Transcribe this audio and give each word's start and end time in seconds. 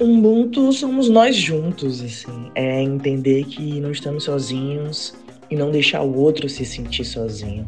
Ubuntu 0.00 0.72
somos 0.72 1.10
nós 1.10 1.36
juntos, 1.36 2.00
assim. 2.02 2.50
É 2.54 2.82
entender 2.82 3.44
que 3.44 3.80
não 3.82 3.92
estamos 3.92 4.24
sozinhos 4.24 5.14
e 5.50 5.54
não 5.54 5.70
deixar 5.70 6.00
o 6.00 6.16
outro 6.16 6.48
se 6.48 6.64
sentir 6.64 7.04
sozinho. 7.04 7.66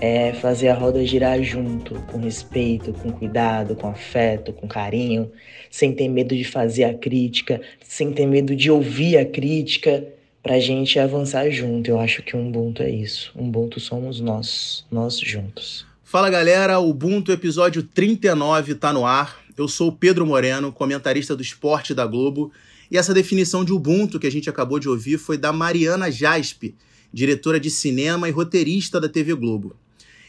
É 0.00 0.32
fazer 0.34 0.68
a 0.68 0.74
roda 0.74 1.04
girar 1.04 1.42
junto, 1.42 1.94
com 2.02 2.18
respeito, 2.18 2.92
com 2.92 3.10
cuidado, 3.10 3.74
com 3.74 3.88
afeto, 3.88 4.52
com 4.52 4.68
carinho, 4.68 5.28
sem 5.68 5.92
ter 5.92 6.08
medo 6.08 6.36
de 6.36 6.44
fazer 6.44 6.84
a 6.84 6.94
crítica, 6.94 7.60
sem 7.82 8.12
ter 8.12 8.26
medo 8.26 8.54
de 8.54 8.70
ouvir 8.70 9.18
a 9.18 9.24
crítica, 9.24 10.06
pra 10.40 10.60
gente 10.60 11.00
avançar 11.00 11.50
junto. 11.50 11.90
Eu 11.90 11.98
acho 11.98 12.22
que 12.22 12.36
o 12.36 12.46
Ubuntu 12.46 12.84
é 12.84 12.90
isso. 12.90 13.32
Ubuntu 13.34 13.80
somos 13.80 14.20
nós, 14.20 14.86
nós 14.88 15.18
juntos. 15.18 15.84
Fala 16.04 16.30
galera, 16.30 16.78
Ubuntu 16.78 17.32
episódio 17.32 17.82
39 17.82 18.76
tá 18.76 18.92
no 18.92 19.04
ar. 19.04 19.45
Eu 19.56 19.66
sou 19.66 19.90
Pedro 19.90 20.26
Moreno, 20.26 20.70
comentarista 20.70 21.34
do 21.34 21.42
esporte 21.42 21.94
da 21.94 22.06
Globo, 22.06 22.52
e 22.90 22.98
essa 22.98 23.14
definição 23.14 23.64
de 23.64 23.72
Ubuntu 23.72 24.20
que 24.20 24.26
a 24.26 24.30
gente 24.30 24.50
acabou 24.50 24.78
de 24.78 24.88
ouvir 24.88 25.16
foi 25.16 25.38
da 25.38 25.50
Mariana 25.50 26.10
Jaspe, 26.10 26.74
diretora 27.10 27.58
de 27.58 27.70
cinema 27.70 28.28
e 28.28 28.32
roteirista 28.32 29.00
da 29.00 29.08
TV 29.08 29.34
Globo. 29.34 29.74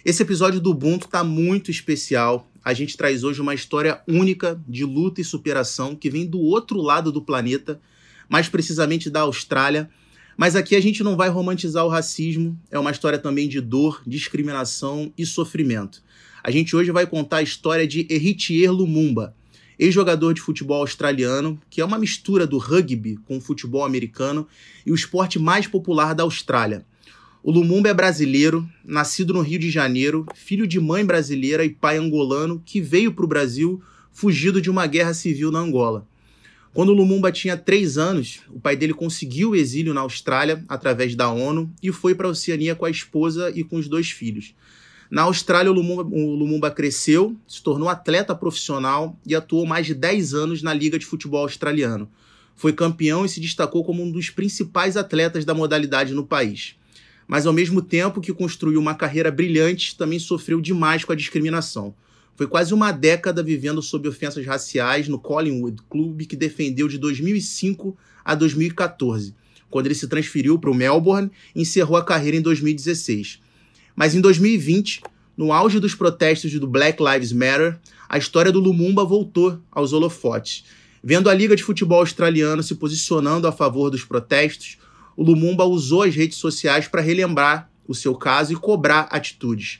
Esse 0.05 0.23
episódio 0.23 0.61
do 0.61 0.71
Ubuntu 0.71 1.09
tá 1.09 1.25
muito 1.25 1.69
especial. 1.69 2.49
A 2.63 2.73
gente 2.73 2.95
traz 2.95 3.25
hoje 3.25 3.41
uma 3.41 3.53
história 3.53 4.01
única 4.07 4.61
de 4.65 4.85
luta 4.85 5.19
e 5.19 5.25
superação 5.25 5.93
que 5.93 6.09
vem 6.09 6.25
do 6.25 6.39
outro 6.39 6.81
lado 6.81 7.11
do 7.11 7.21
planeta, 7.21 7.81
mais 8.29 8.47
precisamente 8.47 9.09
da 9.09 9.21
Austrália 9.21 9.89
mas 10.37 10.55
aqui 10.55 10.75
a 10.75 10.79
gente 10.79 11.01
não 11.01 11.17
vai 11.17 11.29
romantizar 11.29 11.83
o 11.83 11.89
racismo, 11.89 12.55
é 12.69 12.77
uma 12.77 12.91
história 12.91 13.17
também 13.17 13.49
de 13.49 13.59
dor, 13.59 14.03
discriminação 14.05 15.11
e 15.17 15.25
sofrimento. 15.25 16.03
A 16.47 16.49
gente 16.49 16.77
hoje 16.77 16.91
vai 16.91 17.05
contar 17.05 17.39
a 17.39 17.43
história 17.43 17.85
de 17.85 18.07
Eritier 18.09 18.71
Lumumba, 18.71 19.35
ex-jogador 19.77 20.33
de 20.33 20.39
futebol 20.39 20.79
australiano, 20.79 21.59
que 21.69 21.81
é 21.81 21.83
uma 21.83 21.99
mistura 21.99 22.47
do 22.47 22.57
rugby 22.57 23.17
com 23.25 23.35
o 23.35 23.41
futebol 23.41 23.83
americano 23.83 24.47
e 24.85 24.91
o 24.93 24.95
esporte 24.95 25.37
mais 25.37 25.67
popular 25.67 26.15
da 26.15 26.23
Austrália. 26.23 26.85
O 27.43 27.51
Lumumba 27.51 27.89
é 27.89 27.93
brasileiro, 27.93 28.65
nascido 28.85 29.33
no 29.33 29.41
Rio 29.41 29.59
de 29.59 29.69
Janeiro, 29.69 30.25
filho 30.35 30.65
de 30.65 30.79
mãe 30.79 31.03
brasileira 31.05 31.65
e 31.65 31.69
pai 31.69 31.97
angolano, 31.97 32.63
que 32.65 32.79
veio 32.79 33.11
para 33.11 33.25
o 33.25 33.27
Brasil 33.27 33.83
fugido 34.13 34.61
de 34.61 34.69
uma 34.69 34.87
guerra 34.87 35.13
civil 35.13 35.51
na 35.51 35.59
Angola. 35.59 36.07
Quando 36.73 36.93
Lumumba 36.93 37.29
tinha 37.29 37.57
três 37.57 37.97
anos, 37.97 38.39
o 38.49 38.57
pai 38.57 38.77
dele 38.77 38.93
conseguiu 38.93 39.49
o 39.49 39.55
exílio 39.57 39.93
na 39.93 39.99
Austrália 39.99 40.63
através 40.69 41.13
da 41.13 41.29
ONU 41.29 41.69
e 41.83 41.91
foi 41.91 42.15
para 42.15 42.25
a 42.25 42.31
Oceania 42.31 42.73
com 42.73 42.85
a 42.85 42.89
esposa 42.89 43.51
e 43.53 43.65
com 43.65 43.75
os 43.75 43.89
dois 43.89 44.11
filhos. 44.11 44.55
Na 45.09 45.21
Austrália, 45.23 45.71
o 45.71 45.73
Lumumba, 45.73 46.03
o 46.03 46.35
Lumumba, 46.35 46.69
cresceu, 46.69 47.35
se 47.47 47.63
tornou 47.63 47.87
atleta 47.87 48.35
profissional 48.35 49.17
e 49.25 49.33
atuou 49.33 49.65
mais 49.65 49.85
de 49.85 49.93
10 49.93 50.33
anos 50.33 50.61
na 50.61 50.73
Liga 50.73 50.99
de 50.99 51.05
Futebol 51.05 51.43
Australiano. 51.43 52.09
Foi 52.55 52.73
campeão 52.73 53.23
e 53.23 53.29
se 53.29 53.39
destacou 53.39 53.85
como 53.85 54.03
um 54.03 54.11
dos 54.11 54.29
principais 54.29 54.97
atletas 54.97 55.45
da 55.45 55.53
modalidade 55.53 56.13
no 56.13 56.25
país. 56.25 56.75
Mas, 57.25 57.45
ao 57.45 57.53
mesmo 57.53 57.81
tempo 57.81 58.19
que 58.19 58.33
construiu 58.33 58.79
uma 58.79 58.95
carreira 58.95 59.31
brilhante, 59.31 59.95
também 59.95 60.19
sofreu 60.19 60.59
demais 60.59 61.05
com 61.05 61.13
a 61.13 61.15
discriminação. 61.15 61.93
Foi 62.35 62.47
quase 62.47 62.73
uma 62.73 62.91
década 62.91 63.41
vivendo 63.41 63.81
sob 63.81 64.07
ofensas 64.07 64.45
raciais 64.45 65.07
no 65.07 65.17
Collingwood, 65.17 65.81
clube 65.89 66.25
que 66.25 66.35
defendeu 66.35 66.87
de 66.87 66.97
2005 66.97 67.97
a 68.23 68.35
2014, 68.35 69.33
quando 69.69 69.87
ele 69.87 69.95
se 69.95 70.07
transferiu 70.07 70.59
para 70.59 70.69
o 70.69 70.75
Melbourne 70.75 71.31
e 71.55 71.61
encerrou 71.61 71.97
a 71.97 72.03
carreira 72.03 72.37
em 72.37 72.41
2016. 72.41 73.39
Mas 73.97 74.15
em 74.15 74.21
2020, 74.21 75.01
no 75.35 75.51
auge 75.51 75.77
dos 75.77 75.93
protestos 75.93 76.57
do 76.57 76.67
Black 76.67 77.03
Lives 77.03 77.33
Matter, 77.33 77.77
a 78.07 78.17
história 78.17 78.51
do 78.51 78.61
Lumumba 78.61 79.03
voltou 79.03 79.59
aos 79.69 79.91
holofotes. 79.91 80.63
Vendo 81.03 81.29
a 81.29 81.33
Liga 81.33 81.55
de 81.55 81.63
Futebol 81.63 81.99
Australiano 81.99 82.63
se 82.63 82.75
posicionando 82.75 83.45
a 83.45 83.51
favor 83.51 83.89
dos 83.89 84.05
protestos, 84.05 84.77
o 85.17 85.23
Lumumba 85.23 85.65
usou 85.65 86.03
as 86.03 86.15
redes 86.15 86.37
sociais 86.37 86.87
para 86.87 87.01
relembrar 87.01 87.69
o 87.85 87.93
seu 87.93 88.15
caso 88.15 88.53
e 88.53 88.55
cobrar 88.55 89.09
atitudes 89.11 89.79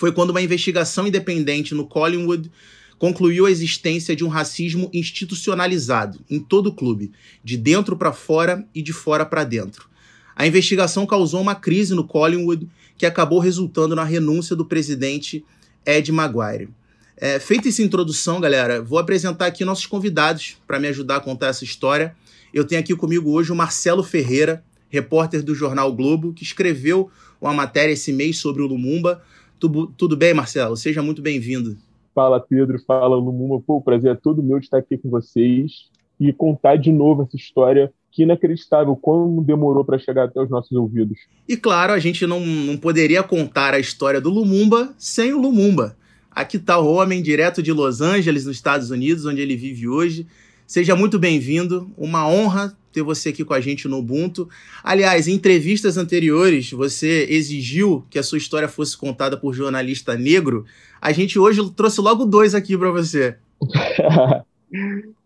foi 0.00 0.12
quando 0.12 0.30
uma 0.30 0.40
investigação 0.40 1.06
independente 1.06 1.74
no 1.74 1.86
Collingwood 1.86 2.50
concluiu 2.98 3.44
a 3.44 3.50
existência 3.50 4.16
de 4.16 4.24
um 4.24 4.28
racismo 4.28 4.90
institucionalizado 4.94 6.18
em 6.30 6.40
todo 6.40 6.68
o 6.68 6.72
clube, 6.72 7.12
de 7.44 7.58
dentro 7.58 7.94
para 7.94 8.10
fora 8.10 8.66
e 8.74 8.80
de 8.80 8.94
fora 8.94 9.26
para 9.26 9.44
dentro. 9.44 9.90
A 10.34 10.46
investigação 10.46 11.04
causou 11.04 11.38
uma 11.42 11.54
crise 11.54 11.94
no 11.94 12.06
Collingwood 12.06 12.66
que 13.00 13.06
acabou 13.06 13.38
resultando 13.38 13.96
na 13.96 14.04
renúncia 14.04 14.54
do 14.54 14.62
presidente 14.62 15.42
Ed 15.86 16.12
Maguire. 16.12 16.68
É, 17.16 17.38
feita 17.38 17.66
essa 17.66 17.82
introdução, 17.82 18.38
galera, 18.38 18.82
vou 18.82 18.98
apresentar 18.98 19.46
aqui 19.46 19.64
nossos 19.64 19.86
convidados 19.86 20.58
para 20.66 20.78
me 20.78 20.86
ajudar 20.88 21.16
a 21.16 21.20
contar 21.20 21.46
essa 21.46 21.64
história. 21.64 22.14
Eu 22.52 22.62
tenho 22.62 22.78
aqui 22.78 22.94
comigo 22.94 23.30
hoje 23.30 23.50
o 23.50 23.56
Marcelo 23.56 24.02
Ferreira, 24.02 24.62
repórter 24.90 25.42
do 25.42 25.54
jornal 25.54 25.90
Globo, 25.94 26.34
que 26.34 26.42
escreveu 26.42 27.10
uma 27.40 27.54
matéria 27.54 27.94
esse 27.94 28.12
mês 28.12 28.36
sobre 28.36 28.60
o 28.60 28.66
Lumumba. 28.66 29.22
Tudo, 29.58 29.86
tudo 29.96 30.14
bem, 30.14 30.34
Marcelo? 30.34 30.76
Seja 30.76 31.02
muito 31.02 31.22
bem-vindo. 31.22 31.78
Fala, 32.14 32.38
Pedro. 32.38 32.78
Fala, 32.86 33.16
Lumuma. 33.16 33.62
Pô, 33.62 33.78
o 33.78 33.82
prazer 33.82 34.12
é 34.12 34.14
todo 34.14 34.42
meu 34.42 34.58
de 34.58 34.66
estar 34.66 34.76
aqui 34.76 34.98
com 34.98 35.08
vocês 35.08 35.88
e 36.20 36.34
contar 36.34 36.76
de 36.76 36.92
novo 36.92 37.22
essa 37.22 37.36
história 37.36 37.90
que 38.12 38.24
inacreditável 38.24 38.96
como 38.96 39.42
demorou 39.42 39.84
para 39.84 39.98
chegar 39.98 40.24
até 40.24 40.40
os 40.40 40.50
nossos 40.50 40.72
ouvidos. 40.72 41.18
E 41.48 41.56
claro, 41.56 41.92
a 41.92 41.98
gente 41.98 42.26
não, 42.26 42.40
não 42.40 42.76
poderia 42.76 43.22
contar 43.22 43.74
a 43.74 43.78
história 43.78 44.20
do 44.20 44.30
Lumumba 44.30 44.94
sem 44.98 45.32
o 45.32 45.40
Lumumba. 45.40 45.96
Aqui 46.30 46.56
está 46.56 46.78
o 46.78 46.92
homem, 46.92 47.22
direto 47.22 47.62
de 47.62 47.72
Los 47.72 48.00
Angeles, 48.00 48.46
nos 48.46 48.56
Estados 48.56 48.90
Unidos, 48.90 49.26
onde 49.26 49.40
ele 49.40 49.56
vive 49.56 49.88
hoje. 49.88 50.26
Seja 50.66 50.94
muito 50.94 51.18
bem-vindo. 51.18 51.90
Uma 51.96 52.28
honra 52.28 52.76
ter 52.92 53.02
você 53.02 53.30
aqui 53.30 53.44
com 53.44 53.54
a 53.54 53.60
gente 53.60 53.88
no 53.88 53.98
Ubuntu. 53.98 54.48
Aliás, 54.82 55.28
em 55.28 55.34
entrevistas 55.34 55.96
anteriores, 55.96 56.70
você 56.70 57.26
exigiu 57.28 58.04
que 58.10 58.18
a 58.18 58.22
sua 58.22 58.38
história 58.38 58.68
fosse 58.68 58.96
contada 58.96 59.36
por 59.36 59.54
jornalista 59.54 60.16
negro. 60.16 60.64
A 61.00 61.12
gente 61.12 61.38
hoje 61.38 61.60
trouxe 61.72 62.00
logo 62.00 62.24
dois 62.24 62.54
aqui 62.54 62.76
para 62.76 62.90
você. 62.90 63.36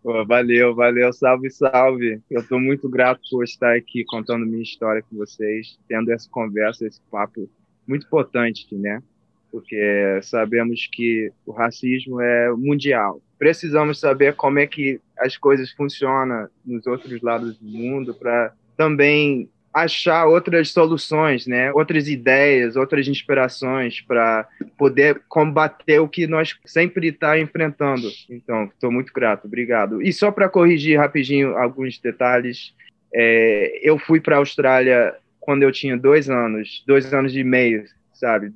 Pô, 0.01 0.25
valeu, 0.25 0.73
valeu, 0.73 1.13
salve, 1.13 1.49
salve. 1.51 2.21
Eu 2.29 2.41
estou 2.41 2.59
muito 2.59 2.89
grato 2.89 3.21
por 3.29 3.43
estar 3.43 3.75
aqui 3.75 4.03
contando 4.05 4.45
minha 4.45 4.63
história 4.63 5.03
com 5.03 5.15
vocês, 5.17 5.77
tendo 5.87 6.11
essa 6.11 6.29
conversa, 6.29 6.85
esse 6.85 7.01
papo 7.11 7.49
muito 7.87 8.05
importante, 8.05 8.67
né? 8.75 9.01
Porque 9.51 10.19
sabemos 10.23 10.87
que 10.91 11.31
o 11.45 11.51
racismo 11.51 12.19
é 12.19 12.51
mundial 12.51 13.21
precisamos 13.37 13.99
saber 13.99 14.35
como 14.35 14.59
é 14.59 14.67
que 14.67 14.99
as 15.17 15.37
coisas 15.37 15.71
funcionam 15.71 16.47
nos 16.65 16.85
outros 16.87 17.21
lados 17.21 17.57
do 17.57 17.67
mundo 17.67 18.13
para 18.13 18.53
também 18.77 19.49
achar 19.75 20.25
outras 20.25 20.71
soluções, 20.71 21.45
né? 21.45 21.69
Outras 21.73 22.07
ideias, 22.07 22.77
outras 22.77 23.09
inspirações 23.09 23.99
para 23.99 24.47
poder 24.77 25.21
combater 25.27 25.99
o 25.99 26.07
que 26.07 26.25
nós 26.25 26.57
sempre 26.65 27.09
está 27.09 27.37
enfrentando. 27.37 28.07
Então, 28.29 28.63
estou 28.73 28.89
muito 28.89 29.11
grato, 29.11 29.47
obrigado. 29.47 30.01
E 30.01 30.13
só 30.13 30.31
para 30.31 30.47
corrigir 30.47 30.97
rapidinho 30.97 31.57
alguns 31.57 31.99
detalhes, 31.99 32.73
é, 33.13 33.81
eu 33.83 33.99
fui 33.99 34.21
para 34.21 34.37
a 34.37 34.39
Austrália 34.39 35.13
quando 35.41 35.63
eu 35.63 35.73
tinha 35.73 35.97
dois 35.97 36.29
anos, 36.29 36.81
dois 36.87 37.13
anos 37.13 37.35
e 37.35 37.43
meio, 37.43 37.83
sabe? 38.13 38.53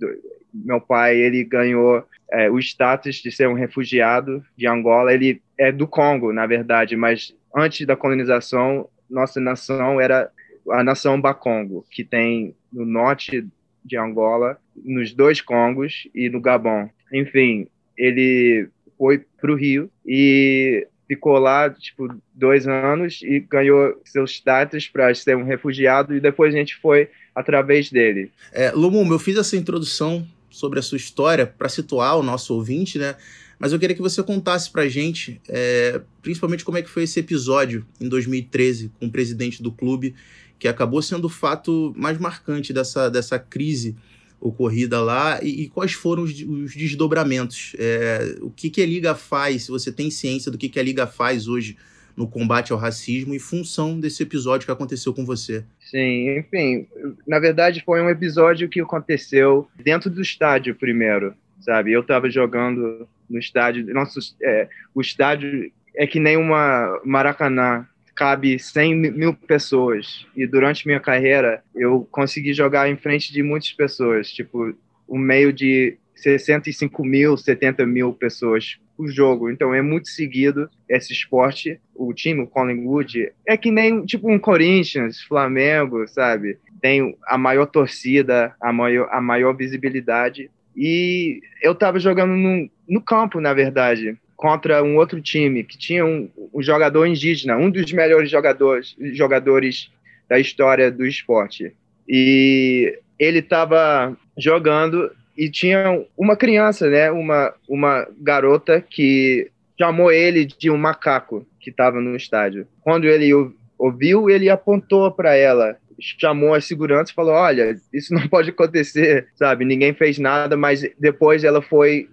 Meu 0.53 0.79
pai 0.79 1.17
ele 1.17 1.43
ganhou 1.43 2.01
é, 2.31 2.49
o 2.49 2.57
status 2.59 3.17
de 3.17 3.29
ser 3.29 3.49
um 3.49 3.53
refugiado 3.53 4.41
de 4.55 4.65
Angola, 4.67 5.13
ele 5.13 5.41
é 5.57 5.69
do 5.69 5.85
Congo, 5.85 6.31
na 6.31 6.47
verdade, 6.47 6.95
mas 6.95 7.35
antes 7.53 7.85
da 7.85 7.97
colonização, 7.97 8.87
nossa 9.09 9.41
nação 9.41 9.99
era 9.99 10.31
a 10.71 10.83
nação 10.83 11.19
Bakongo, 11.19 11.85
que 11.89 12.03
tem 12.03 12.55
no 12.71 12.85
norte 12.85 13.45
de 13.83 13.97
Angola, 13.97 14.59
nos 14.75 15.13
dois 15.13 15.41
Congos 15.41 16.07
e 16.13 16.29
no 16.29 16.39
Gabão. 16.39 16.89
Enfim, 17.11 17.67
ele 17.97 18.67
foi 18.97 19.25
para 19.39 19.51
o 19.51 19.55
Rio 19.55 19.89
e 20.05 20.87
ficou 21.07 21.39
lá 21.39 21.69
tipo 21.69 22.07
dois 22.35 22.67
anos 22.67 23.21
e 23.23 23.39
ganhou 23.39 23.99
seu 24.05 24.25
status 24.25 24.87
para 24.87 25.13
ser 25.15 25.35
um 25.35 25.43
refugiado 25.43 26.15
e 26.15 26.19
depois 26.19 26.53
a 26.53 26.57
gente 26.57 26.75
foi 26.75 27.09
através 27.33 27.89
dele. 27.89 28.31
É, 28.51 28.71
Lumum, 28.71 29.11
eu 29.11 29.17
fiz 29.17 29.37
essa 29.37 29.57
introdução 29.57 30.27
sobre 30.49 30.79
a 30.79 30.81
sua 30.81 30.97
história 30.97 31.47
para 31.47 31.69
situar 31.69 32.17
o 32.17 32.23
nosso 32.23 32.53
ouvinte, 32.53 32.99
né? 32.99 33.15
Mas 33.57 33.73
eu 33.73 33.79
queria 33.79 33.95
que 33.95 34.01
você 34.01 34.23
contasse 34.23 34.71
para 34.71 34.87
gente, 34.87 35.41
é, 35.49 35.99
principalmente 36.21 36.63
como 36.63 36.77
é 36.77 36.81
que 36.81 36.89
foi 36.89 37.03
esse 37.03 37.19
episódio 37.19 37.85
em 37.99 38.07
2013 38.07 38.91
com 38.99 39.07
o 39.07 39.11
presidente 39.11 39.61
do 39.61 39.71
clube, 39.71 40.15
que 40.59 40.67
acabou 40.67 41.01
sendo 41.01 41.25
o 41.25 41.29
fato 41.29 41.93
mais 41.95 42.17
marcante 42.17 42.73
dessa, 42.73 43.09
dessa 43.09 43.39
crise 43.39 43.95
ocorrida 44.41 45.01
lá 45.01 45.39
e, 45.41 45.63
e 45.63 45.69
quais 45.69 45.93
foram 45.93 46.23
os, 46.23 46.31
os 46.31 46.75
desdobramentos. 46.75 47.75
É, 47.79 48.37
o 48.41 48.49
que, 48.49 48.69
que 48.69 48.81
a 48.81 48.85
Liga 48.85 49.15
faz, 49.15 49.63
se 49.63 49.71
você 49.71 49.91
tem 49.91 50.11
ciência 50.11 50.51
do 50.51 50.57
que, 50.57 50.69
que 50.69 50.79
a 50.79 50.83
Liga 50.83 51.07
faz 51.07 51.47
hoje 51.47 51.77
no 52.15 52.27
combate 52.27 52.73
ao 52.73 52.77
racismo 52.77 53.33
em 53.33 53.39
função 53.39 53.97
desse 53.97 54.21
episódio 54.23 54.65
que 54.65 54.71
aconteceu 54.71 55.13
com 55.13 55.25
você. 55.25 55.63
Sim, 55.79 56.37
enfim, 56.37 56.85
na 57.25 57.39
verdade 57.39 57.81
foi 57.85 58.01
um 58.01 58.09
episódio 58.09 58.67
que 58.67 58.81
aconteceu 58.81 59.69
dentro 59.81 60.09
do 60.09 60.21
estádio 60.21 60.75
primeiro, 60.75 61.33
sabe? 61.61 61.93
Eu 61.93 62.01
estava 62.01 62.29
jogando 62.29 63.07
no 63.29 63.39
estádio, 63.39 63.85
nosso, 63.93 64.19
é, 64.43 64.67
o 64.93 64.99
estádio 64.99 65.71
é 65.95 66.05
que 66.05 66.19
nem 66.19 66.35
uma 66.35 66.99
Maracanã, 67.05 67.87
cabe 68.19 68.59
100 68.59 68.95
mil 69.13 69.33
pessoas. 69.33 70.27
E 70.35 70.45
durante 70.45 70.85
minha 70.85 70.99
carreira, 70.99 71.63
eu 71.73 72.05
consegui 72.11 72.53
jogar 72.53 72.89
em 72.89 72.97
frente 72.97 73.31
de 73.31 73.41
muitas 73.41 73.71
pessoas, 73.71 74.29
tipo, 74.29 74.75
um 75.07 75.17
meio 75.17 75.53
de 75.53 75.97
65 76.15 77.05
mil, 77.05 77.37
70 77.37 77.85
mil 77.85 78.11
pessoas 78.11 78.77
o 78.97 79.07
jogo. 79.07 79.49
Então 79.49 79.73
é 79.73 79.81
muito 79.81 80.09
seguido 80.09 80.69
esse 80.89 81.13
esporte. 81.13 81.79
O 81.95 82.13
time, 82.13 82.41
o 82.41 82.47
Collingwood, 82.47 83.31
é 83.47 83.55
que 83.55 83.71
nem 83.71 84.03
tipo 84.03 84.29
um 84.29 84.37
Corinthians, 84.37 85.21
Flamengo, 85.21 86.05
sabe? 86.05 86.57
Tem 86.81 87.15
a 87.25 87.37
maior 87.37 87.67
torcida, 87.67 88.53
a 88.59 88.73
maior, 88.73 89.07
a 89.13 89.21
maior 89.21 89.55
visibilidade. 89.55 90.51
E 90.75 91.39
eu 91.63 91.71
estava 91.71 91.97
jogando 91.99 92.33
no, 92.33 92.69
no 92.85 93.01
campo, 93.01 93.39
na 93.39 93.53
verdade, 93.53 94.17
contra 94.39 94.81
um 94.81 94.95
outro 94.95 95.21
time 95.21 95.65
que 95.65 95.77
tinha 95.77 96.05
um, 96.05 96.29
um 96.53 96.63
jogador 96.63 97.05
indígena, 97.05 97.57
um 97.57 97.69
dos 97.69 97.91
melhores 97.91 98.31
jogadores, 98.31 98.95
jogadores 99.11 99.91
da 100.29 100.39
história 100.39 100.89
do 100.89 101.05
esporte. 101.05 101.75
E 102.07 102.97
ele 103.19 103.39
estava 103.39 104.15
jogando 104.37 105.11
e 105.37 105.49
tinha 105.49 106.05
uma 106.17 106.37
criança, 106.37 106.89
né, 106.89 107.11
uma, 107.11 107.53
uma 107.67 108.07
garota 108.17 108.79
que 108.79 109.51
chamou 109.77 110.09
ele 110.09 110.45
de 110.45 110.71
um 110.71 110.77
macaco 110.77 111.45
que 111.59 111.69
estava 111.69 111.99
no 111.99 112.15
estádio. 112.15 112.65
Quando 112.79 113.09
ele 113.09 113.33
ouviu, 113.77 114.29
ele 114.29 114.49
apontou 114.49 115.11
para 115.11 115.35
ela, 115.35 115.75
chamou 115.99 116.53
a 116.53 116.61
segurança 116.61 117.11
e 117.11 117.15
falou: 117.15 117.33
Olha, 117.33 117.75
isso 117.93 118.13
não 118.13 118.25
pode 118.29 118.49
acontecer, 118.49 119.27
sabe? 119.35 119.65
Ninguém 119.65 119.93
fez 119.93 120.17
nada, 120.17 120.55
mas 120.55 120.83
depois 120.99 121.43
ela 121.43 121.61
foi. 121.61 122.09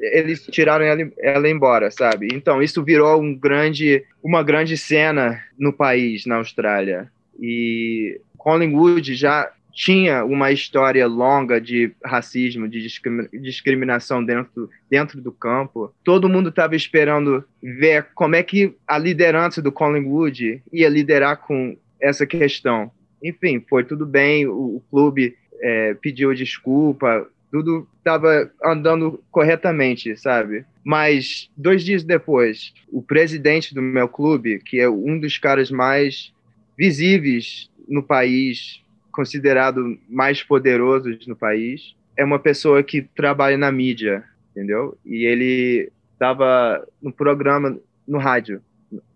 Eles 0.00 0.46
tiraram 0.50 0.84
ela, 0.84 1.00
ela 1.18 1.48
embora, 1.48 1.90
sabe? 1.90 2.28
Então, 2.32 2.62
isso 2.62 2.82
virou 2.82 3.20
um 3.20 3.34
grande, 3.34 4.04
uma 4.22 4.42
grande 4.42 4.76
cena 4.76 5.40
no 5.58 5.72
país, 5.72 6.26
na 6.26 6.36
Austrália. 6.36 7.10
E 7.40 8.20
Collingwood 8.36 9.14
já 9.14 9.50
tinha 9.74 10.24
uma 10.24 10.52
história 10.52 11.06
longa 11.06 11.60
de 11.60 11.92
racismo, 12.02 12.68
de 12.68 12.86
discriminação 13.32 14.24
dentro, 14.24 14.70
dentro 14.88 15.20
do 15.20 15.32
campo. 15.32 15.92
Todo 16.04 16.28
mundo 16.28 16.48
estava 16.48 16.76
esperando 16.76 17.44
ver 17.60 18.06
como 18.14 18.36
é 18.36 18.42
que 18.42 18.74
a 18.86 18.96
liderança 18.96 19.60
do 19.60 19.72
Collingwood 19.72 20.62
ia 20.72 20.88
liderar 20.88 21.38
com 21.38 21.76
essa 22.00 22.24
questão. 22.24 22.90
Enfim, 23.24 23.64
foi 23.68 23.82
tudo 23.82 24.04
bem, 24.04 24.46
o, 24.46 24.76
o 24.76 24.82
clube 24.90 25.36
é, 25.60 25.94
pediu 25.94 26.34
desculpa, 26.34 27.26
tudo 27.50 27.88
estava 27.98 28.50
andando 28.62 29.22
corretamente, 29.30 30.16
sabe? 30.16 30.64
Mas 30.84 31.48
dois 31.56 31.82
dias 31.82 32.04
depois, 32.04 32.74
o 32.92 33.00
presidente 33.00 33.74
do 33.74 33.80
meu 33.80 34.08
clube, 34.08 34.58
que 34.58 34.78
é 34.78 34.88
um 34.88 35.18
dos 35.18 35.38
caras 35.38 35.70
mais 35.70 36.32
visíveis 36.76 37.70
no 37.88 38.02
país, 38.02 38.82
considerado 39.10 39.98
mais 40.08 40.42
poderosos 40.42 41.26
no 41.26 41.36
país, 41.36 41.94
é 42.16 42.24
uma 42.24 42.38
pessoa 42.38 42.82
que 42.82 43.02
trabalha 43.02 43.56
na 43.56 43.72
mídia, 43.72 44.24
entendeu? 44.50 44.98
E 45.06 45.24
ele 45.24 45.90
estava 46.12 46.86
no 47.00 47.12
programa 47.12 47.78
no 48.06 48.18
rádio 48.18 48.60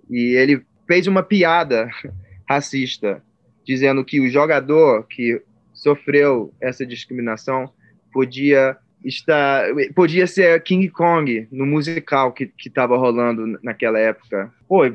e 0.09 0.35
ele 0.37 0.63
fez 0.87 1.07
uma 1.07 1.23
piada 1.23 1.91
racista, 2.49 3.23
dizendo 3.69 4.03
que 4.03 4.19
o 4.19 4.31
jogador 4.31 5.07
que 5.07 5.43
sofreu 5.75 6.51
essa 6.59 6.87
discriminação 6.87 7.71
podia 8.11 8.75
estar, 9.05 9.67
podia 9.95 10.27
ser 10.27 10.63
King 10.63 10.89
Kong 10.89 11.47
no 11.53 11.67
musical 11.67 12.33
que 12.33 12.51
estava 12.59 12.97
rolando 12.97 13.59
naquela 13.63 13.99
época. 13.99 14.51
Pô, 14.67 14.91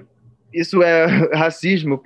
isso 0.52 0.82
é 0.82 1.06
racismo 1.38 2.02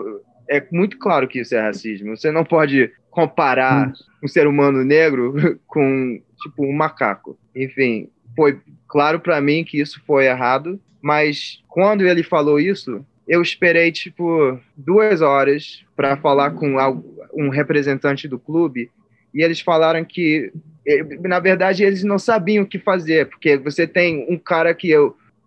é 0.49 0.65
muito 0.71 0.97
claro 0.97 1.27
que 1.27 1.39
isso 1.39 1.55
é 1.55 1.61
racismo. 1.61 2.15
Você 2.15 2.31
não 2.31 2.43
pode 2.43 2.91
comparar 3.09 3.93
um 4.21 4.27
ser 4.27 4.45
humano 4.45 4.83
negro 4.83 5.59
com 5.67 6.21
tipo 6.41 6.65
um 6.65 6.73
macaco. 6.73 7.37
Enfim, 7.55 8.09
foi 8.35 8.59
claro 8.87 9.21
para 9.21 9.39
mim 9.39 9.63
que 9.63 9.79
isso 9.79 10.01
foi 10.05 10.25
errado, 10.25 10.79
mas 11.01 11.61
quando 11.67 12.05
ele 12.05 12.23
falou 12.23 12.59
isso, 12.59 13.05
eu 13.27 13.41
esperei 13.41 13.91
tipo 13.91 14.59
duas 14.75 15.21
horas 15.21 15.87
para 15.97 16.15
falar 16.15 16.51
com 16.51 16.75
um 17.33 17.49
representante 17.49 18.27
do 18.27 18.38
clube 18.39 18.89
e 19.33 19.44
eles 19.44 19.59
falaram 19.59 20.05
que 20.05 20.53
na 21.21 21.39
verdade 21.39 21.83
eles 21.83 22.03
não 22.03 22.17
sabiam 22.17 22.63
o 22.63 22.67
que 22.67 22.79
fazer 22.79 23.27
porque 23.27 23.57
você 23.57 23.85
tem 23.85 24.25
um 24.29 24.38
cara 24.38 24.73
que 24.73 24.94
é 24.94 24.99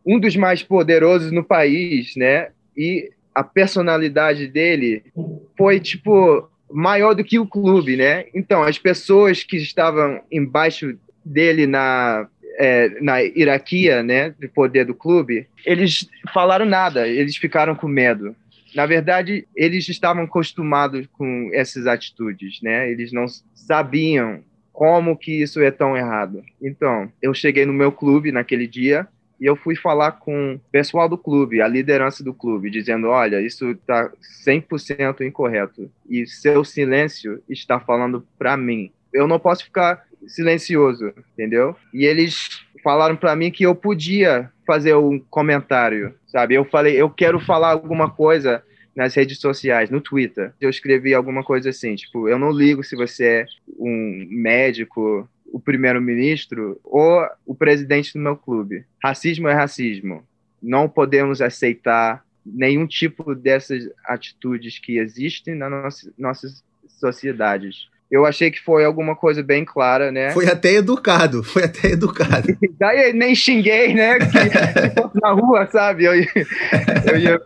um 0.05 0.19
dos 0.19 0.37
mais 0.37 0.63
poderosos 0.63 1.31
no 1.31 1.45
país, 1.45 2.17
né? 2.17 2.49
E 2.77 3.11
a 3.35 3.45
personalidade 3.45 4.49
dele 4.49 5.05
foi 5.57 5.79
tipo 5.79 6.49
maior 6.71 7.15
do 7.15 7.25
que 7.25 7.39
o 7.39 7.47
clube, 7.47 7.97
né? 7.97 8.27
Então 8.35 8.63
as 8.63 8.79
pessoas 8.79 9.45
que 9.45 9.57
estavam 9.57 10.21
embaixo 10.31 10.99
dele 11.25 11.67
na 11.67 12.29
é, 12.59 13.01
na 13.01 13.19
hierarquia, 13.19 14.03
né, 14.03 14.35
de 14.39 14.47
poder 14.47 14.85
do 14.85 14.95
clube, 14.95 15.47
eles 15.65 16.07
falaram 16.35 16.67
nada, 16.67 17.09
eles 17.09 17.37
ficaram 17.37 17.75
com 17.75 17.89
medo. 17.89 18.37
Na 18.75 18.87
verdade, 18.87 19.47
eles 19.55 19.89
estavam 19.89 20.25
acostumados 20.25 21.07
com 21.13 21.51
essas 21.53 21.87
atitudes, 21.87 22.61
né? 22.63 22.91
Eles 22.91 23.13
não 23.13 23.27
sabiam 23.55 24.43
como 24.73 25.17
que 25.17 25.43
isso 25.43 25.61
é 25.61 25.71
tão 25.71 25.97
errado. 25.97 26.43
Então, 26.61 27.11
eu 27.21 27.35
cheguei 27.35 27.67
no 27.67 27.73
meu 27.73 27.93
clube 27.93 28.33
naquele 28.33 28.67
dia 28.67 29.07
e 29.41 29.47
eu 29.47 29.57
fui 29.57 29.75
falar 29.75 30.13
com 30.13 30.55
o 30.55 30.61
pessoal 30.71 31.09
do 31.09 31.17
clube, 31.17 31.63
a 31.63 31.69
liderança 31.69 32.23
do 32.23 32.35
clube, 32.35 32.71
dizendo: 32.71 33.09
olha, 33.09 33.41
isso 33.41 33.71
está 33.71 34.11
100% 34.47 35.23
incorreto 35.23 35.91
e 36.09 36.27
seu 36.27 36.65
silêncio 36.65 37.43
está 37.49 37.81
falando 37.81 38.27
para 38.39 38.57
mim. 38.57 38.93
Eu 39.13 39.27
não 39.27 39.41
posso 39.41 39.65
ficar 39.65 40.05
silencioso, 40.27 41.13
entendeu? 41.33 41.77
E 41.93 42.05
eles 42.05 42.63
falaram 42.83 43.17
para 43.17 43.37
mim 43.37 43.51
que 43.51 43.65
eu 43.65 43.75
podia 43.75 44.51
fazer 44.67 44.95
um 44.95 45.19
comentário, 45.19 46.15
sabe? 46.27 46.55
Eu 46.55 46.65
falei: 46.65 47.01
eu 47.01 47.11
quero 47.11 47.41
falar 47.41 47.71
alguma 47.71 48.11
coisa 48.11 48.63
nas 48.95 49.15
redes 49.15 49.39
sociais, 49.39 49.91
no 49.91 50.01
Twitter. 50.01 50.53
Eu 50.61 50.69
escrevi 50.69 51.15
alguma 51.15 51.43
coisa 51.43 51.71
assim, 51.71 51.95
tipo, 51.95 52.29
eu 52.29 52.39
não 52.39 52.51
ligo 52.51 52.83
se 52.83 52.97
você 52.97 53.25
é 53.25 53.47
um 53.79 54.27
médico, 54.31 55.29
o 55.53 55.61
primeiro-ministro 55.61 56.81
ou 56.85 57.27
o 57.47 57.55
presidente 57.55 58.13
do 58.13 58.21
meu 58.21 58.37
clube. 58.37 58.85
Racismo 59.03 59.49
é 59.49 59.55
racismo. 59.55 60.25
Não 60.63 60.89
podemos 60.89 61.41
aceitar 61.41 62.25
nenhum 62.45 62.87
tipo 62.87 63.35
dessas 63.35 63.89
atitudes 64.05 64.79
que 64.79 64.99
existem 64.99 65.55
nas 65.55 66.11
nossas, 66.19 66.65
sociedades. 66.89 67.89
Eu 68.11 68.27
achei 68.27 68.51
que 68.51 68.61
foi 68.61 68.85
alguma 68.85 69.15
coisa 69.15 69.41
bem 69.41 69.65
clara, 69.65 70.11
né? 70.11 70.31
Foi 70.31 70.49
até 70.49 70.75
educado, 70.75 71.45
foi 71.45 71.65
até 71.65 71.93
educado. 71.93 72.49
Daí 72.79 73.13
nem 73.13 73.35
xinguei, 73.35 73.95
né? 73.95 74.19
Que, 74.19 75.21
na 75.21 75.31
rua, 75.31 75.67
sabe? 75.71 76.05
Eu, 76.05 76.15
eu 76.15 77.19
ia. 77.19 77.41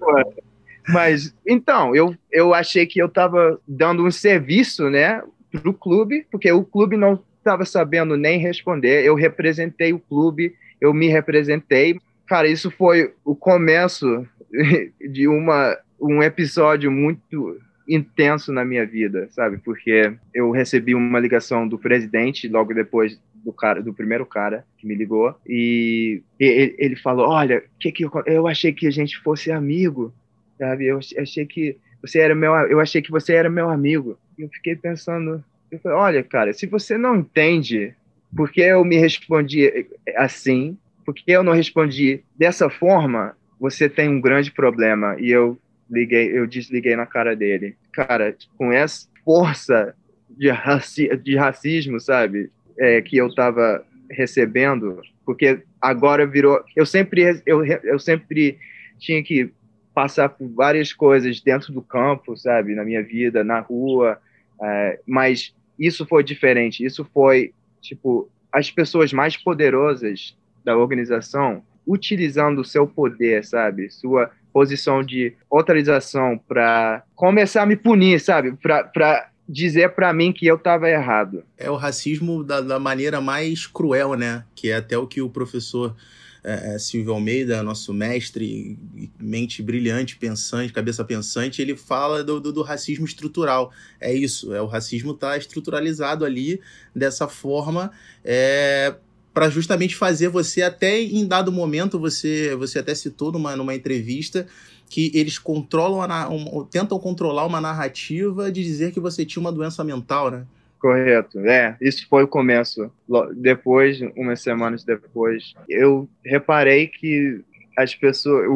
Mas, 0.88 1.34
então, 1.46 1.94
eu, 1.94 2.14
eu 2.32 2.54
achei 2.54 2.86
que 2.86 3.00
eu 3.00 3.06
estava 3.06 3.60
dando 3.68 4.06
um 4.06 4.10
serviço, 4.10 4.88
né? 4.88 5.22
Para 5.52 5.70
o 5.70 5.74
clube, 5.74 6.26
porque 6.30 6.50
o 6.50 6.64
clube 6.64 6.96
não 6.96 7.22
estava 7.38 7.66
sabendo 7.66 8.16
nem 8.16 8.38
responder. 8.38 9.04
Eu 9.04 9.14
representei 9.14 9.92
o 9.92 9.98
clube, 9.98 10.54
eu 10.80 10.94
me 10.94 11.08
representei. 11.08 12.00
Cara, 12.26 12.48
isso 12.48 12.70
foi 12.70 13.12
o 13.22 13.36
começo 13.36 14.26
de 15.12 15.28
uma, 15.28 15.76
um 16.00 16.22
episódio 16.22 16.90
muito 16.90 17.58
intenso 17.88 18.52
na 18.52 18.64
minha 18.64 18.86
vida, 18.86 19.28
sabe? 19.30 19.58
Porque 19.58 20.12
eu 20.32 20.50
recebi 20.50 20.94
uma 20.94 21.20
ligação 21.20 21.66
do 21.66 21.78
presidente 21.78 22.48
logo 22.48 22.72
depois 22.72 23.20
do 23.34 23.52
cara, 23.52 23.82
do 23.82 23.92
primeiro 23.92 24.24
cara 24.24 24.64
que 24.78 24.86
me 24.86 24.94
ligou 24.94 25.34
e 25.46 26.22
ele, 26.40 26.74
ele 26.78 26.96
falou: 26.96 27.28
"Olha, 27.28 27.62
que 27.78 27.92
que 27.92 28.04
eu, 28.04 28.10
eu 28.26 28.46
achei 28.46 28.72
que 28.72 28.86
a 28.86 28.90
gente 28.90 29.18
fosse 29.18 29.52
amigo, 29.52 30.12
sabe? 30.58 30.86
Eu 30.86 30.98
achei 31.18 31.44
que 31.46 31.76
você 32.00 32.20
era 32.20 32.34
meu, 32.34 32.52
eu 32.54 32.80
achei 32.80 33.02
que 33.02 33.10
você 33.10 33.34
era 33.34 33.50
meu 33.50 33.68
amigo". 33.68 34.18
E 34.38 34.42
eu 34.42 34.48
fiquei 34.48 34.74
pensando, 34.74 35.44
eu 35.70 35.78
falei, 35.78 35.98
olha, 35.98 36.22
cara, 36.22 36.52
se 36.52 36.66
você 36.66 36.98
não 36.98 37.16
entende 37.16 37.94
por 38.34 38.50
que 38.50 38.60
eu 38.60 38.84
me 38.84 38.96
respondi 38.96 39.86
assim? 40.16 40.76
Por 41.04 41.14
que 41.14 41.30
eu 41.30 41.42
não 41.42 41.52
respondi 41.52 42.22
dessa 42.36 42.68
forma? 42.68 43.36
Você 43.60 43.88
tem 43.88 44.08
um 44.08 44.20
grande 44.20 44.50
problema. 44.50 45.16
E 45.20 45.30
eu 45.30 45.58
liguei, 45.90 46.36
eu 46.36 46.46
desliguei 46.46 46.96
na 46.96 47.06
cara 47.06 47.34
dele. 47.34 47.76
Cara, 47.92 48.36
com 48.56 48.72
essa 48.72 49.08
força 49.24 49.94
de, 50.28 50.50
raci 50.50 51.16
de 51.16 51.36
racismo, 51.36 52.00
sabe? 52.00 52.50
É, 52.78 53.00
que 53.00 53.16
eu 53.16 53.32
tava 53.34 53.84
recebendo, 54.10 55.00
porque 55.24 55.62
agora 55.80 56.26
virou. 56.26 56.62
Eu 56.74 56.84
sempre, 56.84 57.42
eu, 57.46 57.64
eu 57.64 57.98
sempre 57.98 58.58
tinha 58.98 59.22
que 59.22 59.50
passar 59.94 60.28
por 60.28 60.48
várias 60.48 60.92
coisas 60.92 61.40
dentro 61.40 61.72
do 61.72 61.80
campo, 61.80 62.36
sabe, 62.36 62.74
na 62.74 62.84
minha 62.84 63.02
vida, 63.02 63.44
na 63.44 63.60
rua, 63.60 64.18
é, 64.60 65.00
mas 65.06 65.54
isso 65.78 66.04
foi 66.06 66.24
diferente. 66.24 66.84
Isso 66.84 67.08
foi 67.12 67.52
tipo 67.80 68.28
as 68.52 68.70
pessoas 68.70 69.12
mais 69.12 69.36
poderosas 69.36 70.36
da 70.64 70.76
organização 70.76 71.62
utilizando 71.86 72.60
o 72.60 72.64
seu 72.64 72.86
poder, 72.86 73.44
sabe, 73.44 73.90
sua 73.90 74.30
posição 74.54 75.02
de 75.02 75.34
autorização 75.50 76.38
para 76.38 77.02
começar 77.16 77.62
a 77.62 77.66
me 77.66 77.74
punir, 77.74 78.20
sabe, 78.20 78.56
para 78.62 79.28
dizer 79.48 79.90
para 79.90 80.12
mim 80.12 80.32
que 80.32 80.46
eu 80.46 80.54
estava 80.54 80.88
errado. 80.88 81.42
É 81.58 81.68
o 81.68 81.74
racismo 81.74 82.44
da, 82.44 82.60
da, 82.60 82.78
maneira 82.78 83.20
mais 83.20 83.66
cruel, 83.66 84.14
né? 84.14 84.44
Que 84.54 84.70
é 84.70 84.76
até 84.76 84.96
o 84.96 85.08
que 85.08 85.20
o 85.20 85.28
professor 85.28 85.96
é, 86.44 86.76
é 86.76 86.78
Silvio 86.78 87.12
Almeida, 87.12 87.64
nosso 87.64 87.92
mestre, 87.92 88.78
mente 89.18 89.60
brilhante, 89.60 90.16
pensante, 90.16 90.72
cabeça 90.72 91.04
pensante, 91.04 91.60
ele 91.60 91.76
fala 91.76 92.22
do, 92.22 92.40
do, 92.40 92.52
do 92.52 92.62
racismo 92.62 93.04
estrutural. 93.04 93.72
É 94.00 94.14
isso, 94.14 94.54
é 94.54 94.62
o 94.62 94.66
racismo 94.66 95.12
está 95.12 95.36
estruturalizado 95.36 96.24
ali 96.24 96.60
dessa 96.94 97.26
forma. 97.26 97.90
É, 98.24 98.94
para 99.34 99.50
justamente 99.50 99.96
fazer 99.96 100.28
você 100.28 100.62
até 100.62 101.00
em 101.00 101.26
dado 101.26 101.50
momento 101.50 101.98
você 101.98 102.54
você 102.54 102.78
até 102.78 102.94
citou 102.94 103.32
numa, 103.32 103.56
numa 103.56 103.74
entrevista 103.74 104.46
que 104.88 105.10
eles 105.12 105.38
controlam 105.38 106.00
a, 106.02 106.28
um, 106.28 106.64
tentam 106.64 106.98
controlar 107.00 107.44
uma 107.44 107.60
narrativa 107.60 108.50
de 108.52 108.62
dizer 108.62 108.92
que 108.92 109.00
você 109.00 109.24
tinha 109.26 109.40
uma 109.40 109.50
doença 109.50 109.82
mental, 109.82 110.30
né? 110.30 110.46
Correto, 110.78 111.40
é, 111.40 111.76
isso 111.80 112.06
foi 112.08 112.24
o 112.24 112.28
começo. 112.28 112.92
Depois, 113.34 114.00
umas 114.14 114.42
semanas 114.42 114.84
depois, 114.84 115.54
eu 115.66 116.06
reparei 116.22 116.86
que 116.86 117.42
as 117.76 117.94
pessoas, 117.94 118.46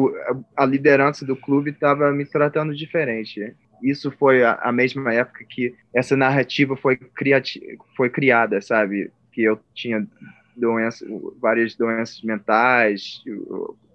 a 0.55 0.63
liderança 0.63 1.25
do 1.25 1.35
clube 1.35 1.71
estava 1.71 2.11
me 2.11 2.25
tratando 2.25 2.75
diferente. 2.75 3.53
Isso 3.81 4.11
foi 4.11 4.43
a, 4.43 4.71
mesma 4.71 5.11
época 5.13 5.43
que 5.49 5.73
essa 5.93 6.15
narrativa 6.15 6.77
foi, 6.77 6.97
criati 6.97 7.61
foi 7.97 8.09
criada, 8.09 8.61
sabe? 8.61 9.11
Que 9.31 9.41
eu 9.41 9.59
tinha 9.73 10.07
doenças, 10.59 11.07
várias 11.39 11.75
doenças 11.75 12.21
mentais, 12.21 13.23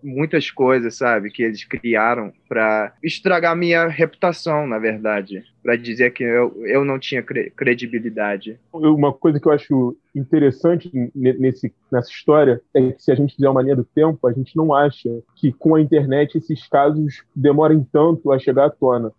muitas 0.05 0.51
coisas, 0.51 0.97
sabe, 0.97 1.31
que 1.31 1.43
eles 1.43 1.65
criaram 1.65 2.33
para 2.49 2.93
estragar 3.03 3.57
minha 3.57 3.87
reputação, 3.87 4.67
na 4.67 4.79
verdade, 4.79 5.43
para 5.63 5.77
dizer 5.77 6.13
que 6.13 6.23
eu, 6.23 6.55
eu 6.67 6.85
não 6.85 6.99
tinha 6.99 7.23
cre 7.23 7.51
credibilidade. 7.51 8.61
Uma 8.73 9.13
coisa 9.13 9.41
que 9.41 9.49
eu 9.49 9.53
acho 9.53 9.97
interessante 10.15 10.91
nesse, 11.15 11.73
nessa 11.91 12.11
história 12.11 12.61
é 12.75 12.93
que 12.93 13.03
se 13.03 13.11
a 13.11 13.15
gente 13.15 13.35
fizer 13.35 13.49
uma 13.49 13.63
linha 13.63 13.77
do 13.77 13.85
tempo, 13.85 14.27
a 14.27 14.33
gente 14.33 14.55
não 14.57 14.75
acha 14.75 15.09
que 15.37 15.53
com 15.53 15.75
a 15.75 15.81
internet 15.81 16.37
esses 16.37 16.69
casos 16.69 17.25
demorem 17.35 17.87
tanto 17.91 18.31
a 18.31 18.39
chegar 18.39 18.67
à 18.67 18.71
tona. 18.71 19.11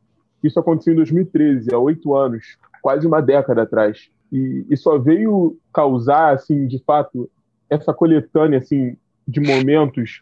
Isso 0.44 0.60
aconteceu 0.60 0.94
em 0.94 0.98
2013, 0.98 1.74
há 1.74 1.80
oito 1.80 2.16
anos, 2.16 2.58
quase 2.82 3.08
uma 3.08 3.20
década 3.20 3.64
atrás. 3.64 4.10
E, 4.32 4.66
e 4.70 4.78
só 4.78 4.98
veio 4.98 5.58
causar, 5.74 6.34
assim, 6.34 6.68
de 6.68 6.80
fato, 6.80 7.30
essa 7.70 7.94
coletânea 7.94 8.60
assim 8.60 8.98
de 9.28 9.40
momentos 9.40 10.22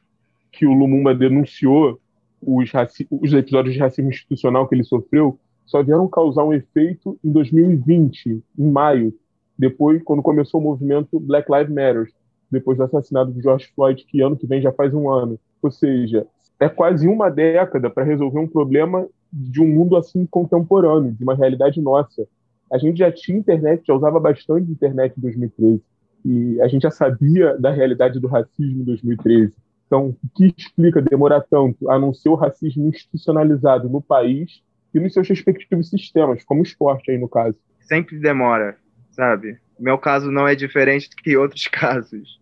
que 0.51 0.65
o 0.65 0.73
Lumumba 0.73 1.13
denunciou 1.13 1.99
os, 2.41 2.71
os 3.09 3.33
episódios 3.33 3.73
de 3.73 3.79
racismo 3.79 4.09
institucional 4.09 4.67
que 4.67 4.75
ele 4.75 4.83
sofreu 4.83 5.39
só 5.65 5.81
vieram 5.81 6.07
causar 6.07 6.43
um 6.43 6.53
efeito 6.53 7.17
em 7.23 7.31
2020, 7.31 8.43
em 8.57 8.71
maio, 8.71 9.13
depois 9.57 10.01
quando 10.03 10.21
começou 10.21 10.59
o 10.59 10.63
movimento 10.63 11.19
Black 11.19 11.51
Lives 11.51 11.73
Matter, 11.73 12.11
depois 12.51 12.77
do 12.77 12.83
assassinato 12.83 13.31
de 13.31 13.41
George 13.41 13.71
Floyd, 13.73 14.05
que 14.05 14.21
ano 14.21 14.37
que 14.37 14.45
vem 14.45 14.61
já 14.61 14.71
faz 14.71 14.93
um 14.93 15.09
ano. 15.09 15.39
Ou 15.61 15.71
seja, 15.71 16.27
é 16.59 16.69
quase 16.69 17.07
uma 17.07 17.29
década 17.29 17.89
para 17.89 18.03
resolver 18.03 18.39
um 18.39 18.47
problema 18.47 19.07
de 19.31 19.61
um 19.61 19.67
mundo 19.67 19.95
assim 19.95 20.25
contemporâneo, 20.25 21.11
de 21.11 21.23
uma 21.23 21.33
realidade 21.33 21.81
nossa. 21.81 22.27
A 22.73 22.79
gente 22.79 22.97
já 22.97 23.11
tinha 23.11 23.37
internet, 23.37 23.83
já 23.85 23.93
usava 23.93 24.19
bastante 24.19 24.71
internet 24.71 25.13
em 25.15 25.21
2013 25.21 25.81
e 26.25 26.59
a 26.59 26.67
gente 26.67 26.81
já 26.81 26.89
sabia 26.89 27.55
da 27.55 27.69
realidade 27.69 28.19
do 28.19 28.27
racismo 28.27 28.81
em 28.81 28.83
2013. 28.83 29.53
Então, 29.85 30.09
o 30.09 30.29
que 30.33 30.51
explica 30.57 30.99
demorar 30.99 31.41
tanto 31.41 31.87
a 31.91 31.99
não 31.99 32.11
ser 32.11 32.29
o 32.29 32.35
racismo 32.35 32.87
institucionalizado 32.87 33.87
no 33.87 34.01
país 34.01 34.63
e 34.91 34.99
nos 34.99 35.13
seus 35.13 35.29
respectivos 35.29 35.89
sistemas, 35.89 36.43
como 36.43 36.61
o 36.61 36.63
esporte 36.63 37.11
aí 37.11 37.17
no 37.19 37.29
caso? 37.29 37.55
Sempre 37.81 38.17
demora, 38.17 38.75
sabe? 39.11 39.59
Meu 39.79 39.99
caso 39.99 40.31
não 40.31 40.47
é 40.47 40.55
diferente 40.55 41.11
do 41.11 41.15
que 41.17 41.37
outros 41.37 41.67
casos. 41.69 42.41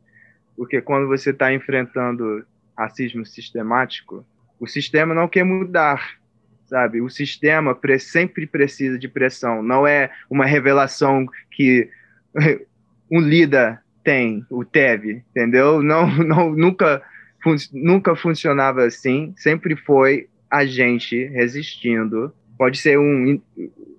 Porque 0.55 0.81
quando 0.81 1.07
você 1.07 1.31
está 1.31 1.53
enfrentando 1.53 2.45
racismo 2.77 3.25
sistemático, 3.25 4.25
o 4.61 4.65
sistema 4.65 5.13
não 5.13 5.27
quer 5.27 5.43
mudar, 5.43 6.21
sabe? 6.72 7.01
O 7.01 7.10
sistema 7.10 7.78
sempre 8.00 8.48
precisa 8.48 8.98
de 8.98 9.10
pressão. 9.10 9.62
Não 9.62 9.86
é 9.86 10.10
uma 10.30 10.46
revelação 10.46 11.28
que 11.51 11.90
um 13.12 13.20
líder 13.20 13.82
tem, 14.06 14.46
o 14.50 14.63
TEV, 14.63 15.22
entendeu? 15.30 15.84
Não, 15.84 16.08
não, 16.24 16.51
nunca, 16.51 17.01
fun 17.44 17.58
nunca 17.74 18.16
funcionava 18.16 18.86
assim, 18.86 19.34
sempre 19.36 19.75
foi 19.75 20.30
a 20.50 20.66
gente 20.66 21.25
resistindo. 21.25 22.34
Pode 22.58 22.78
ser 22.78 22.98
um, 22.98 23.42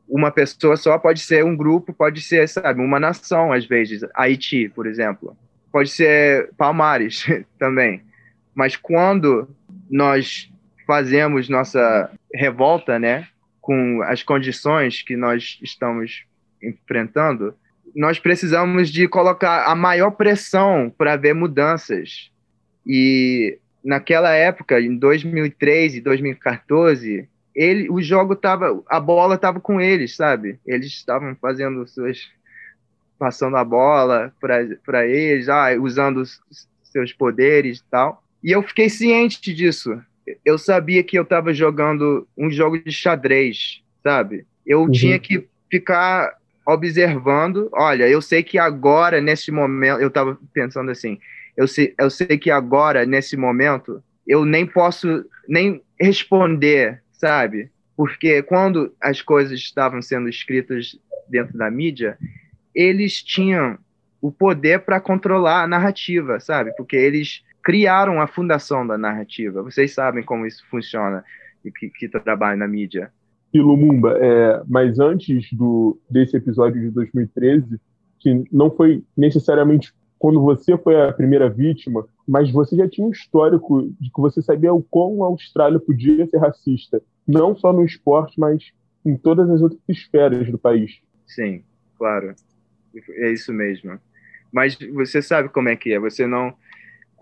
uma 0.09 0.31
pessoa 0.31 0.76
só, 0.79 0.99
pode 0.99 1.21
ser 1.21 1.45
um 1.45 1.55
grupo, 1.55 1.93
pode 1.93 2.23
ser, 2.23 2.49
sabe, 2.49 2.81
uma 2.81 2.99
nação, 2.99 3.52
às 3.52 3.67
vezes. 3.67 4.02
Haiti, 4.14 4.71
por 4.71 4.87
exemplo. 4.87 5.37
Pode 5.71 5.91
ser 5.91 6.50
Palmares 6.57 7.26
também. 7.59 8.02
Mas 8.55 8.76
quando 8.76 9.49
nós 9.91 10.51
fazemos 10.92 11.49
nossa 11.49 12.11
revolta, 12.34 12.99
né, 12.99 13.26
com 13.62 14.02
as 14.02 14.22
condições 14.22 15.00
que 15.00 15.16
nós 15.16 15.58
estamos 15.62 16.26
enfrentando, 16.62 17.54
nós 17.96 18.18
precisamos 18.18 18.90
de 18.90 19.08
colocar 19.08 19.64
a 19.64 19.75
maior 19.75 20.11
pressão 20.11 20.92
para 20.99 21.16
ver 21.16 21.34
mudanças. 21.34 22.30
E 22.87 23.58
naquela 23.82 24.34
época, 24.34 24.78
em 24.82 24.94
2013 24.94 25.96
e 25.96 26.00
2014, 26.02 27.26
ele, 27.54 27.88
o 27.88 28.02
jogo 28.02 28.37
tava, 28.37 28.82
a 28.87 29.00
bola 29.00 29.37
estava 29.37 29.61
com 29.61 29.80
eles, 29.80 30.14
sabe? 30.14 30.58
Eles 30.66 30.88
estavam 30.88 31.34
fazendo 31.40 31.87
suas 31.88 32.30
passando 33.18 33.56
a 33.56 33.64
bola 33.64 34.30
para 34.38 35.06
eles, 35.06 35.49
ah, 35.49 35.68
usando 35.80 36.22
seus 36.82 37.14
poderes 37.14 37.78
e 37.78 37.84
tal. 37.90 38.22
E 38.44 38.50
eu 38.50 38.62
fiquei 38.62 38.90
ciente 38.90 39.54
disso. 39.54 40.02
Eu 40.45 40.59
sabia 40.59 41.02
que 41.02 41.19
eu 41.19 41.23
estava 41.23 41.52
jogando 41.52 42.26
um 42.37 42.50
jogo 42.50 42.79
de 42.79 42.93
xadrez, 42.93 43.83
sabe? 44.02 44.47
Eu 44.67 44.83
uhum. 44.83 44.91
tinha 44.91 45.19
que 45.19 45.47
ficar 45.71 46.37
observando, 46.67 47.69
olha, 47.73 48.09
eu 48.09 48.23
sei 48.23 48.43
que 48.43 48.59
agora, 48.59 49.21
nesse 49.21 49.50
momento, 49.50 50.00
eu 50.00 50.09
estava 50.09 50.38
pensando 50.52 50.91
assim, 50.91 51.19
eu 51.57 51.67
sei, 51.67 51.95
eu 51.99 52.09
sei 52.09 52.38
que 52.38 52.50
agora, 52.50 53.05
nesse 53.05 53.37
momento, 53.37 54.02
eu 54.26 54.45
nem 54.45 54.67
posso 54.67 55.25
nem 55.49 55.83
responder, 56.00 57.02
sabe? 57.12 57.71
Porque 57.97 58.43
quando 58.43 58.95
as 59.00 59.21
coisas 59.21 59.59
estavam 59.59 60.00
sendo 60.00 60.29
escritas 60.29 60.99
dentro 61.29 61.59
da 61.59 61.71
mídia, 61.71 62.17
eles 62.75 63.23
tinham 63.23 63.79
o 64.21 64.31
poder 64.31 64.81
para 64.81 65.00
controlar 65.00 65.64
a 65.64 65.67
narrativa, 65.67 66.38
sabe? 66.38 66.73
Porque 66.76 66.97
eles 66.97 67.43
criaram 67.62 68.21
a 68.21 68.26
fundação 68.26 68.87
da 68.87 68.99
narrativa. 68.99 69.62
Vocês 69.62 69.95
sabem 69.95 70.23
como 70.23 70.47
isso 70.47 70.64
funciona 70.69 71.25
e 71.64 71.71
que, 71.71 71.90
que 71.90 72.09
trabalha 72.09 72.57
na 72.57 72.66
mídia 72.66 73.12
e 73.52 73.61
Lumumba, 73.61 74.16
é, 74.19 74.62
mas 74.66 74.99
antes 74.99 75.52
do, 75.52 75.99
desse 76.09 76.37
episódio 76.37 76.81
de 76.81 76.90
2013, 76.90 77.78
que 78.19 78.45
não 78.50 78.71
foi 78.71 79.04
necessariamente 79.16 79.92
quando 80.19 80.40
você 80.40 80.78
foi 80.78 81.00
a 81.00 81.12
primeira 81.12 81.50
vítima, 81.50 82.07
mas 82.26 82.50
você 82.50 82.76
já 82.76 82.88
tinha 82.88 83.07
um 83.07 83.11
histórico 83.11 83.92
de 84.00 84.11
que 84.11 84.21
você 84.21 84.40
sabia 84.40 84.73
o 84.73 84.83
quão 84.83 85.23
a 85.23 85.26
Austrália 85.26 85.78
podia 85.78 86.26
ser 86.26 86.38
racista, 86.38 87.02
não 87.26 87.54
só 87.54 87.73
no 87.73 87.85
esporte, 87.85 88.38
mas 88.40 88.73
em 89.04 89.16
todas 89.16 89.50
as 89.50 89.61
outras 89.61 89.81
esferas 89.88 90.49
do 90.50 90.57
país. 90.57 91.00
Sim, 91.26 91.62
claro. 91.99 92.35
É 93.11 93.33
isso 93.33 93.52
mesmo. 93.52 93.99
Mas 94.52 94.78
você 94.95 95.21
sabe 95.21 95.49
como 95.49 95.69
é 95.69 95.76
que 95.76 95.92
é. 95.92 95.99
Você 95.99 96.26
não. 96.26 96.54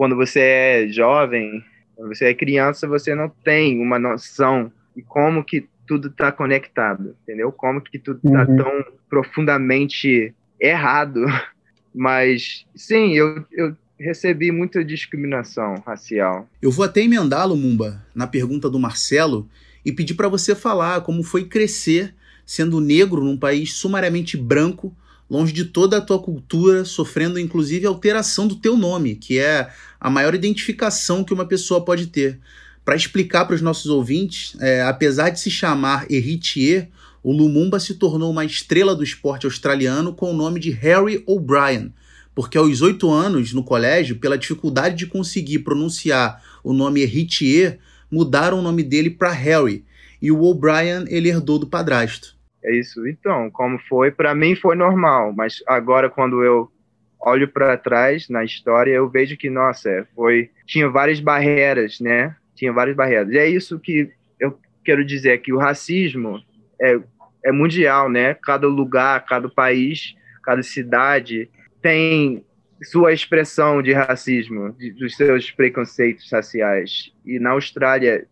Quando 0.00 0.16
você 0.16 0.40
é 0.40 0.88
jovem, 0.88 1.62
quando 1.94 2.08
você 2.08 2.30
é 2.30 2.34
criança, 2.34 2.88
você 2.88 3.14
não 3.14 3.28
tem 3.28 3.78
uma 3.82 3.98
noção 3.98 4.72
de 4.96 5.02
como 5.02 5.44
que 5.44 5.68
tudo 5.86 6.08
está 6.08 6.32
conectado, 6.32 7.14
entendeu? 7.22 7.52
Como 7.52 7.82
que 7.82 7.98
tudo 7.98 8.18
está 8.24 8.46
uhum. 8.48 8.56
tão 8.56 8.84
profundamente 9.10 10.34
errado 10.58 11.26
Mas, 11.94 12.64
sim, 12.74 13.12
eu, 13.12 13.44
eu 13.52 13.76
recebi 13.98 14.50
muita 14.50 14.84
discriminação 14.84 15.74
racial. 15.84 16.48
Eu 16.62 16.70
vou 16.70 16.84
até 16.84 17.02
emendá-lo, 17.02 17.56
Mumba, 17.56 18.02
na 18.14 18.26
pergunta 18.26 18.70
do 18.70 18.78
Marcelo 18.78 19.48
e 19.84 19.92
pedir 19.92 20.14
para 20.14 20.28
você 20.28 20.54
falar 20.54 21.00
como 21.02 21.22
foi 21.22 21.44
crescer 21.44 22.14
sendo 22.46 22.80
negro 22.80 23.22
num 23.22 23.36
país 23.36 23.74
sumariamente 23.74 24.36
branco, 24.36 24.94
longe 25.30 25.52
de 25.52 25.64
toda 25.64 25.98
a 25.98 26.00
tua 26.00 26.18
cultura, 26.18 26.84
sofrendo 26.84 27.38
inclusive 27.38 27.86
alteração 27.86 28.48
do 28.48 28.56
teu 28.56 28.76
nome, 28.76 29.14
que 29.14 29.38
é 29.38 29.70
a 30.00 30.10
maior 30.10 30.34
identificação 30.34 31.22
que 31.22 31.32
uma 31.32 31.46
pessoa 31.46 31.84
pode 31.84 32.08
ter. 32.08 32.40
Para 32.84 32.96
explicar 32.96 33.44
para 33.44 33.54
os 33.54 33.62
nossos 33.62 33.86
ouvintes, 33.86 34.56
é, 34.60 34.82
apesar 34.82 35.30
de 35.30 35.38
se 35.38 35.50
chamar 35.50 36.10
Heritier, 36.10 36.88
o 37.22 37.32
Lumumba 37.32 37.78
se 37.78 37.94
tornou 37.94 38.30
uma 38.30 38.44
estrela 38.44 38.96
do 38.96 39.04
esporte 39.04 39.46
australiano 39.46 40.12
com 40.12 40.32
o 40.32 40.36
nome 40.36 40.58
de 40.58 40.70
Harry 40.70 41.22
O'Brien, 41.26 41.92
porque 42.34 42.58
aos 42.58 42.80
oito 42.80 43.10
anos, 43.10 43.52
no 43.52 43.62
colégio, 43.62 44.16
pela 44.16 44.38
dificuldade 44.38 44.96
de 44.96 45.06
conseguir 45.06 45.60
pronunciar 45.60 46.42
o 46.64 46.72
nome 46.72 47.02
Heritier, 47.02 47.78
mudaram 48.10 48.58
o 48.58 48.62
nome 48.62 48.82
dele 48.82 49.10
para 49.10 49.30
Harry, 49.30 49.84
e 50.20 50.32
o 50.32 50.42
O'Brien 50.42 51.04
ele 51.08 51.28
herdou 51.28 51.58
do 51.58 51.66
padrasto. 51.66 52.39
É 52.64 52.74
isso. 52.74 53.06
Então, 53.06 53.50
como 53.50 53.78
foi? 53.88 54.10
Para 54.10 54.34
mim 54.34 54.54
foi 54.54 54.76
normal, 54.76 55.32
mas 55.34 55.62
agora 55.66 56.10
quando 56.10 56.42
eu 56.44 56.70
olho 57.18 57.48
para 57.48 57.76
trás 57.76 58.28
na 58.28 58.44
história, 58.44 58.92
eu 58.92 59.08
vejo 59.08 59.36
que 59.36 59.50
nossa, 59.50 60.06
foi 60.14 60.50
tinha 60.66 60.88
várias 60.88 61.20
barreiras, 61.20 62.00
né? 62.00 62.34
Tinha 62.54 62.72
várias 62.72 62.96
barreiras. 62.96 63.30
E 63.30 63.38
é 63.38 63.48
isso 63.48 63.78
que 63.78 64.10
eu 64.38 64.58
quero 64.84 65.04
dizer 65.04 65.38
que 65.38 65.52
o 65.52 65.58
racismo 65.58 66.42
é, 66.80 66.98
é 67.44 67.52
mundial, 67.52 68.08
né? 68.08 68.34
Cada 68.34 68.66
lugar, 68.66 69.24
cada 69.26 69.48
país, 69.48 70.14
cada 70.42 70.62
cidade 70.62 71.50
tem 71.82 72.44
sua 72.82 73.12
expressão 73.12 73.82
de 73.82 73.92
racismo, 73.92 74.72
de, 74.72 74.90
dos 74.92 75.14
seus 75.14 75.50
preconceitos 75.50 76.30
raciais. 76.30 77.12
E 77.24 77.38
na 77.38 77.50
Austrália, 77.50 78.26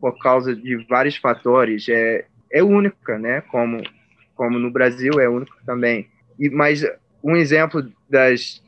por 0.00 0.16
causa 0.18 0.54
de 0.54 0.76
vários 0.88 1.16
fatores, 1.16 1.88
é, 1.88 2.24
é 2.52 2.62
única, 2.62 3.18
né? 3.18 3.40
Como, 3.42 3.82
como 4.34 4.58
no 4.58 4.70
Brasil 4.70 5.20
é 5.20 5.28
único 5.28 5.56
também. 5.64 6.08
E, 6.38 6.48
mas 6.50 6.84
um 7.22 7.36
exemplo 7.36 7.86
das 8.08 8.62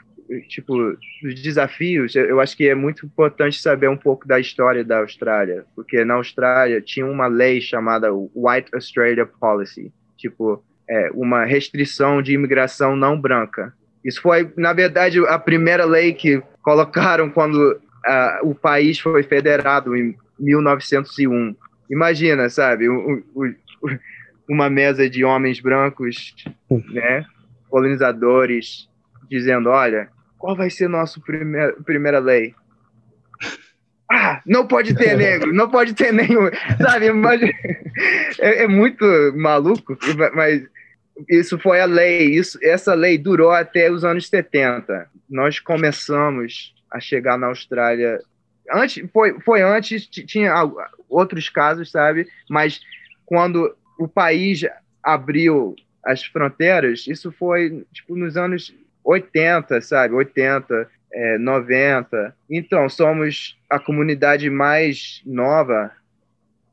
tipo 0.48 0.96
dos 1.22 1.42
desafios, 1.42 2.14
eu 2.14 2.40
acho 2.40 2.56
que 2.56 2.66
é 2.66 2.74
muito 2.74 3.04
importante 3.04 3.60
saber 3.60 3.88
um 3.88 3.96
pouco 3.96 4.26
da 4.26 4.40
história 4.40 4.82
da 4.82 5.00
Austrália, 5.00 5.66
porque 5.74 6.04
na 6.04 6.14
Austrália 6.14 6.80
tinha 6.80 7.04
uma 7.04 7.26
lei 7.26 7.60
chamada 7.60 8.10
White 8.12 8.74
Australia 8.74 9.26
Policy, 9.26 9.92
tipo 10.16 10.62
é, 10.88 11.10
uma 11.14 11.44
restrição 11.44 12.22
de 12.22 12.32
imigração 12.32 12.96
não 12.96 13.20
branca. 13.20 13.74
Isso 14.04 14.20
foi, 14.20 14.50
na 14.56 14.72
verdade, 14.72 15.18
a 15.26 15.38
primeira 15.38 15.84
lei 15.84 16.12
que 16.12 16.42
colocaram 16.62 17.30
quando 17.30 17.72
uh, 17.72 18.48
o 18.48 18.54
país 18.54 18.98
foi 18.98 19.22
federado 19.22 19.96
em 19.96 20.14
1901. 20.38 21.54
Imagina, 21.90 22.48
sabe, 22.48 22.88
o, 22.88 23.22
o, 23.34 23.52
uma 24.48 24.68
mesa 24.68 25.08
de 25.08 25.24
homens 25.24 25.60
brancos, 25.60 26.34
né, 26.70 27.24
colonizadores, 27.68 28.88
dizendo, 29.28 29.70
olha, 29.70 30.08
qual 30.38 30.56
vai 30.56 30.68
ser 30.68 30.88
nossa 30.88 31.20
primeira, 31.20 31.72
primeira 31.84 32.18
lei? 32.18 32.54
Ah, 34.14 34.42
não 34.44 34.66
pode 34.66 34.94
ter 34.94 35.16
negro, 35.16 35.54
não 35.54 35.70
pode 35.70 35.94
ter 35.94 36.12
nenhum, 36.12 36.50
sabe? 36.78 37.06
É, 38.38 38.64
é, 38.64 38.68
muito 38.68 39.04
maluco, 39.34 39.96
mas 40.34 40.62
isso 41.30 41.58
foi 41.58 41.80
a 41.80 41.86
lei. 41.86 42.30
Isso, 42.34 42.58
essa 42.62 42.92
lei 42.92 43.16
durou 43.16 43.50
até 43.50 43.90
os 43.90 44.04
anos 44.04 44.28
70. 44.28 45.08
Nós 45.30 45.58
começamos 45.58 46.74
a 46.90 47.00
chegar 47.00 47.38
na 47.38 47.46
Austrália 47.46 48.18
antes 48.70 49.10
foi, 49.12 49.38
foi 49.40 49.62
antes 49.62 50.06
tinha 50.06 50.54
outros 51.08 51.48
casos 51.48 51.90
sabe 51.90 52.28
mas 52.48 52.80
quando 53.24 53.74
o 53.98 54.08
país 54.08 54.62
abriu 55.02 55.74
as 56.04 56.24
fronteiras, 56.24 57.06
isso 57.06 57.30
foi 57.32 57.84
tipo 57.92 58.16
nos 58.16 58.36
anos 58.36 58.74
80, 59.04 59.80
sabe? 59.80 60.14
80, 60.14 60.88
é, 61.12 61.38
90. 61.38 62.34
Então, 62.50 62.88
somos 62.88 63.58
a 63.68 63.78
comunidade 63.78 64.48
mais 64.48 65.20
nova 65.24 65.92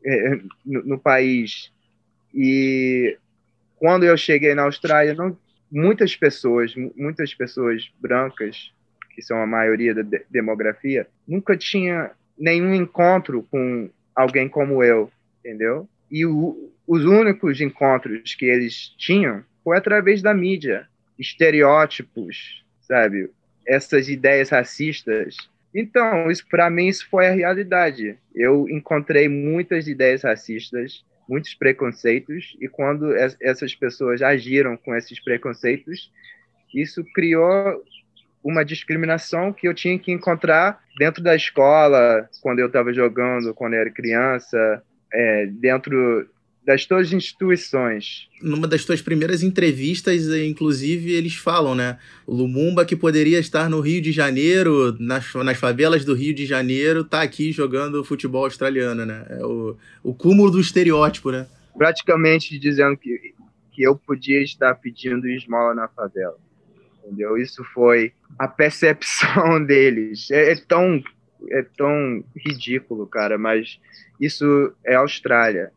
é, 0.04 0.40
no, 0.66 0.84
no, 0.84 1.00
país. 1.00 1.72
E 2.34 3.18
quando 3.76 4.06
eu 4.06 4.18
cheguei 4.18 4.56
na 4.56 4.64
Austrália, 4.64 5.14
não, 5.14 5.38
muitas 5.72 6.16
pessoas, 6.16 6.74
muitas 6.96 7.34
pessoas 7.34 7.90
brancas, 8.00 8.72
que 9.14 9.22
são 9.22 9.42
a 9.42 9.48
maioria 9.48 9.94
da 9.94 10.02
de 10.02 10.24
demografia, 10.30 11.08
nunca 11.28 11.58
tinha 11.58 12.12
nenhum 12.38 12.74
encontro 12.74 13.46
com 13.52 13.90
alguém 14.16 14.48
como 14.48 14.84
eu, 14.84 15.12
entendeu? 15.40 15.88
E 16.12 16.26
o, 16.26 16.72
os 16.88 17.06
únicos 17.06 17.62
encontros 17.62 18.36
que 18.36 18.46
eles 18.46 18.94
tinham 18.98 19.44
foi 19.64 19.78
através 19.78 20.22
da 20.22 20.34
mídia, 20.34 20.88
estereótipos, 21.18 22.64
sabe? 22.82 23.30
Essas 23.68 24.10
ideias 24.10 24.50
racistas. 24.50 25.38
Então, 25.74 26.32
isso 26.32 26.46
para 26.50 26.70
mim 26.70 26.88
isso 26.88 27.08
foi 27.10 27.28
a 27.28 27.34
realidade. 27.34 28.18
Eu 28.34 28.68
encontrei 28.70 29.30
muitas 29.30 29.88
ideias 29.88 30.24
racistas, 30.24 31.04
muitos 31.28 31.54
preconceitos 31.54 32.58
e 32.60 32.68
quando 32.68 33.14
essas 33.40 33.76
pessoas 33.76 34.24
agiram 34.24 34.76
com 34.76 34.96
esses 34.96 35.20
preconceitos, 35.20 36.12
isso 36.74 37.04
criou 37.14 37.84
uma 38.44 38.64
discriminação 38.66 39.54
que 39.54 39.68
eu 39.68 39.74
tinha 39.74 40.00
que 40.00 40.12
encontrar 40.12 40.82
dentro 40.98 41.22
da 41.22 41.36
escola, 41.36 42.28
quando 42.42 42.60
eu 42.60 42.68
estava 42.68 42.92
jogando, 42.94 43.54
quando 43.54 43.74
eu 43.74 43.82
era 43.82 43.92
criança, 43.92 44.82
é, 45.14 45.46
dentro 45.48 46.28
das 46.70 46.86
tuas 46.86 47.12
instituições. 47.12 48.30
Numa 48.42 48.68
das 48.68 48.86
tuas 48.86 49.02
primeiras 49.02 49.42
entrevistas, 49.42 50.28
inclusive, 50.28 51.14
eles 51.14 51.34
falam, 51.34 51.74
né? 51.74 51.98
Lumumba, 52.28 52.86
que 52.86 52.96
poderia 52.96 53.40
estar 53.40 53.68
no 53.70 53.80
Rio 53.80 54.00
de 54.02 54.12
Janeiro, 54.12 54.96
nas, 55.00 55.34
nas 55.34 55.58
favelas 55.58 56.06
do 56.06 56.14
Rio 56.14 56.32
de 56.32 56.46
Janeiro, 56.46 57.04
tá 57.04 57.24
aqui 57.24 57.52
jogando 57.52 58.04
futebol 58.04 58.44
australiano, 58.44 59.04
né? 59.04 59.26
É 59.30 59.44
o, 59.44 59.76
o 60.04 60.14
cúmulo 60.14 60.52
do 60.52 60.60
estereótipo, 60.60 61.32
né? 61.32 61.48
Praticamente 61.76 62.60
dizendo 62.60 62.96
que, 62.98 63.34
que 63.72 63.82
eu 63.82 63.96
podia 63.96 64.44
estar 64.44 64.76
pedindo 64.76 65.28
esmola 65.28 65.74
na 65.74 65.88
favela. 65.88 66.38
Entendeu? 67.04 67.36
Isso 67.36 67.64
foi 67.74 68.14
a 68.38 68.48
percepção 68.48 69.64
deles. 69.66 70.30
É, 70.30 70.52
é 70.52 70.56
tão 70.56 71.02
é 71.52 71.66
tão 71.78 72.24
ridículo, 72.36 73.08
cara, 73.08 73.38
mas 73.38 73.80
isso 74.20 74.74
é 74.86 74.96
Austrália, 74.96 75.72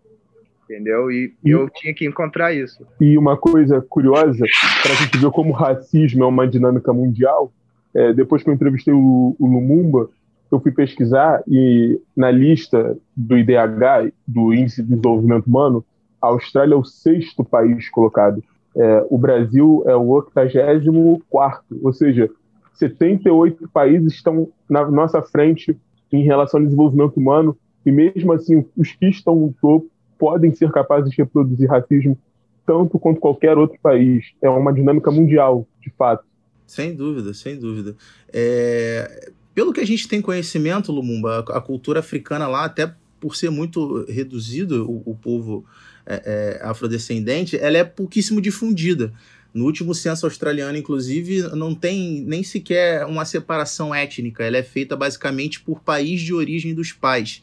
entendeu? 0.65 1.11
E, 1.11 1.35
e 1.45 1.51
eu 1.51 1.69
tinha 1.71 1.95
que 1.95 2.07
encontrar 2.07 2.53
isso. 2.53 2.87
E 3.01 3.17
uma 3.17 3.37
coisa 3.37 3.81
curiosa, 3.89 4.45
para 4.83 4.93
a 4.93 4.97
gente 4.97 5.19
ver 5.19 5.31
como 5.31 5.51
o 5.51 5.57
racismo 5.57 6.25
é 6.25 6.27
uma 6.27 6.47
dinâmica 6.47 6.93
mundial, 6.93 7.53
é, 7.95 8.13
depois 8.13 8.43
que 8.43 8.51
eu 8.51 8.55
entrevistei 8.55 8.93
o, 8.93 9.37
o 9.39 9.47
Lumumba, 9.47 10.09
eu 10.51 10.61
fui 10.61 10.71
pesquisar 10.71 11.43
e 11.49 11.99
na 12.15 12.31
lista 12.31 12.97
do 13.17 13.39
IDH, 13.39 14.13
do 14.27 14.53
Índice 14.53 14.83
de 14.83 14.89
Desenvolvimento 14.91 15.47
Humano, 15.47 15.85
a 16.21 16.29
Austrália 16.29 16.75
é 16.75 16.77
o 16.77 16.85
sexto 16.85 17.43
país 17.43 17.89
colocado. 17.89 18.45
É, 18.77 19.07
o 19.11 19.19
Brasil 19.19 19.83
é 19.87 19.97
o 19.97 20.07
84, 20.09 21.65
ou 21.83 21.93
seja, 21.93 22.31
78 22.75 23.69
países 23.69 24.15
estão 24.15 24.49
na 24.73 24.91
nossa 24.91 25.21
frente 25.23 25.77
em 26.11 26.25
relação 26.25 26.59
ao 26.59 26.65
desenvolvimento 26.65 27.17
humano, 27.19 27.57
e 27.85 27.93
mesmo 27.93 28.33
assim, 28.33 28.65
os 28.77 28.93
que 28.93 29.07
estão 29.07 29.37
no 29.37 29.55
topo 29.61 29.91
podem 30.19 30.55
ser 30.55 30.71
capazes 30.71 31.11
de 31.11 31.17
reproduzir 31.17 31.69
racismo 31.69 32.17
tanto 32.65 32.99
quanto 32.99 33.21
qualquer 33.21 33.59
outro 33.59 33.79
país. 33.83 34.25
É 34.41 34.49
uma 34.49 34.73
dinâmica 34.73 35.11
mundial, 35.11 35.67
de 35.81 35.91
fato. 35.91 36.25
Sem 36.67 36.95
dúvida, 36.95 37.35
sem 37.35 37.59
dúvida. 37.59 37.97
É... 38.33 39.31
Pelo 39.55 39.73
que 39.73 39.81
a 39.81 39.87
gente 39.87 40.09
tem 40.09 40.23
conhecimento, 40.23 40.93
Lumumba, 40.93 41.45
a 41.49 41.61
cultura 41.61 42.01
africana 42.01 42.47
lá, 42.47 42.65
até 42.65 42.95
por 43.21 43.37
ser 43.37 43.51
muito 43.51 44.05
reduzido 44.09 44.91
o, 44.91 45.03
o 45.11 45.15
povo 45.15 45.67
é, 46.07 46.61
é, 46.61 46.67
afrodescendente, 46.67 47.57
ela 47.57 47.77
é 47.77 47.85
pouquíssimo 47.85 48.41
difundida. 48.41 49.13
No 49.55 49.67
último 49.67 49.95
censo 49.95 50.25
australiano, 50.25 50.79
inclusive, 50.79 51.43
não 51.55 51.75
tem 51.75 52.23
nem 52.23 52.43
sequer 52.43 53.05
uma 53.05 53.25
separação 53.25 53.95
étnica. 53.95 54.45
Ela 54.45 54.57
é 54.57 54.63
feita 54.63 54.97
basicamente 54.97 55.61
por 55.61 55.81
país 55.81 56.23
de 56.23 56.33
origem 56.33 56.75
dos 56.75 56.93
pais. 56.93 57.43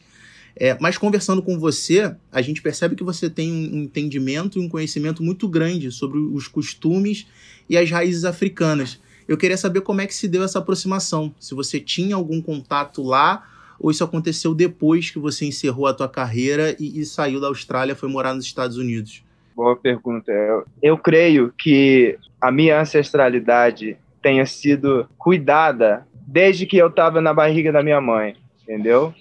É, 0.56 0.76
mas 0.80 0.98
conversando 0.98 1.40
com 1.40 1.58
você, 1.58 2.14
a 2.32 2.42
gente 2.42 2.60
percebe 2.60 2.96
que 2.96 3.04
você 3.04 3.30
tem 3.30 3.52
um 3.52 3.84
entendimento 3.84 4.58
e 4.58 4.62
um 4.62 4.68
conhecimento 4.68 5.22
muito 5.22 5.48
grande 5.48 5.92
sobre 5.92 6.18
os 6.18 6.48
costumes 6.48 7.26
e 7.68 7.76
as 7.76 7.88
raízes 7.90 8.24
africanas. 8.24 8.98
Eu 9.28 9.36
queria 9.36 9.56
saber 9.56 9.82
como 9.82 10.00
é 10.00 10.06
que 10.06 10.14
se 10.14 10.26
deu 10.26 10.42
essa 10.42 10.58
aproximação. 10.58 11.32
Se 11.38 11.54
você 11.54 11.78
tinha 11.78 12.16
algum 12.16 12.42
contato 12.42 13.02
lá 13.02 13.48
ou 13.78 13.90
isso 13.90 14.04
aconteceu 14.04 14.54
depois 14.54 15.10
que 15.10 15.18
você 15.18 15.46
encerrou 15.46 15.86
a 15.86 15.94
tua 15.94 16.08
carreira 16.08 16.76
e, 16.78 17.00
e 17.00 17.06
saiu 17.06 17.40
da 17.40 17.46
Austrália, 17.46 17.94
foi 17.94 18.08
morar 18.08 18.34
nos 18.34 18.44
Estados 18.44 18.76
Unidos. 18.76 19.22
Boa 19.60 19.76
pergunta. 19.76 20.32
Eu, 20.32 20.64
eu 20.80 20.96
creio 20.96 21.52
que 21.52 22.18
a 22.40 22.50
minha 22.50 22.80
ancestralidade 22.80 23.94
tenha 24.22 24.46
sido 24.46 25.06
cuidada 25.18 26.06
desde 26.26 26.64
que 26.64 26.78
eu 26.78 26.86
estava 26.86 27.20
na 27.20 27.34
barriga 27.34 27.70
da 27.70 27.82
minha 27.82 28.00
mãe, 28.00 28.36
entendeu? 28.62 29.12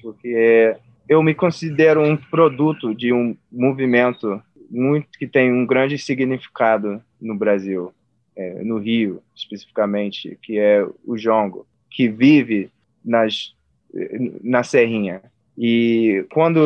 Porque 0.00 0.76
eu 1.08 1.20
me 1.20 1.34
considero 1.34 2.00
um 2.00 2.16
produto 2.16 2.94
de 2.94 3.12
um 3.12 3.36
movimento 3.50 4.40
muito 4.70 5.08
que 5.18 5.26
tem 5.26 5.52
um 5.52 5.66
grande 5.66 5.98
significado 5.98 7.02
no 7.20 7.34
Brasil, 7.34 7.92
é, 8.36 8.62
no 8.62 8.78
Rio 8.78 9.20
especificamente, 9.34 10.38
que 10.40 10.60
é 10.60 10.86
o 11.04 11.16
jongo, 11.16 11.66
que 11.90 12.08
vive 12.08 12.70
nas 13.04 13.52
na 14.44 14.62
serrinha. 14.62 15.20
E 15.56 16.24
quando 16.30 16.60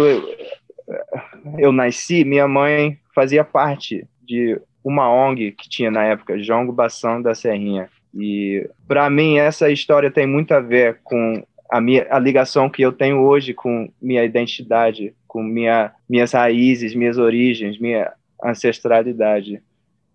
eu, 1.58 1.72
nasci, 1.72 2.24
minha 2.24 2.46
mãe 2.46 2.98
fazia 3.14 3.44
parte 3.44 4.06
de 4.22 4.60
uma 4.82 5.10
ONG 5.10 5.52
que 5.52 5.68
tinha 5.68 5.90
na 5.90 6.04
época, 6.04 6.38
Jongo 6.38 6.72
Bação 6.72 7.20
da 7.20 7.34
Serrinha. 7.34 7.88
E 8.14 8.68
para 8.86 9.08
mim 9.08 9.38
essa 9.38 9.70
história 9.70 10.10
tem 10.10 10.26
muito 10.26 10.52
a 10.52 10.60
ver 10.60 11.00
com 11.02 11.42
a 11.70 11.80
minha 11.80 12.06
a 12.10 12.18
ligação 12.18 12.68
que 12.68 12.82
eu 12.82 12.92
tenho 12.92 13.20
hoje 13.22 13.54
com 13.54 13.90
minha 14.00 14.22
identidade, 14.24 15.14
com 15.26 15.42
minha 15.42 15.92
minhas 16.08 16.32
raízes, 16.32 16.94
minhas 16.94 17.16
origens, 17.16 17.78
minha 17.78 18.12
ancestralidade. 18.44 19.62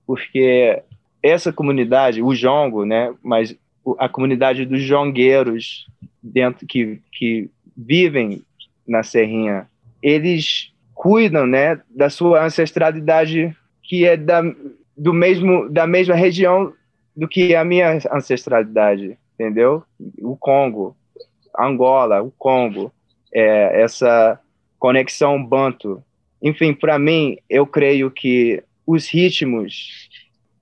Porque 0.05 0.83
essa 1.23 1.51
comunidade, 1.51 2.21
o 2.21 2.35
jongo, 2.35 2.85
né, 2.85 3.13
mas 3.23 3.57
a 3.97 4.07
comunidade 4.07 4.65
dos 4.65 4.81
jongueiros 4.81 5.87
dentro 6.21 6.67
que 6.67 6.99
que 7.11 7.49
vivem 7.75 8.43
na 8.87 9.01
serrinha, 9.01 9.67
eles 10.03 10.71
cuidam, 10.97 11.45
né, 11.45 11.79
da 11.89 12.09
sua 12.09 12.43
ancestralidade 12.43 13.55
que 13.83 14.03
é 14.03 14.17
da 14.17 14.41
do 14.97 15.13
mesmo 15.13 15.69
da 15.69 15.85
mesma 15.85 16.15
região 16.15 16.73
do 17.15 17.27
que 17.27 17.55
a 17.55 17.63
minha 17.63 17.99
ancestralidade, 18.11 19.17
entendeu? 19.35 19.83
O 20.19 20.35
Congo, 20.35 20.97
Angola, 21.57 22.21
o 22.21 22.31
Congo, 22.31 22.91
é, 23.33 23.81
essa 23.81 24.39
conexão 24.79 25.43
banto. 25.43 26.03
Enfim, 26.41 26.73
para 26.73 26.97
mim, 26.99 27.37
eu 27.49 27.65
creio 27.65 28.09
que 28.11 28.63
os 28.85 29.07
ritmos 29.07 30.09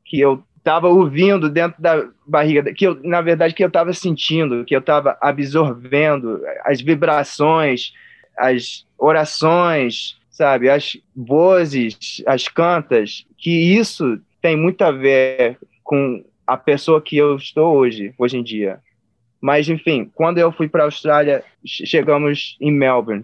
que 0.06 0.20
eu 0.20 0.44
estava 0.58 0.88
ouvindo 0.88 1.50
dentro 1.50 1.82
da 1.82 2.08
barriga, 2.26 2.74
que 2.74 2.88
eu, 2.88 3.00
na 3.04 3.22
verdade, 3.22 3.54
que 3.54 3.64
eu 3.64 3.68
estava 3.68 3.94
sentindo, 3.94 4.66
que 4.66 4.76
eu 4.76 4.80
estava 4.80 5.18
absorvendo, 5.22 6.42
as 6.64 6.82
vibrações, 6.82 7.94
as 8.38 8.86
orações, 8.98 10.18
sabe, 10.36 10.70
as 10.70 10.98
vozes, 11.16 12.22
as 12.28 12.50
cantas, 12.50 13.26
que 13.38 13.50
isso 13.50 14.20
tem 14.42 14.58
muito 14.58 14.82
a 14.82 14.92
ver 14.92 15.58
com 15.82 16.26
a 16.46 16.58
pessoa 16.58 17.02
que 17.02 17.16
eu 17.16 17.38
estou 17.38 17.74
hoje, 17.78 18.14
hoje 18.18 18.38
em 18.38 18.44
dia. 18.44 18.80
Mas, 19.40 19.70
enfim, 19.70 20.12
quando 20.14 20.38
eu 20.38 20.52
fui 20.52 20.68
para 20.68 20.84
a 20.84 20.88
Austrália, 20.88 21.42
chegamos 21.66 22.58
em 22.60 22.70
Melbourne, 22.70 23.24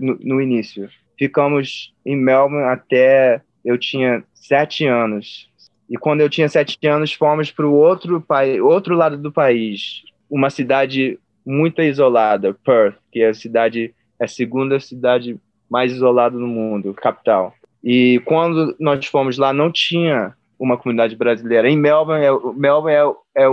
no, 0.00 0.40
início. 0.40 0.88
Ficamos 1.18 1.92
em 2.04 2.16
Melbourne 2.16 2.64
até 2.64 3.42
eu 3.62 3.76
tinha 3.76 4.24
sete 4.34 4.86
anos. 4.86 5.50
E 5.88 5.98
quando 5.98 6.22
eu 6.22 6.30
tinha 6.30 6.48
sete 6.48 6.78
anos, 6.86 7.12
fomos 7.12 7.50
para 7.50 7.66
o 7.66 7.74
outro, 7.74 8.24
outro 8.62 8.96
lado 8.96 9.18
do 9.18 9.30
país, 9.30 10.02
uma 10.30 10.48
cidade 10.48 11.18
muito 11.44 11.82
isolada, 11.82 12.54
Perth, 12.54 12.96
que 13.12 13.20
é 13.20 13.28
a 13.28 13.34
cidade, 13.34 13.94
é 14.18 14.24
a 14.24 14.28
segunda 14.28 14.80
cidade 14.80 15.38
mais 15.70 15.92
isolada 15.92 16.36
do 16.36 16.46
mundo, 16.46 16.94
capital. 16.94 17.54
E 17.82 18.20
quando 18.24 18.74
nós 18.80 19.04
fomos 19.06 19.38
lá, 19.38 19.52
não 19.52 19.70
tinha 19.70 20.34
uma 20.58 20.76
comunidade 20.76 21.14
brasileira. 21.14 21.68
Em 21.68 21.76
Melbourne, 21.76 22.24
é, 22.24 22.30
Melbourne 22.54 23.16
é, 23.36 23.44
é 23.44 23.48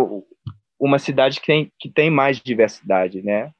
uma 0.79 0.99
cidade 0.99 1.39
que 1.39 1.45
tem, 1.45 1.71
que 1.79 1.89
tem 1.89 2.09
mais 2.09 2.39
diversidade, 2.39 3.21
né? 3.21 3.51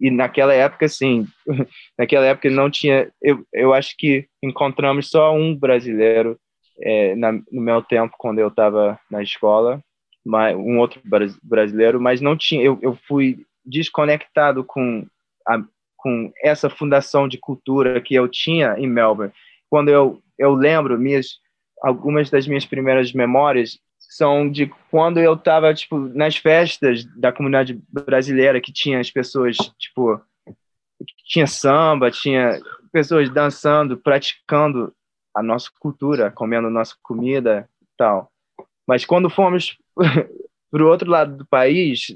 E 0.00 0.10
naquela 0.10 0.52
época, 0.52 0.88
sim, 0.88 1.26
naquela 1.98 2.26
época 2.26 2.50
não 2.50 2.70
tinha. 2.70 3.10
Eu, 3.22 3.44
eu 3.52 3.72
acho 3.72 3.94
que 3.96 4.26
encontramos 4.42 5.08
só 5.08 5.34
um 5.34 5.56
brasileiro 5.56 6.38
é, 6.80 7.14
na, 7.14 7.32
no 7.32 7.62
meu 7.62 7.82
tempo, 7.82 8.14
quando 8.18 8.40
eu 8.40 8.48
estava 8.48 8.98
na 9.10 9.22
escola, 9.22 9.80
mas, 10.24 10.56
um 10.56 10.78
outro 10.78 11.00
brasileiro, 11.42 12.00
mas 12.00 12.20
não 12.20 12.36
tinha. 12.36 12.62
Eu, 12.62 12.78
eu 12.82 12.98
fui 13.06 13.44
desconectado 13.64 14.64
com, 14.64 15.06
a, 15.46 15.62
com 16.04 16.30
essa 16.42 16.68
fundação 16.68 17.26
de 17.26 17.38
cultura 17.38 17.98
que 17.98 18.14
eu 18.14 18.28
tinha 18.28 18.74
em 18.76 18.86
Melbourne. 18.86 19.32
Quando 19.70 19.88
eu, 19.88 20.22
eu 20.38 20.52
lembro 20.52 20.98
minhas 20.98 21.42
algumas 21.82 22.28
das 22.28 22.46
minhas 22.46 22.66
primeiras 22.66 23.14
memórias 23.14 23.78
são 23.98 24.48
de 24.50 24.70
quando 24.90 25.18
eu 25.18 25.32
estava 25.32 25.72
tipo 25.72 25.98
nas 25.98 26.36
festas 26.36 27.04
da 27.16 27.32
comunidade 27.32 27.80
brasileira 27.90 28.60
que 28.60 28.70
tinha 28.70 29.00
as 29.00 29.10
pessoas 29.10 29.56
tipo 29.78 30.20
tinha 31.26 31.46
samba, 31.46 32.10
tinha 32.10 32.60
pessoas 32.92 33.30
dançando, 33.30 33.96
praticando 33.96 34.94
a 35.34 35.42
nossa 35.42 35.70
cultura, 35.80 36.30
comendo 36.30 36.68
nossa 36.68 36.94
comida 37.02 37.68
tal. 37.96 38.30
Mas 38.86 39.06
quando 39.06 39.30
fomos 39.30 39.76
para 40.70 40.84
o 40.84 40.88
outro 40.88 41.10
lado 41.10 41.36
do 41.38 41.46
país, 41.46 42.08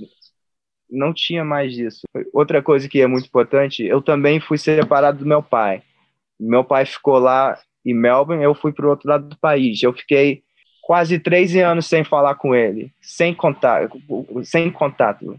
não 0.90 1.12
tinha 1.12 1.44
mais 1.44 1.76
isso. 1.76 2.02
Outra 2.32 2.62
coisa 2.62 2.88
que 2.88 3.00
é 3.00 3.06
muito 3.06 3.26
importante, 3.26 3.84
eu 3.84 4.00
também 4.00 4.40
fui 4.40 4.58
separado 4.58 5.18
do 5.18 5.26
meu 5.26 5.42
pai. 5.42 5.82
Meu 6.38 6.64
pai 6.64 6.86
ficou 6.86 7.18
lá 7.18 7.58
em 7.84 7.94
Melbourne, 7.94 8.42
eu 8.42 8.54
fui 8.54 8.72
para 8.72 8.86
o 8.86 8.90
outro 8.90 9.08
lado 9.08 9.28
do 9.28 9.38
país. 9.38 9.82
Eu 9.82 9.92
fiquei 9.92 10.42
quase 10.82 11.18
13 11.18 11.60
anos 11.60 11.86
sem 11.86 12.04
falar 12.04 12.36
com 12.36 12.54
ele, 12.54 12.92
sem 13.00 13.34
contato, 13.34 14.00
sem 14.42 14.70
contato, 14.70 15.38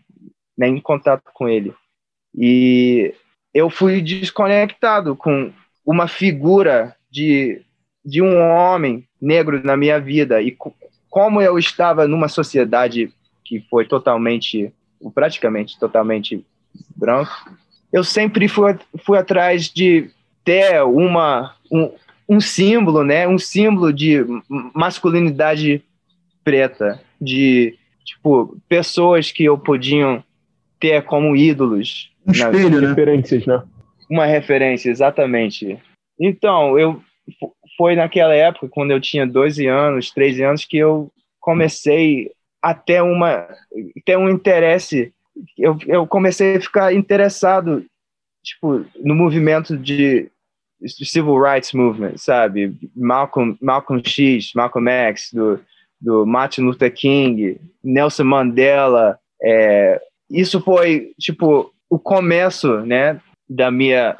nem 0.58 0.80
contato 0.80 1.24
com 1.34 1.48
ele. 1.48 1.74
E 2.38 3.14
eu 3.54 3.70
fui 3.70 4.02
desconectado 4.02 5.16
com 5.16 5.52
uma 5.86 6.08
figura 6.08 6.96
de, 7.10 7.62
de 8.06 8.22
um 8.22 8.40
homem 8.40 9.08
negro 9.20 9.62
na 9.64 9.76
minha 9.76 10.00
vida. 10.00 10.42
E 10.42 10.56
como 11.10 11.42
eu 11.42 11.58
estava 11.58 12.08
numa 12.08 12.28
sociedade 12.28 13.12
que 13.44 13.60
foi 13.70 13.86
totalmente, 13.86 14.72
praticamente 15.14 15.80
totalmente 15.80 16.46
branco, 16.96 17.32
eu 17.92 18.04
sempre 18.04 18.48
fui, 18.48 18.78
fui 19.04 19.18
atrás 19.18 19.70
de 19.70 20.10
ter 20.44 20.84
uma, 20.84 21.56
um, 21.72 21.92
um 22.28 22.40
símbolo, 22.40 23.04
né? 23.04 23.28
Um 23.28 23.40
símbolo 23.40 23.92
de 23.92 24.26
masculinidade 24.74 25.84
preta, 26.44 27.02
de 27.20 27.78
tipo 28.04 28.58
pessoas 28.68 29.32
que 29.32 29.44
eu 29.44 29.58
podiam 29.58 30.24
ter 30.80 31.04
como 31.04 31.36
ídolos. 31.36 32.12
Um 32.26 32.32
espelho, 32.32 32.82
né? 32.82 32.88
Referências, 32.90 33.46
né? 33.46 33.64
Uma 34.10 34.26
referência, 34.26 34.90
exatamente. 34.90 35.78
Então, 36.20 36.78
eu 36.78 37.02
foi 37.78 37.96
naquela 37.96 38.34
época, 38.34 38.68
quando 38.70 38.92
eu 38.92 39.00
tinha 39.00 39.26
12 39.26 39.68
anos, 39.68 40.12
13 40.12 40.44
anos, 40.44 40.66
que 40.66 40.78
eu 40.78 41.12
comecei 41.40 42.32
a 42.62 42.74
ter, 42.74 43.02
uma, 43.02 43.48
ter 44.06 44.18
um 44.18 44.30
interesse. 44.30 45.14
Eu, 45.58 45.78
eu 45.88 46.08
comecei 46.08 46.58
a 46.58 46.62
ficar 46.62 46.94
interessado 46.94 47.86
tipo, 48.44 48.86
no 49.04 49.16
movimento 49.16 49.78
de 49.78 50.30
civil 50.88 51.40
rights 51.40 51.74
movement, 51.74 52.18
sabe? 52.18 52.76
Malcolm, 52.96 53.58
Malcolm 53.62 54.02
X, 54.06 54.52
Malcolm 54.56 54.90
X, 54.90 55.30
do, 55.34 55.60
do 56.00 56.26
Martin 56.26 56.62
Luther 56.62 56.94
King, 56.94 57.60
Nelson 57.84 58.24
Mandela. 58.24 59.20
É, 59.44 60.02
isso 60.30 60.62
foi, 60.62 61.14
tipo, 61.20 61.74
o 61.90 62.00
começo, 62.00 62.82
né, 62.82 63.20
da 63.50 63.72
minha 63.72 64.18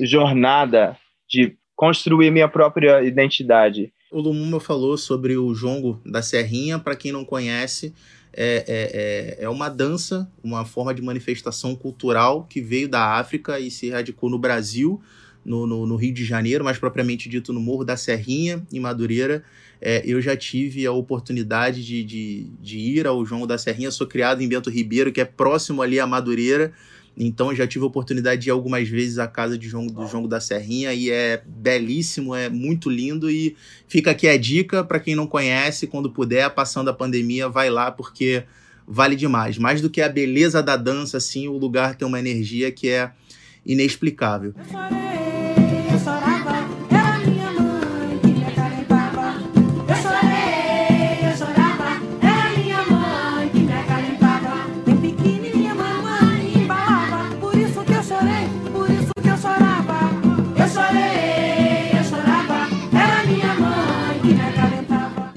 jornada 0.00 0.96
de 1.28 1.56
construir 1.74 2.30
minha 2.30 2.48
própria 2.48 3.02
identidade. 3.02 3.92
O 4.10 4.22
Lumumba 4.22 4.58
falou 4.58 4.96
sobre 4.96 5.36
o 5.36 5.52
jongo 5.54 6.00
da 6.04 6.22
Serrinha, 6.22 6.78
para 6.78 6.96
quem 6.96 7.12
não 7.12 7.26
conhece, 7.26 7.92
é, 8.32 8.64
é, 8.66 9.42
é, 9.42 9.44
é 9.44 9.48
uma 9.50 9.68
dança, 9.68 10.30
uma 10.42 10.64
forma 10.64 10.94
de 10.94 11.02
manifestação 11.02 11.76
cultural 11.76 12.44
que 12.48 12.60
veio 12.60 12.88
da 12.88 13.18
África 13.18 13.60
e 13.60 13.70
se 13.70 13.90
radicou 13.90 14.30
no 14.30 14.38
Brasil 14.38 15.00
no, 15.44 15.66
no, 15.66 15.86
no, 15.86 15.96
Rio 15.96 16.12
de 16.12 16.24
Janeiro, 16.24 16.64
mais 16.64 16.78
propriamente 16.78 17.28
dito 17.28 17.52
no 17.52 17.60
Morro 17.60 17.84
da 17.84 17.96
Serrinha, 17.96 18.66
em 18.72 18.80
Madureira. 18.80 19.44
É, 19.80 20.02
eu 20.04 20.20
já 20.20 20.36
tive 20.36 20.86
a 20.86 20.92
oportunidade 20.92 21.84
de, 21.84 22.02
de, 22.02 22.50
de, 22.60 22.78
ir 22.78 23.06
ao 23.06 23.24
João 23.24 23.46
da 23.46 23.56
Serrinha. 23.56 23.90
Sou 23.90 24.06
criado 24.06 24.42
em 24.42 24.48
Bento 24.48 24.70
Ribeiro, 24.70 25.12
que 25.12 25.20
é 25.20 25.24
próximo 25.24 25.80
ali 25.82 26.00
a 26.00 26.06
Madureira. 26.06 26.72
Então 27.20 27.52
já 27.52 27.66
tive 27.66 27.84
a 27.84 27.88
oportunidade 27.88 28.42
de 28.42 28.48
ir 28.48 28.52
algumas 28.52 28.88
vezes 28.88 29.18
à 29.18 29.26
casa 29.26 29.58
de 29.58 29.68
João, 29.68 29.88
do 29.88 30.06
João 30.06 30.28
da 30.28 30.40
Serrinha 30.40 30.94
e 30.94 31.10
é 31.10 31.42
belíssimo, 31.44 32.32
é 32.32 32.48
muito 32.48 32.88
lindo. 32.88 33.28
E 33.28 33.56
fica 33.88 34.12
aqui 34.12 34.28
a 34.28 34.38
dica 34.38 34.84
para 34.84 35.00
quem 35.00 35.16
não 35.16 35.26
conhece, 35.26 35.88
quando 35.88 36.10
puder, 36.10 36.48
passando 36.50 36.90
a 36.90 36.94
pandemia, 36.94 37.48
vai 37.48 37.70
lá 37.70 37.90
porque 37.90 38.44
vale 38.86 39.16
demais. 39.16 39.58
Mais 39.58 39.80
do 39.80 39.90
que 39.90 40.00
a 40.00 40.08
beleza 40.08 40.62
da 40.62 40.76
dança, 40.76 41.16
assim, 41.16 41.48
o 41.48 41.58
lugar 41.58 41.96
tem 41.96 42.06
uma 42.06 42.20
energia 42.20 42.70
que 42.70 42.88
é 42.88 43.10
inexplicável. 43.66 44.54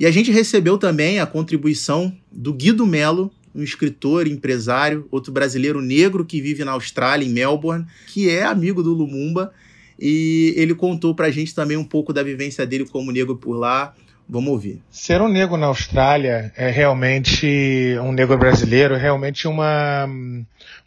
E 0.02 0.06
a 0.08 0.10
gente 0.10 0.32
recebeu 0.32 0.80
também 0.80 1.20
a 1.20 1.28
contribuição 1.28 2.12
do 2.32 2.52
Guido 2.52 2.88
Melo, 2.88 3.32
um 3.54 3.62
escritor, 3.62 4.26
empresário, 4.26 5.08
outro 5.12 5.32
brasileiro 5.32 5.80
negro 5.80 6.26
que 6.26 6.42
vive 6.42 6.66
na 6.66 6.72
Austrália, 6.72 7.24
em 7.24 7.30
Melbourne, 7.30 7.86
que 8.08 8.28
é 8.28 8.44
amigo 8.44 8.82
do 8.82 8.96
Lumumba. 8.96 9.54
E 10.00 10.56
ele 10.58 10.74
contou 10.74 11.14
pra 11.14 11.30
gente 11.30 11.54
também 11.54 11.78
um 11.78 11.84
pouco 11.84 12.12
da 12.12 12.24
vivência 12.24 12.66
dele 12.66 12.84
como 12.86 13.12
negro 13.12 13.36
por 13.36 13.54
lá, 13.54 13.94
Vamos 14.32 14.50
ouvir. 14.50 14.82
Ser 14.90 15.22
um 15.22 15.28
negro 15.28 15.58
na 15.58 15.68
Austrália 15.68 16.54
é 16.56 16.70
realmente, 16.70 17.98
um 18.02 18.14
negro 18.14 18.38
brasileiro, 18.38 18.96
é 18.96 18.98
realmente 18.98 19.46
uma, 19.46 20.08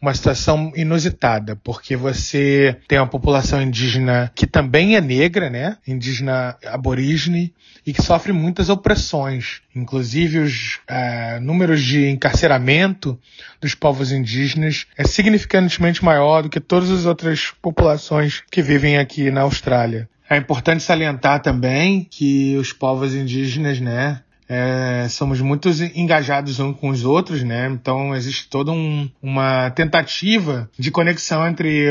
uma 0.00 0.14
situação 0.14 0.72
inusitada, 0.74 1.54
porque 1.54 1.94
você 1.94 2.74
tem 2.88 2.98
uma 2.98 3.06
população 3.06 3.60
indígena 3.60 4.32
que 4.34 4.46
também 4.46 4.96
é 4.96 5.00
negra, 5.02 5.50
né? 5.50 5.76
Indígena 5.86 6.56
aborígene, 6.64 7.52
e 7.86 7.92
que 7.92 8.00
sofre 8.00 8.32
muitas 8.32 8.70
opressões. 8.70 9.60
Inclusive, 9.76 10.38
os 10.38 10.80
é, 10.88 11.38
números 11.38 11.82
de 11.82 12.08
encarceramento 12.08 13.20
dos 13.60 13.74
povos 13.74 14.10
indígenas 14.10 14.86
é 14.96 15.04
significantemente 15.04 16.02
maior 16.02 16.44
do 16.44 16.48
que 16.48 16.60
todas 16.60 16.90
as 16.90 17.04
outras 17.04 17.52
populações 17.60 18.42
que 18.50 18.62
vivem 18.62 18.96
aqui 18.96 19.30
na 19.30 19.42
Austrália. 19.42 20.08
É 20.28 20.36
importante 20.36 20.82
salientar 20.82 21.40
também 21.40 22.06
que 22.10 22.56
os 22.56 22.72
povos 22.72 23.14
indígenas, 23.14 23.80
né, 23.80 24.22
é, 24.48 25.06
somos 25.08 25.40
muito 25.40 25.68
engajados 25.94 26.60
uns 26.60 26.76
com 26.78 26.88
os 26.88 27.04
outros, 27.04 27.42
né? 27.42 27.66
Então 27.68 28.14
existe 28.14 28.48
toda 28.48 28.70
um, 28.70 29.10
uma 29.22 29.70
tentativa 29.70 30.70
de 30.78 30.90
conexão 30.90 31.46
entre 31.46 31.88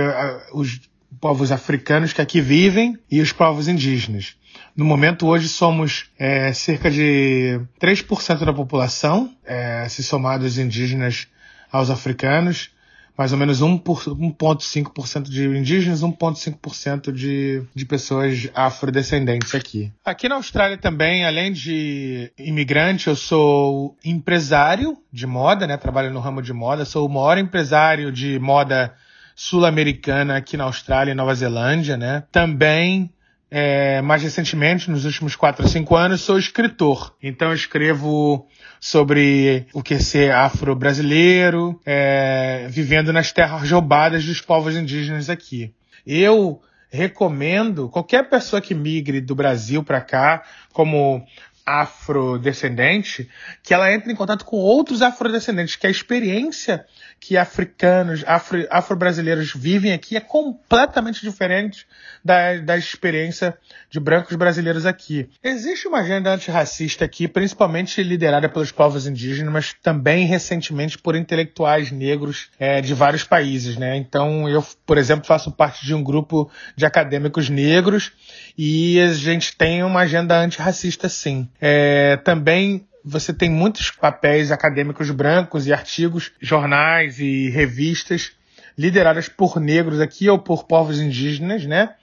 os 0.54 0.82
povos 1.19 1.52
africanos 1.52 2.13
que 2.13 2.22
aqui 2.22 2.41
vivem 2.41 2.98
e 3.10 3.22
os 3.22 3.32
povos 3.32 3.67
indígenas. 3.67 4.36
No 4.76 4.86
momento, 4.86 5.28
hoje, 5.28 5.48
somos 5.48 6.06
é, 6.17 6.52
cerca 6.54 6.91
de 6.91 7.60
3% 7.80 8.43
da 8.43 8.54
população, 8.54 9.32
é, 9.46 9.88
se 9.88 10.04
somados 10.04 10.58
indígenas 10.58 11.28
aos 11.72 11.89
africanos 11.89 12.73
mais 13.17 13.32
ou 13.32 13.38
menos 13.38 13.62
1,5% 13.62 15.23
de 15.23 15.45
indígenas, 15.45 16.02
1,5% 16.02 17.12
de, 17.12 17.63
de 17.73 17.86
pessoas 17.86 18.49
afrodescendentes 18.56 19.54
aqui. 19.54 19.91
Aqui 20.04 20.28
na 20.28 20.36
Austrália 20.36 20.78
também, 20.78 21.26
além 21.26 21.52
de 21.52 22.32
imigrante, 22.38 23.08
eu 23.08 23.15
sou 23.15 23.95
empresário 24.04 24.97
de 25.12 25.28
moda, 25.28 25.67
né? 25.67 25.78
Trabalho 25.78 26.12
no 26.12 26.19
ramo 26.19 26.41
de 26.41 26.54
moda, 26.54 26.86
sou 26.86 27.08
o 27.08 27.10
maior 27.10 27.38
empresário 27.38 28.12
de 28.12 28.39
moda 28.39 28.93
sul-americana 29.36 30.38
aqui 30.38 30.58
na 30.58 30.63
Austrália 30.65 31.12
e 31.12 31.15
Nova 31.15 31.34
Zelândia, 31.36 31.97
né? 31.97 32.23
Também 32.32 33.12
é, 33.56 34.02
mais 34.02 34.24
recentemente, 34.24 34.89
nos 34.89 35.06
últimos 35.06 35.36
4 35.36 35.63
ou 35.63 35.70
5 35.70 35.96
anos, 35.96 36.22
sou 36.22 36.39
escritor. 36.39 37.16
Então 37.22 37.50
eu 37.50 37.54
escrevo 37.54 38.48
sobre 38.80 39.68
o 39.72 39.84
que 39.84 39.94
é 39.94 40.00
ser 40.00 40.32
afro-brasileiro, 40.32 41.80
é, 41.86 42.66
vivendo 42.68 43.13
nas 43.13 43.32
terras 43.32 43.70
roubadas 43.70 44.26
dos 44.26 44.42
povos 44.42 44.76
indígenas 44.76 45.30
aqui. 45.30 45.72
Eu 46.04 46.63
recomendo 46.89 47.89
qualquer 47.89 48.28
pessoa 48.28 48.60
que 48.60 48.74
migre 48.74 49.22
do 49.22 49.36
Brasil 49.36 49.84
para 49.84 50.02
cá, 50.02 50.42
como 50.74 51.24
afrodescendente, 51.63 53.30
que 53.62 53.72
ela 53.72 53.94
entre 53.94 54.12
em 54.12 54.16
contato 54.16 54.46
com 54.46 54.58
outros 54.58 55.04
afrodescendentes, 55.04 55.76
que 55.76 55.86
a 55.86 55.92
experiência 55.92 56.86
que 57.26 57.38
africanos, 57.38 58.22
afro, 58.28 58.68
afro-brasileiros 58.70 59.54
vivem 59.56 59.94
aqui 59.94 60.18
é 60.18 60.20
completamente 60.20 61.22
diferente 61.22 61.88
da, 62.24 62.58
da 62.58 62.78
experiência 62.78 63.58
de 63.90 63.98
brancos 63.98 64.36
brasileiros 64.36 64.86
aqui. 64.86 65.30
Existe 65.42 65.88
uma 65.88 66.00
agenda 66.00 66.34
antirracista 66.34 67.06
aqui, 67.06 67.30
principalmente 67.30 68.04
liderada 68.04 68.50
pelos 68.50 68.74
povos 68.74 69.08
indígenas, 69.08 69.54
mas 69.54 69.74
também 69.82 70.26
recentemente 70.26 70.98
por 70.98 71.16
intelectuais 71.16 71.92
negros 71.92 72.50
é, 72.60 72.82
de 72.82 72.94
vários 72.94 73.24
países, 73.24 73.78
né? 73.78 73.96
Então, 73.96 74.50
eu, 74.50 74.62
por 74.86 74.98
exemplo, 74.98 75.26
faço 75.26 75.50
parte 75.50 75.86
de 75.86 75.96
um 75.96 76.04
grupo 76.04 76.52
de 76.76 76.86
acadêmicos 76.86 77.50
negros 77.50 78.12
e 78.58 79.00
a 79.00 79.14
gente 79.14 79.56
tem 79.56 79.82
uma 79.82 80.02
agenda 80.02 80.38
antirracista, 80.38 81.08
sim. 81.08 81.48
É, 81.62 82.18
também 82.18 82.86
você 83.04 83.34
tem 83.34 83.50
muitos 83.50 83.92
papéis 83.92 84.52
acadêmicos 84.52 85.10
brancos 85.12 85.68
e 85.68 85.74
artigos, 85.74 86.32
jornais 86.39 87.20
e 87.20 87.50
revistas 87.50 88.32
lideradas 88.78 89.28
por 89.28 89.60
negros 89.60 90.00
aqui 90.00 90.30
ou 90.30 90.39
por 90.39 90.63
povos 90.63 91.00
indígenas, 91.00 91.66
né? 91.66 91.96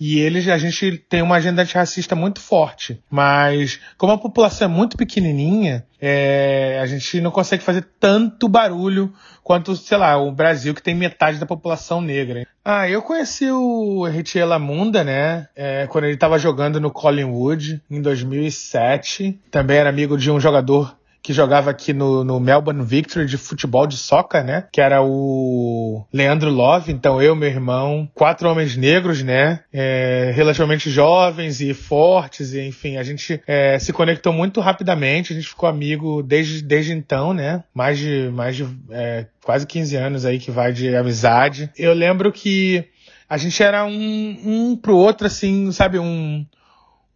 E 0.00 0.18
eles, 0.18 0.48
a 0.48 0.58
gente 0.58 0.98
tem 1.08 1.22
uma 1.22 1.36
agenda 1.36 1.62
antirracista 1.62 2.14
muito 2.14 2.40
forte. 2.40 3.00
Mas, 3.10 3.80
como 3.96 4.12
a 4.12 4.18
população 4.18 4.66
é 4.66 4.70
muito 4.70 4.96
pequenininha, 4.96 5.84
é, 6.00 6.78
a 6.82 6.86
gente 6.86 7.20
não 7.20 7.30
consegue 7.30 7.62
fazer 7.62 7.86
tanto 7.98 8.48
barulho 8.48 9.12
quanto, 9.42 9.76
sei 9.76 9.96
lá, 9.96 10.16
o 10.16 10.32
Brasil, 10.32 10.74
que 10.74 10.82
tem 10.82 10.94
metade 10.94 11.38
da 11.38 11.46
população 11.46 12.00
negra. 12.00 12.46
Ah, 12.64 12.88
eu 12.88 13.02
conheci 13.02 13.50
o 13.50 14.06
Henrique 14.08 14.42
Lamunda, 14.42 15.04
né? 15.04 15.48
É, 15.54 15.86
quando 15.86 16.04
ele 16.04 16.14
estava 16.14 16.38
jogando 16.38 16.80
no 16.80 16.90
Collingwood, 16.90 17.82
em 17.90 18.00
2007. 18.00 19.38
Também 19.50 19.76
era 19.76 19.90
amigo 19.90 20.16
de 20.16 20.30
um 20.30 20.40
jogador 20.40 20.96
que 21.24 21.32
jogava 21.32 21.70
aqui 21.70 21.94
no, 21.94 22.22
no 22.22 22.38
Melbourne 22.38 22.84
Victory 22.84 23.24
de 23.24 23.38
futebol 23.38 23.86
de 23.86 23.96
soccer, 23.96 24.44
né? 24.44 24.66
Que 24.70 24.78
era 24.78 25.02
o 25.02 26.06
Leandro 26.12 26.50
Love. 26.50 26.92
Então 26.92 27.20
eu, 27.20 27.34
meu 27.34 27.48
irmão, 27.48 28.06
quatro 28.12 28.46
homens 28.46 28.76
negros, 28.76 29.22
né? 29.22 29.60
É, 29.72 30.32
relativamente 30.34 30.90
jovens 30.90 31.62
e 31.62 31.72
fortes, 31.72 32.52
e, 32.52 32.60
enfim, 32.60 32.98
a 32.98 33.02
gente 33.02 33.40
é, 33.46 33.78
se 33.78 33.90
conectou 33.90 34.34
muito 34.34 34.60
rapidamente. 34.60 35.32
A 35.32 35.36
gente 35.36 35.48
ficou 35.48 35.66
amigo 35.66 36.22
desde, 36.22 36.60
desde 36.60 36.92
então, 36.92 37.32
né? 37.32 37.64
Mais 37.72 37.98
de, 37.98 38.28
mais 38.30 38.54
de 38.54 38.68
é, 38.90 39.24
quase 39.42 39.66
15 39.66 39.96
anos 39.96 40.26
aí 40.26 40.38
que 40.38 40.50
vai 40.50 40.74
de 40.74 40.94
amizade. 40.94 41.70
Eu 41.74 41.94
lembro 41.94 42.30
que 42.30 42.84
a 43.26 43.38
gente 43.38 43.62
era 43.62 43.86
um, 43.86 44.36
um 44.44 44.76
pro 44.76 44.94
outro, 44.94 45.26
assim, 45.26 45.72
sabe? 45.72 45.98
Um, 45.98 46.44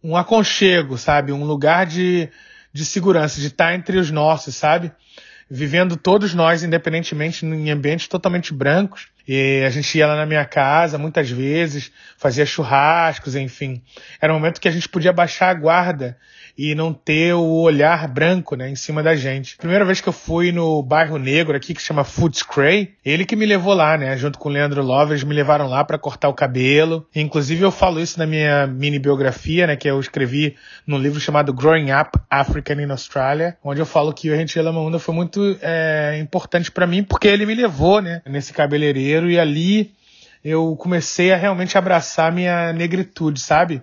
um 0.03 0.17
aconchego, 0.17 0.97
sabe? 0.97 1.31
Um 1.31 1.43
lugar 1.43 1.85
de 1.85 2.27
de 2.73 2.85
segurança, 2.85 3.39
de 3.39 3.47
estar 3.47 3.73
entre 3.73 3.97
os 3.97 4.11
nossos, 4.11 4.55
sabe? 4.55 4.91
Vivendo 5.49 5.97
todos 5.97 6.33
nós, 6.33 6.61
independentemente, 6.61 7.45
em 7.45 7.71
ambientes 7.71 8.07
totalmente 8.07 8.53
brancos. 8.53 9.07
E 9.27 9.63
a 9.65 9.69
gente 9.69 9.97
ia 9.97 10.07
lá 10.07 10.15
na 10.15 10.25
minha 10.25 10.45
casa 10.45 10.97
muitas 10.97 11.29
vezes, 11.29 11.91
fazia 12.17 12.45
churrascos, 12.45 13.35
enfim. 13.35 13.81
Era 14.21 14.33
um 14.33 14.35
momento 14.35 14.61
que 14.61 14.67
a 14.67 14.71
gente 14.71 14.87
podia 14.87 15.13
baixar 15.13 15.49
a 15.49 15.53
guarda 15.53 16.17
e 16.61 16.75
não 16.75 16.93
ter 16.93 17.33
o 17.33 17.61
olhar 17.61 18.05
branco, 18.09 18.53
né, 18.53 18.69
em 18.69 18.75
cima 18.75 19.01
da 19.01 19.15
gente. 19.15 19.55
Primeira 19.55 19.85
vez 19.85 20.01
que 20.01 20.09
eu 20.09 20.13
fui 20.13 20.51
no 20.51 20.83
bairro 20.83 21.17
negro 21.17 21.55
aqui, 21.55 21.73
que 21.73 21.81
chama 21.81 22.03
Footscray, 22.03 22.95
ele 23.05 23.23
que 23.23 23.37
me 23.37 23.45
levou 23.45 23.73
lá, 23.73 23.97
né, 23.97 24.17
junto 24.17 24.37
com 24.37 24.49
o 24.49 24.51
Leandro 24.51 24.83
Love, 24.83 25.13
eles 25.13 25.23
me 25.23 25.33
levaram 25.33 25.69
lá 25.69 25.85
para 25.85 25.97
cortar 25.97 26.27
o 26.27 26.33
cabelo. 26.33 27.07
Inclusive 27.15 27.61
eu 27.61 27.71
falo 27.71 28.01
isso 28.01 28.19
na 28.19 28.25
minha 28.25 28.67
mini 28.67 28.99
biografia, 28.99 29.67
né, 29.67 29.77
que 29.77 29.89
eu 29.89 29.97
escrevi 30.01 30.57
num 30.85 30.97
livro 30.97 31.17
chamado 31.17 31.53
Growing 31.53 31.93
Up 31.93 32.19
African 32.29 32.81
in 32.81 32.91
Australia, 32.91 33.55
onde 33.63 33.79
eu 33.79 33.85
falo 33.85 34.11
que 34.11 34.29
o 34.29 34.35
Henrique 34.35 34.59
Lamamunda 34.59 34.99
foi 34.99 35.15
muito 35.15 35.57
é, 35.61 36.19
importante 36.21 36.69
para 36.69 36.85
mim, 36.85 37.03
porque 37.03 37.29
ele 37.29 37.45
me 37.45 37.55
levou, 37.55 38.01
né, 38.01 38.21
nesse 38.25 38.51
cabeleireiro 38.51 39.31
e 39.31 39.39
ali 39.39 39.93
eu 40.43 40.75
comecei 40.75 41.31
a 41.31 41.37
realmente 41.37 41.77
abraçar 41.77 42.33
minha 42.33 42.73
negritude, 42.73 43.39
sabe? 43.39 43.81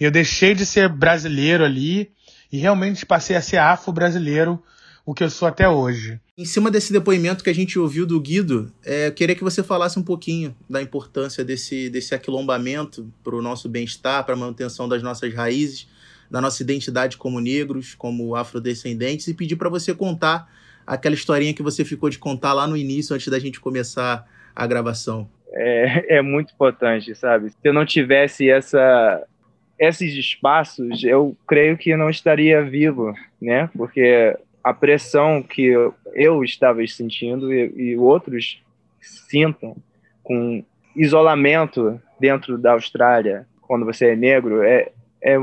Eu 0.00 0.10
deixei 0.10 0.54
de 0.54 0.64
ser 0.64 0.88
brasileiro 0.88 1.64
ali 1.64 2.10
e 2.52 2.58
realmente 2.58 3.04
passei 3.04 3.36
a 3.36 3.42
ser 3.42 3.56
afro-brasileiro, 3.56 4.62
o 5.04 5.14
que 5.14 5.24
eu 5.24 5.30
sou 5.30 5.48
até 5.48 5.68
hoje. 5.68 6.20
Em 6.36 6.44
cima 6.44 6.70
desse 6.70 6.92
depoimento 6.92 7.42
que 7.42 7.50
a 7.50 7.54
gente 7.54 7.78
ouviu 7.78 8.06
do 8.06 8.20
Guido, 8.20 8.70
é, 8.84 9.08
eu 9.08 9.12
queria 9.12 9.34
que 9.34 9.42
você 9.42 9.62
falasse 9.62 9.98
um 9.98 10.02
pouquinho 10.02 10.54
da 10.68 10.80
importância 10.80 11.44
desse, 11.44 11.88
desse 11.88 12.14
aquilombamento 12.14 13.10
para 13.24 13.34
o 13.34 13.42
nosso 13.42 13.68
bem-estar, 13.68 14.24
para 14.24 14.34
a 14.34 14.36
manutenção 14.36 14.88
das 14.88 15.02
nossas 15.02 15.34
raízes, 15.34 15.88
da 16.30 16.40
nossa 16.40 16.62
identidade 16.62 17.16
como 17.16 17.40
negros, 17.40 17.94
como 17.94 18.36
afrodescendentes, 18.36 19.26
e 19.28 19.34
pedir 19.34 19.56
para 19.56 19.70
você 19.70 19.94
contar 19.94 20.46
aquela 20.86 21.14
historinha 21.14 21.54
que 21.54 21.62
você 21.62 21.84
ficou 21.84 22.08
de 22.08 22.18
contar 22.18 22.52
lá 22.52 22.66
no 22.66 22.76
início, 22.76 23.16
antes 23.16 23.28
da 23.28 23.38
gente 23.38 23.60
começar 23.60 24.28
a 24.54 24.66
gravação. 24.66 25.28
É, 25.50 26.18
é 26.18 26.22
muito 26.22 26.52
importante, 26.52 27.14
sabe? 27.14 27.50
Se 27.50 27.56
eu 27.64 27.72
não 27.72 27.86
tivesse 27.86 28.48
essa 28.48 29.26
esses 29.78 30.14
espaços, 30.14 31.04
eu 31.04 31.36
creio 31.46 31.76
que 31.76 31.96
não 31.96 32.10
estaria 32.10 32.62
vivo, 32.62 33.14
né? 33.40 33.70
Porque 33.76 34.36
a 34.62 34.74
pressão 34.74 35.42
que 35.42 35.72
eu, 36.14 36.44
estava 36.44 36.84
sentindo 36.86 37.52
e, 37.52 37.72
e 37.76 37.96
outros 37.96 38.62
sintam 39.00 39.76
com 40.22 40.64
isolamento 40.96 42.00
dentro 42.18 42.58
da 42.58 42.72
Austrália, 42.72 43.46
quando 43.62 43.86
você 43.86 44.08
é 44.08 44.16
negro, 44.16 44.62
é, 44.62 44.90
é, 45.22 45.36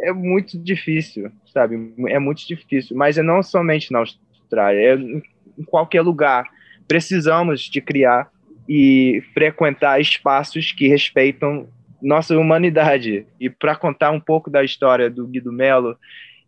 é 0.00 0.12
muito 0.12 0.58
difícil, 0.58 1.32
sabe? 1.52 1.94
É 2.08 2.18
muito 2.18 2.46
difícil. 2.46 2.96
Mas 2.96 3.16
é 3.16 3.22
não 3.22 3.42
somente 3.42 3.90
na 3.90 4.00
Austrália, 4.00 4.94
é 4.94 4.94
em 4.94 5.64
qualquer 5.64 6.02
lugar. 6.02 6.44
Precisamos 6.86 7.62
de 7.62 7.80
criar 7.80 8.30
e 8.68 9.22
frequentar 9.32 10.00
espaços 10.00 10.72
que 10.72 10.86
respeitam 10.86 11.66
nossa 12.02 12.36
humanidade. 12.36 13.26
E 13.40 13.48
para 13.48 13.76
contar 13.76 14.10
um 14.10 14.20
pouco 14.20 14.50
da 14.50 14.64
história 14.64 15.08
do 15.08 15.26
Guido 15.26 15.52
Melo 15.52 15.96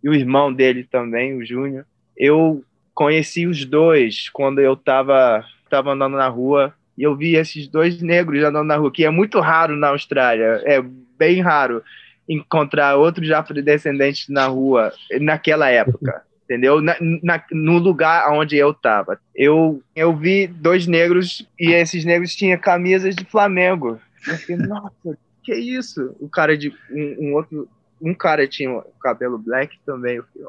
e 0.03 0.09
o 0.09 0.15
irmão 0.15 0.53
dele 0.53 0.85
também, 0.85 1.37
o 1.37 1.47
Júnior. 1.47 1.87
Eu 2.17 2.65
conheci 2.95 3.47
os 3.47 3.65
dois 3.65 4.29
quando 4.29 4.61
eu 4.61 4.75
estava 4.75 5.45
tava 5.69 5.93
andando 5.93 6.17
na 6.17 6.29
rua 6.29 6.73
e 6.97 7.03
eu 7.03 7.17
vi 7.17 7.35
esses 7.35 7.67
dois 7.67 8.01
negros 8.01 8.43
andando 8.45 8.67
na 8.67 8.77
rua, 8.77 8.93
que 8.93 9.05
é 9.05 9.11
muito 9.11 9.41
raro 9.41 9.77
na 9.77 9.89
Austrália, 9.89 10.63
é 10.65 10.81
bem 11.19 11.41
raro 11.41 11.83
encontrar 12.29 12.97
outros 12.97 13.31
afrodescendentes 13.31 14.29
na 14.29 14.47
rua 14.47 14.93
naquela 15.21 15.69
época, 15.69 16.23
entendeu? 16.45 16.81
Na, 16.81 16.97
na, 17.01 17.43
no 17.51 17.79
lugar 17.79 18.31
onde 18.33 18.57
eu 18.57 18.71
estava. 18.71 19.19
Eu, 19.35 19.83
eu 19.95 20.15
vi 20.15 20.47
dois 20.47 20.87
negros 20.87 21.47
e 21.59 21.73
esses 21.73 22.05
negros 22.05 22.35
tinham 22.35 22.59
camisas 22.59 23.15
de 23.15 23.25
Flamengo. 23.25 24.01
Eu 24.27 24.37
fiquei, 24.37 24.57
nossa, 24.69 25.19
que 25.45 25.55
isso? 25.55 26.17
O 26.19 26.29
cara 26.29 26.57
de 26.57 26.71
um, 26.91 27.17
um 27.21 27.35
outro, 27.35 27.69
um 28.01 28.15
cara 28.15 28.49
tinha 28.49 28.83
cabelo 29.01 29.39
black 29.39 29.79
também. 29.85 30.17
Eu 30.17 30.25
fiquei, 30.25 30.43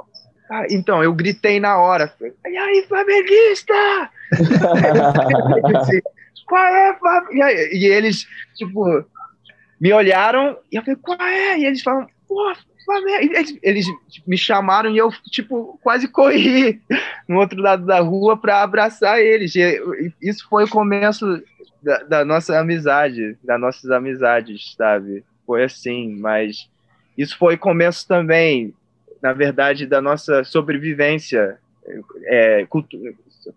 ah, 0.50 0.66
então, 0.70 1.04
eu 1.04 1.14
gritei 1.14 1.60
na 1.60 1.78
hora. 1.78 2.14
E 2.22 2.58
aí, 2.58 2.86
flamenguista? 2.88 3.74
qual 6.48 6.64
é, 6.64 6.96
Flamenguista? 6.98 7.76
E 7.76 7.86
eles, 7.86 8.28
tipo, 8.56 9.04
me 9.80 9.92
olharam 9.92 10.56
e 10.72 10.76
eu 10.76 10.84
falei, 10.84 11.00
qual 11.02 11.20
é? 11.22 11.60
E 11.60 11.66
eles 11.66 11.82
falam, 11.82 12.08
pô, 12.28 12.54
Flamengo. 12.86 13.34
Eles, 13.34 13.58
eles 13.62 13.86
me 14.28 14.38
chamaram 14.38 14.92
e 14.92 14.98
eu, 14.98 15.10
tipo, 15.32 15.80
quase 15.84 16.08
corri 16.08 16.80
no 17.28 17.40
outro 17.40 17.60
lado 17.60 17.86
da 17.86 18.00
rua 18.00 18.38
para 18.38 18.62
abraçar 18.62 19.20
eles. 19.20 19.56
E 19.56 20.14
isso 20.22 20.48
foi 20.48 20.66
o 20.66 20.70
começo 20.70 21.42
da, 21.86 22.04
da, 22.04 22.26
nossa 22.26 22.60
amizade, 22.60 23.38
das 23.44 23.60
nossas 23.60 23.92
amizades, 23.92 24.74
sabe? 24.76 25.24
Foi 25.46 25.64
assim, 25.64 26.16
mas 26.16 26.70
isso 27.18 27.38
foi 27.38 27.56
começo 27.56 28.08
também, 28.08 28.74
na 29.22 29.32
verdade, 29.32 29.86
da 29.86 30.02
nossa 30.02 30.44
sobrevivência. 30.44 31.58
É, 32.26 32.68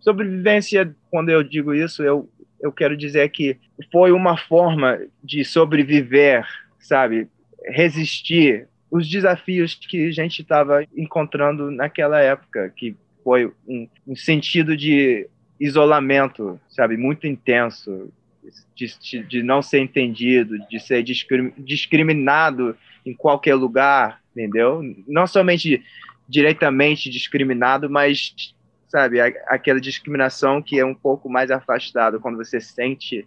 sobrevivência, 0.00 0.94
quando 1.10 1.30
eu 1.30 1.42
digo 1.42 1.74
isso, 1.74 2.02
eu 2.02 2.28
eu 2.60 2.72
quero 2.72 2.96
dizer 2.96 3.28
que 3.30 3.56
foi 3.90 4.12
uma 4.12 4.36
forma 4.36 5.00
de 5.22 5.44
sobreviver, 5.44 6.46
sabe? 6.78 7.28
Resistir 7.64 8.66
os 8.90 9.08
desafios 9.08 9.74
que 9.74 10.08
a 10.08 10.10
gente 10.10 10.42
estava 10.42 10.84
encontrando 10.96 11.70
naquela 11.70 12.20
época, 12.20 12.72
que 12.74 12.96
foi 13.22 13.52
um, 13.66 13.88
um, 14.06 14.16
sentido 14.16 14.76
de 14.76 15.28
isolamento, 15.60 16.58
sabe? 16.68 16.96
Muito 16.96 17.26
intenso, 17.26 18.10
de, 18.74 19.22
de 19.24 19.42
não 19.42 19.62
ser 19.62 19.80
entendido, 19.80 20.58
de 20.68 20.80
ser 20.80 21.02
discriminado 21.02 22.76
em 23.04 23.14
qualquer 23.14 23.54
lugar, 23.54 24.20
entendeu? 24.32 24.82
Não 25.06 25.26
somente 25.26 25.82
diretamente 26.28 27.10
discriminado, 27.10 27.88
mas 27.88 28.34
sabe? 28.88 29.20
Aquela 29.20 29.80
discriminação 29.80 30.62
que 30.62 30.78
é 30.78 30.84
um 30.84 30.94
pouco 30.94 31.28
mais 31.28 31.50
afastada, 31.50 32.18
quando 32.18 32.36
você 32.36 32.60
sente 32.60 33.26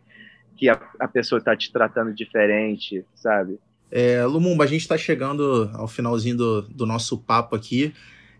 que 0.58 0.68
a, 0.70 0.80
a 1.00 1.08
pessoa 1.08 1.40
está 1.40 1.56
te 1.56 1.72
tratando 1.72 2.14
diferente, 2.14 3.06
sabe? 3.16 3.60
É, 3.92 4.24
Lumumba, 4.26 4.64
a 4.64 4.68
gente 4.68 4.82
está 4.82 4.98
chegando 4.98 5.70
ao 5.74 5.88
finalzinho 5.88 6.38
do, 6.38 6.62
do 6.64 6.86
nosso 6.86 7.18
papo 7.18 7.56
aqui. 7.56 7.94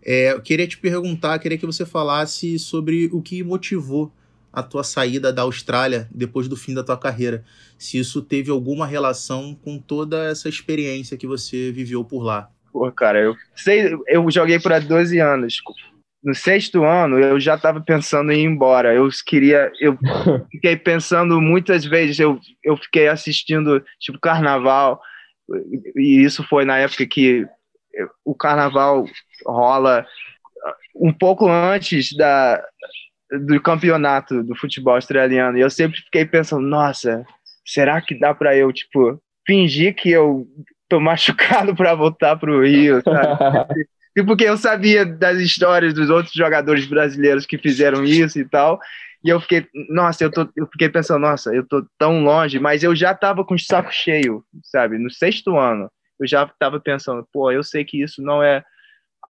É, 0.04 0.32
eu 0.32 0.40
queria 0.40 0.66
te 0.66 0.78
perguntar, 0.78 1.38
queria 1.38 1.58
que 1.58 1.66
você 1.66 1.86
falasse 1.86 2.58
sobre 2.58 3.08
o 3.12 3.22
que 3.22 3.42
motivou 3.42 4.12
a 4.52 4.62
tua 4.62 4.84
saída 4.84 5.32
da 5.32 5.42
Austrália 5.42 6.08
depois 6.10 6.48
do 6.48 6.56
fim 6.56 6.74
da 6.74 6.84
tua 6.84 6.98
carreira. 6.98 7.44
Se 7.78 7.98
isso 7.98 8.20
teve 8.20 8.50
alguma 8.50 8.86
relação 8.86 9.54
com 9.54 9.78
toda 9.78 10.24
essa 10.28 10.48
experiência 10.48 11.16
que 11.16 11.26
você 11.26 11.72
viveu 11.72 12.04
por 12.04 12.22
lá. 12.22 12.50
Pô, 12.72 12.90
cara, 12.92 13.18
eu 13.18 13.34
sei, 13.54 13.96
eu 14.06 14.30
joguei 14.30 14.58
por 14.58 14.78
12 14.80 15.18
anos 15.18 15.62
no 16.22 16.34
sexto 16.34 16.84
ano 16.84 17.18
eu 17.18 17.40
já 17.40 17.56
estava 17.56 17.80
pensando 17.80 18.30
em 18.30 18.42
ir 18.42 18.44
embora. 18.44 18.94
Eu 18.94 19.08
queria, 19.26 19.72
eu 19.80 19.98
fiquei 20.50 20.76
pensando 20.76 21.40
muitas 21.40 21.84
vezes. 21.84 22.18
Eu, 22.18 22.38
eu 22.62 22.76
fiquei 22.76 23.08
assistindo 23.08 23.84
tipo 23.98 24.20
carnaval 24.20 25.00
e 25.96 26.22
isso 26.22 26.44
foi 26.44 26.64
na 26.64 26.78
época 26.78 27.06
que 27.06 27.44
o 28.24 28.34
carnaval 28.34 29.04
rola 29.44 30.06
um 30.94 31.12
pouco 31.12 31.48
antes 31.48 32.14
da 32.16 32.62
do 33.38 33.60
campeonato 33.60 34.42
do 34.42 34.54
futebol 34.54 34.94
australiano. 34.94 35.56
E 35.58 35.60
eu 35.60 35.70
sempre 35.70 35.98
fiquei 36.00 36.24
pensando, 36.24 36.66
nossa, 36.66 37.24
será 37.64 38.00
que 38.00 38.18
dá 38.18 38.34
para 38.34 38.56
eu 38.56 38.72
tipo 38.72 39.20
fingir 39.46 39.94
que 39.94 40.10
eu 40.10 40.46
tô 40.88 40.98
machucado 41.00 41.74
para 41.74 41.94
voltar 41.94 42.36
para 42.36 42.50
o 42.52 42.62
Rio, 42.62 43.02
sabe? 43.02 43.86
E 44.14 44.22
porque 44.22 44.44
eu 44.44 44.58
sabia 44.58 45.06
das 45.06 45.38
histórias 45.38 45.94
dos 45.94 46.10
outros 46.10 46.34
jogadores 46.34 46.86
brasileiros 46.86 47.46
que 47.46 47.56
fizeram 47.56 48.04
isso 48.04 48.38
e 48.38 48.44
tal. 48.46 48.78
E 49.24 49.30
eu 49.30 49.40
fiquei, 49.40 49.66
nossa, 49.88 50.22
eu, 50.22 50.30
tô, 50.30 50.46
eu 50.54 50.66
fiquei 50.66 50.88
pensando, 50.90 51.20
nossa, 51.20 51.54
eu 51.54 51.66
tô 51.66 51.86
tão 51.98 52.22
longe, 52.22 52.58
mas 52.58 52.82
eu 52.82 52.94
já 52.94 53.14
tava 53.14 53.42
com 53.42 53.54
o 53.54 53.58
saco 53.58 53.90
cheio, 53.90 54.44
sabe? 54.64 54.98
No 54.98 55.10
sexto 55.10 55.56
ano, 55.56 55.90
eu 56.20 56.26
já 56.26 56.46
tava 56.58 56.78
pensando, 56.78 57.26
pô, 57.32 57.50
eu 57.50 57.62
sei 57.62 57.84
que 57.84 58.02
isso 58.02 58.20
não 58.20 58.42
é 58.42 58.62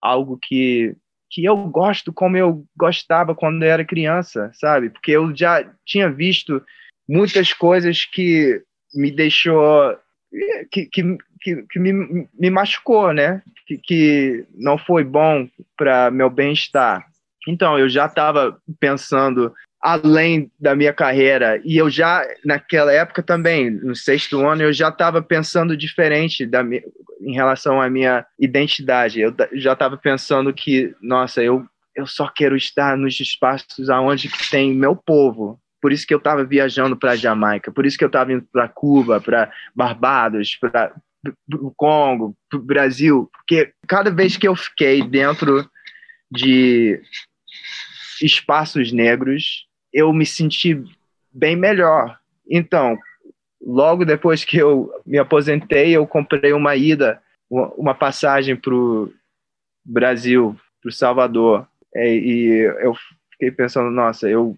algo 0.02 0.40
que, 0.42 0.96
que 1.32 1.46
eu 1.46 1.56
gosto 1.70 2.12
como 2.12 2.36
eu 2.36 2.65
gostava 2.78 3.34
quando 3.34 3.63
eu 3.63 3.72
era 3.72 3.86
criança, 3.86 4.52
sabe? 4.54 4.89
Porque 4.89 5.12
eu 5.12 5.34
já 5.34 5.63
tinha 5.86 6.12
visto 6.12 6.62
muitas 7.08 7.54
coisas 7.54 8.04
que 8.06 8.62
me 8.94 9.10
deixou 9.10 9.98
que, 10.70 10.86
que, 10.88 11.17
que, 11.41 11.63
que 11.63 11.80
me, 11.80 12.28
me 12.34 12.50
machucou, 12.50 13.13
né? 13.13 13.41
Que, 13.65 13.78
que 13.78 14.46
não 14.54 14.78
foi 14.78 15.04
bom 15.06 15.48
para 15.78 16.12
meu 16.12 16.30
bem-estar. 16.30 17.08
Então, 17.48 17.80
eu 17.80 17.89
já 17.89 18.06
estava 18.06 18.58
pensando 18.80 19.54
além 19.82 20.52
da 20.60 20.76
minha 20.76 20.94
carreira. 20.94 21.60
E 21.65 21.78
eu 21.78 21.89
já 21.89 22.24
naquela 22.46 22.91
época 22.94 23.24
também 23.24 23.70
no 23.70 23.96
sexto 23.96 24.46
ano 24.46 24.62
eu 24.62 24.72
já 24.72 24.89
estava 24.89 25.22
pensando 25.22 25.76
diferente 25.76 26.46
da 26.46 26.63
em 26.63 27.34
relação 27.34 27.82
à 27.82 27.89
minha 27.89 28.26
identidade. 28.39 29.20
Eu 29.20 29.34
já 29.54 29.74
estava 29.74 29.98
pensando 29.98 30.54
que 30.54 30.96
nossa 31.02 31.41
eu 31.44 31.65
eu 31.94 32.08
só 32.08 32.28
quero 32.28 32.56
estar 32.56 32.96
nos 32.96 33.20
espaços 33.20 33.89
aonde 33.89 34.32
tem 34.50 34.74
meu 34.74 34.96
povo. 34.96 35.60
Por 35.82 35.91
isso 35.91 36.06
que 36.06 36.13
eu 36.13 36.20
estava 36.20 36.46
viajando 36.46 36.96
para 36.96 37.15
Jamaica, 37.15 37.72
por 37.72 37.86
isso 37.86 37.98
que 37.98 38.04
eu 38.04 38.08
estava 38.08 38.32
indo 38.32 38.46
para 38.52 38.70
Cuba, 38.70 39.20
para 39.20 39.52
Barbados, 39.76 40.56
para 40.56 40.94
o 41.56 41.72
Congo, 41.76 42.36
para 42.50 42.60
o 42.60 42.63
Brasil, 42.63 43.30
porque 43.34 43.74
cada 43.88 44.12
vez 44.12 44.38
que 44.38 44.48
eu 44.48 44.56
fiquei 44.56 45.04
dentro 45.04 45.67
de 46.32 47.02
espaços 48.22 48.91
negros, 48.91 49.65
eu 49.93 50.12
me 50.13 50.25
senti 50.25 50.84
bem 51.32 51.56
melhor. 51.56 52.19
Então, 52.49 52.97
logo 53.62 54.06
depois 54.06 54.43
que 54.43 54.58
eu 54.58 54.91
me 55.06 55.17
aposentei, 55.17 55.91
eu 55.91 56.06
comprei 56.06 56.54
uma 56.54 56.75
ida, 56.75 57.21
uma 57.49 57.93
passagem 57.93 58.56
para 58.56 58.73
o 58.73 59.12
Brasil, 59.84 60.56
para 60.82 60.89
o 60.89 60.93
Salvador, 60.93 61.67
e 61.95 62.67
eu 62.82 62.95
fiquei 63.32 63.51
pensando, 63.51 63.89
nossa, 63.91 64.30
eu 64.30 64.58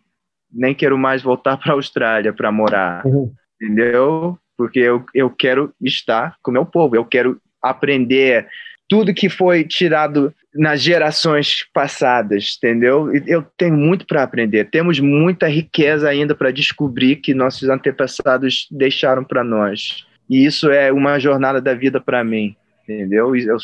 nem 0.51 0.75
quero 0.75 0.97
mais 0.97 1.21
voltar 1.21 1.57
para 1.57 1.71
a 1.71 1.75
Austrália 1.75 2.31
para 2.31 2.51
morar, 2.51 3.05
uhum. 3.05 3.33
entendeu? 3.59 4.37
Porque 4.55 4.79
eu, 4.79 5.03
eu 5.13 5.29
quero 5.29 5.73
estar 5.81 6.37
com 6.43 6.51
o 6.51 6.53
meu 6.53 6.65
povo, 6.65 6.95
eu 6.95 7.03
quero 7.03 7.41
aprender 7.61 8.47
tudo 8.93 9.11
que 9.11 9.27
foi 9.27 9.63
tirado 9.63 10.31
nas 10.53 10.79
gerações 10.79 11.65
passadas, 11.73 12.59
entendeu? 12.59 13.11
Eu 13.25 13.41
tenho 13.57 13.73
muito 13.75 14.05
para 14.05 14.21
aprender. 14.21 14.69
Temos 14.69 14.99
muita 14.99 15.47
riqueza 15.47 16.07
ainda 16.07 16.35
para 16.35 16.51
descobrir 16.51 17.15
que 17.15 17.33
nossos 17.33 17.69
antepassados 17.69 18.67
deixaram 18.69 19.23
para 19.23 19.43
nós. 19.43 20.05
E 20.29 20.45
isso 20.45 20.69
é 20.69 20.91
uma 20.91 21.17
jornada 21.17 21.59
da 21.59 21.73
vida 21.73 21.99
para 21.99 22.23
mim, 22.23 22.55
entendeu? 22.83 23.35
Eu 23.35 23.57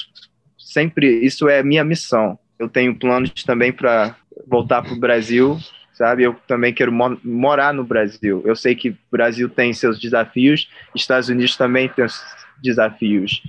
sempre 0.58 1.24
isso 1.24 1.47
é 1.47 1.62
minha 1.62 1.84
missão. 1.84 2.39
Eu 2.58 2.68
tenho 2.68 2.97
planos 2.97 3.32
também 3.43 3.72
para 3.72 4.16
voltar 4.47 4.82
para 4.82 4.93
o 4.93 4.99
Brasil 4.99 5.60
sabe? 5.93 6.24
Eu 6.24 6.34
também 6.47 6.74
quero 6.74 6.91
morar 7.24 7.72
no 7.72 7.84
Brasil. 7.84 8.41
Eu 8.45 8.56
sei 8.56 8.74
que 8.74 8.89
o 8.89 8.97
Brasil 9.12 9.47
tem 9.47 9.74
seus 9.74 9.99
desafios, 9.99 10.68
Estados 10.95 11.30
Unidos 11.30 11.56
também 11.56 11.88
tem 11.88 12.08
seus 12.08 12.24
desafios. 12.64 13.43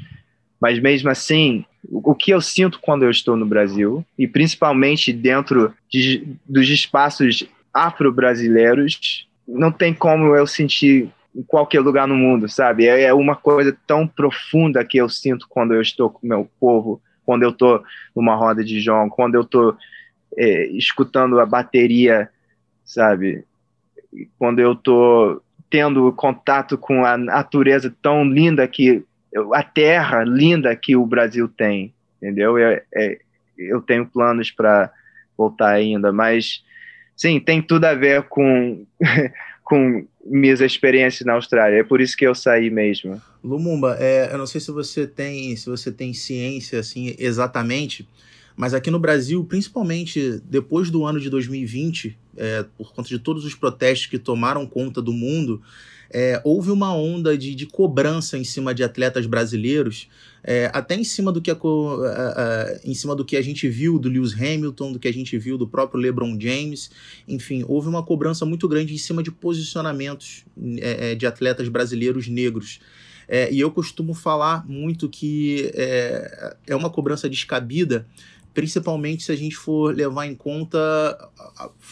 Mas 0.61 0.79
mesmo 0.79 1.09
assim, 1.09 1.65
o 1.89 2.15
que 2.15 2.31
eu 2.31 2.41
sinto 2.41 2.79
quando 2.81 3.05
eu 3.05 3.11
estou 3.11 3.37
no 3.37 3.47
Brasil, 3.47 4.05
e 4.19 4.27
principalmente 4.27 5.13
dentro 5.13 5.73
de, 5.89 6.27
dos 6.47 6.69
espaços 6.69 7.47
afro-brasileiros, 7.73 9.29
não 9.47 9.73
tem 9.73 9.95
como 9.95 10.35
eu 10.35 10.47
sentir 10.47 11.09
em 11.35 11.43
qualquer 11.43 11.81
lugar 11.81 12.07
no 12.07 12.15
mundo, 12.17 12.49
sabe? 12.49 12.87
É, 12.87 13.03
é 13.05 13.15
uma 13.15 13.37
coisa 13.37 13.77
tão 13.87 14.07
profunda 14.07 14.85
que 14.85 14.99
eu 14.99 15.09
sinto 15.09 15.47
quando 15.49 15.75
eu 15.75 15.81
estou 15.81 16.11
com 16.11 16.27
o 16.27 16.29
meu 16.29 16.51
povo, 16.59 17.01
quando 17.25 17.45
eu 17.45 17.51
estou 17.51 17.83
numa 18.15 18.35
roda 18.35 18.65
de 18.65 18.81
João, 18.81 19.09
quando 19.09 19.37
eu 19.37 19.43
estou 19.43 19.77
é, 20.37 20.67
escutando 20.69 21.39
a 21.41 21.47
bateria 21.47 22.29
sabe? 22.91 23.45
Quando 24.37 24.59
eu 24.59 24.75
tô 24.75 25.41
tendo 25.71 26.13
contato 26.13 26.77
com 26.77 27.05
a 27.05 27.17
natureza 27.17 27.95
tão 28.03 28.25
linda 28.25 28.67
que 28.67 29.05
a 29.55 29.63
terra 29.63 30.25
linda 30.25 30.75
que 30.75 30.97
o 30.97 31.07
Brasil 31.07 31.49
tem, 31.49 31.95
entendeu? 32.17 32.59
É, 32.59 33.19
eu 33.57 33.81
tenho 33.81 34.07
planos 34.07 34.51
para 34.51 34.91
voltar 35.37 35.71
ainda, 35.71 36.13
mas 36.13 36.63
sim, 37.17 37.39
tem 37.39 37.63
tudo 37.63 37.85
a 37.85 37.95
ver 37.95 38.23
com 38.25 38.85
com 39.65 40.05
minhas 40.27 40.61
experiências 40.61 41.25
na 41.25 41.35
Austrália. 41.35 41.79
É 41.79 41.85
por 41.85 42.01
isso 42.01 42.17
que 42.17 42.27
eu 42.27 42.35
saí 42.35 42.71
mesmo. 42.71 43.23
Lumumba, 43.43 43.97
é, 44.01 44.29
eu 44.33 44.37
não 44.37 44.47
sei 44.47 44.61
se 44.61 44.73
você 44.73 45.07
tem 45.07 45.55
se 45.55 45.71
você 45.71 45.93
tem 45.93 46.13
ciência 46.13 46.81
assim 46.81 47.15
exatamente, 47.19 48.07
mas 48.57 48.75
aqui 48.75 48.91
no 48.91 48.99
Brasil, 48.99 49.45
principalmente 49.45 50.41
depois 50.45 50.91
do 50.91 51.05
ano 51.05 51.21
de 51.21 51.31
2020, 51.31 52.17
é, 52.37 52.65
por 52.77 52.93
conta 52.93 53.09
de 53.09 53.19
todos 53.19 53.45
os 53.45 53.55
protestos 53.55 54.07
que 54.07 54.19
tomaram 54.19 54.67
conta 54.67 55.01
do 55.01 55.13
mundo, 55.13 55.63
é, 56.13 56.41
houve 56.45 56.73
uma 56.73 56.93
onda 56.95 57.39
de, 57.39 57.55
de, 57.55 57.67
cobrança 57.67 58.37
em 58.37 58.43
cima 58.43 58.75
de 58.75 58.83
atletas 58.83 59.27
brasileiros, 59.27 60.09
é, 60.43 60.69
até 60.75 60.97
em 60.97 61.05
cima 61.05 61.31
do 61.31 61.41
que 61.41 61.51
a, 61.51 61.55
a, 61.55 61.57
a, 61.57 62.81
em 62.85 62.95
cima 62.95 63.15
do 63.15 63.25
que 63.25 63.37
a 63.37 63.43
gente 63.43 63.69
viu 63.69 63.99
do 63.99 64.09
Lewis 64.09 64.35
Hamilton, 64.35 64.93
do 64.93 64.99
que 64.99 65.07
a 65.07 65.13
gente 65.13 65.39
viu 65.39 65.57
do 65.57 65.69
próprio 65.69 66.01
LeBron 66.01 66.37
James, 66.41 66.91
enfim, 67.29 67.65
houve 67.69 67.89
uma 67.89 68.03
cobrança 68.03 68.45
muito 68.45 68.67
grande 68.67 68.93
em 68.93 68.99
cima 68.99 69.23
de 69.23 69.31
posicionamentos 69.31 70.45
é, 70.79 71.13
é 71.13 71.15
de 71.15 71.27
atletas 71.27 71.69
brasileiros 71.69 72.27
negros. 72.27 72.81
É, 73.33 73.49
e 73.53 73.61
eu 73.61 73.71
costumo 73.71 74.13
falar 74.13 74.69
muito 74.69 75.09
que 75.09 75.71
é, 75.75 76.57
é 76.67 76.75
uma 76.75 76.91
cobrança 76.91 77.29
descabida, 77.29 78.05
principalmente 78.53 79.23
se 79.23 79.33
a 79.33 79.37
gente 79.37 79.55
for 79.55 79.95
levar 79.95 80.27
em 80.27 80.35
conta 80.35 80.79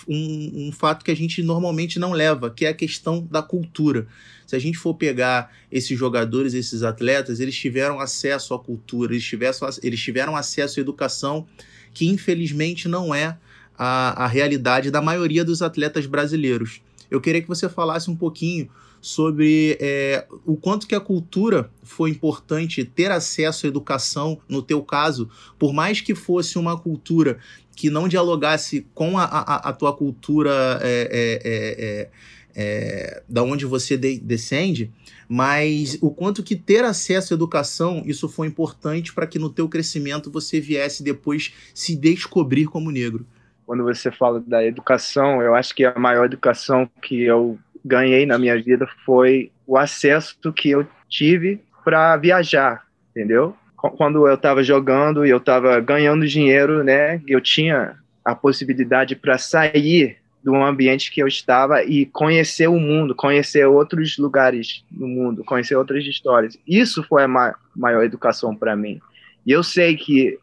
um, 0.09 0.69
um, 0.69 0.73
fato 0.73 1.05
que 1.05 1.11
a 1.11 1.17
gente 1.17 1.43
normalmente 1.43 1.99
não 1.99 2.13
leva, 2.13 2.51
que 2.51 2.65
é 2.65 2.69
a 2.69 2.75
questão 2.75 3.27
da 3.31 3.43
cultura. 3.43 4.07
Se 4.47 4.57
a 4.57 4.59
gente 4.59 4.79
for 4.79 4.95
pegar 4.95 5.53
esses 5.71 5.97
jogadores, 5.97 6.55
esses 6.55 6.83
atletas, 6.83 7.39
eles 7.39 7.57
tiveram 7.57 8.01
acesso 8.01 8.55
à 8.55 8.59
cultura, 8.59 9.13
eles 9.13 9.25
tiveram, 9.25 9.69
eles 9.83 10.01
tiveram 10.01 10.37
acesso 10.37 10.81
à 10.81 10.83
educação, 10.83 11.47
que 11.93 12.07
infelizmente 12.09 12.89
não 12.89 13.15
é 13.15 13.37
a, 13.77 14.25
a 14.25 14.27
realidade 14.27 14.91
da 14.91 15.01
maioria 15.01 15.45
dos 15.45 15.63
atletas 15.63 16.07
brasileiros. 16.07 16.81
Eu 17.11 17.21
queria 17.21 17.41
que 17.41 17.49
você 17.49 17.69
falasse 17.69 18.11
um 18.11 18.17
pouquinho 18.17 18.69
sobre 19.01 19.77
é, 19.81 20.27
o 20.45 20.57
quanto 20.57 20.87
que 20.87 20.95
a 20.95 21.01
cultura 21.01 21.71
foi 21.83 22.11
importante 22.11 22.85
ter 22.85 23.11
acesso 23.11 23.67
à 23.67 23.69
educação, 23.69 24.39
no 24.49 24.63
teu 24.63 24.83
caso, 24.83 25.29
por 25.59 25.73
mais 25.73 26.01
que 26.01 26.15
fosse 26.15 26.59
uma 26.59 26.79
cultura 26.79 27.39
que 27.77 27.91
não 27.91 28.09
dialogasse 28.09 28.87
com 28.93 29.17
a, 29.17 29.25
a, 29.25 29.69
a 29.69 29.73
tua 29.73 29.93
cultura 29.93 30.81
é, 30.83 31.09
é, 31.13 31.41
é, 31.45 32.11
é 32.57 33.23
da 33.29 33.43
onde 33.43 33.65
você 33.65 33.97
de, 33.97 34.19
descende, 34.19 34.91
mas 35.29 35.97
o 36.01 36.11
quanto 36.11 36.43
que 36.43 36.57
ter 36.57 36.85
acesso 36.85 37.33
à 37.33 37.37
educação, 37.37 38.03
isso 38.07 38.29
foi 38.29 38.49
importante 38.49 39.13
para 39.13 39.27
que 39.27 39.39
no 39.39 39.51
teu 39.51 39.69
crescimento 39.69 40.31
você 40.31 40.59
viesse 40.59 41.05
depois 41.05 41.53
se 41.75 41.95
descobrir 41.95 42.67
como 42.67 42.91
negro. 42.91 43.27
Quando 43.67 43.85
você 43.85 44.11
fala 44.11 44.41
da 44.41 44.65
educação, 44.65 45.43
eu 45.43 45.55
acho 45.55 45.75
que 45.75 45.85
a 45.85 45.97
maior 45.99 46.25
educação 46.25 46.89
que 47.03 47.23
eu 47.23 47.59
ganhei 47.85 48.27
na 48.27 48.39
minha 48.39 48.61
vida 48.61 48.89
foi 49.05 49.51
o 49.67 49.77
acesso 49.77 50.37
que 50.53 50.71
eu 50.71 50.87
tive 51.09 51.61
para 51.85 52.17
viajar, 52.17 52.85
entendeu? 53.11 53.55
Quando 53.77 54.27
eu 54.27 54.35
estava 54.35 54.63
jogando 54.63 55.25
e 55.25 55.31
eu 55.31 55.37
estava 55.39 55.79
ganhando 55.81 56.27
dinheiro, 56.27 56.83
né, 56.83 57.23
eu 57.27 57.41
tinha 57.41 57.97
a 58.25 58.35
possibilidade 58.35 59.15
para 59.15 59.39
sair 59.39 60.19
do 60.43 60.55
ambiente 60.55 61.11
que 61.11 61.23
eu 61.23 61.27
estava 61.27 61.83
e 61.85 62.07
conhecer 62.07 62.69
o 62.69 62.79
mundo, 62.79 63.15
conhecer 63.15 63.67
outros 63.67 64.19
lugares 64.19 64.85
no 64.91 65.07
mundo, 65.07 65.45
conhecer 65.45 65.77
outras 65.77 66.05
histórias. 66.05 66.59
Isso 66.67 67.03
foi 67.03 67.25
a 67.25 67.29
ma 67.29 67.55
maior 67.77 68.03
educação 68.03 68.55
para 68.55 68.75
mim. 68.75 69.01
E 69.47 69.53
eu 69.53 69.63
sei 69.63 69.97
que 69.97 70.39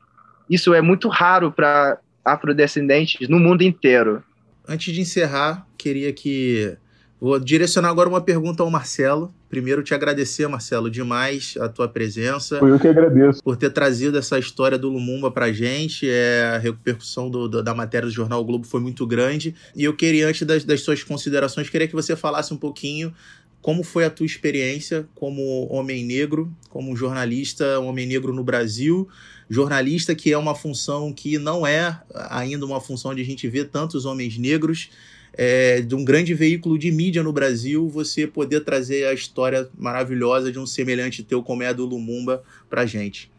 isso 0.49 0.73
é 0.73 0.81
muito 0.81 1.07
raro 1.07 1.51
para 1.51 1.97
afrodescendentes 2.23 3.27
no 3.27 3.39
mundo 3.39 3.61
inteiro. 3.61 4.23
Antes 4.67 4.93
de 4.93 5.01
encerrar, 5.01 5.65
queria 5.77 6.11
que 6.11 6.77
Vou 7.25 7.39
direcionar 7.39 7.89
agora 7.89 8.07
uma 8.07 8.21
pergunta 8.21 8.61
ao 8.61 8.69
Marcelo. 8.69 9.33
Primeiro, 9.49 9.81
te 9.81 9.95
agradecer, 9.95 10.47
Marcelo, 10.47 10.91
demais 10.91 11.55
a 11.59 11.67
tua 11.67 11.87
presença. 11.87 12.59
Foi 12.59 12.69
eu 12.69 12.79
que 12.79 12.87
agradeço. 12.87 13.41
Por 13.41 13.57
ter 13.57 13.71
trazido 13.71 14.15
essa 14.15 14.37
história 14.37 14.77
do 14.77 14.91
Lumumba 14.91 15.31
pra 15.31 15.51
gente. 15.51 16.07
É, 16.07 16.51
a 16.53 16.59
repercussão 16.59 17.27
do, 17.27 17.47
do, 17.47 17.63
da 17.63 17.73
matéria 17.73 18.07
do 18.07 18.13
Jornal 18.13 18.41
o 18.41 18.45
Globo 18.45 18.67
foi 18.67 18.79
muito 18.79 19.07
grande. 19.07 19.55
E 19.75 19.83
eu 19.83 19.95
queria, 19.95 20.27
antes 20.27 20.45
das, 20.45 20.63
das 20.63 20.81
suas 20.81 21.03
considerações, 21.03 21.67
queria 21.67 21.87
que 21.87 21.95
você 21.95 22.15
falasse 22.15 22.53
um 22.53 22.57
pouquinho 22.57 23.11
como 23.59 23.81
foi 23.81 24.05
a 24.05 24.11
tua 24.11 24.27
experiência 24.27 25.07
como 25.15 25.67
homem 25.73 26.05
negro, 26.05 26.55
como 26.69 26.95
jornalista, 26.95 27.79
homem 27.79 28.05
negro 28.05 28.31
no 28.31 28.43
Brasil, 28.43 29.09
jornalista 29.49 30.13
que 30.13 30.31
é 30.31 30.37
uma 30.37 30.53
função 30.53 31.11
que 31.11 31.39
não 31.39 31.65
é 31.65 31.99
ainda 32.29 32.67
uma 32.67 32.79
função 32.79 33.09
onde 33.09 33.23
a 33.23 33.25
gente 33.25 33.47
vê 33.47 33.65
tantos 33.65 34.05
homens 34.05 34.37
negros 34.37 34.91
é, 35.37 35.81
de 35.81 35.95
um 35.95 36.03
grande 36.03 36.33
veículo 36.33 36.77
de 36.77 36.91
mídia 36.91 37.21
no 37.21 37.33
Brasil, 37.33 37.87
você 37.87 38.25
poder 38.25 38.61
trazer 38.61 39.05
a 39.05 39.13
história 39.13 39.67
maravilhosa 39.77 40.51
de 40.51 40.59
um 40.59 40.65
semelhante 40.65 41.23
teu 41.23 41.43
como 41.43 41.63
é 41.63 41.67
a 41.67 41.73
do 41.73 41.85
Lumumba 41.85 42.43
pra 42.69 42.85
gente. 42.85 43.31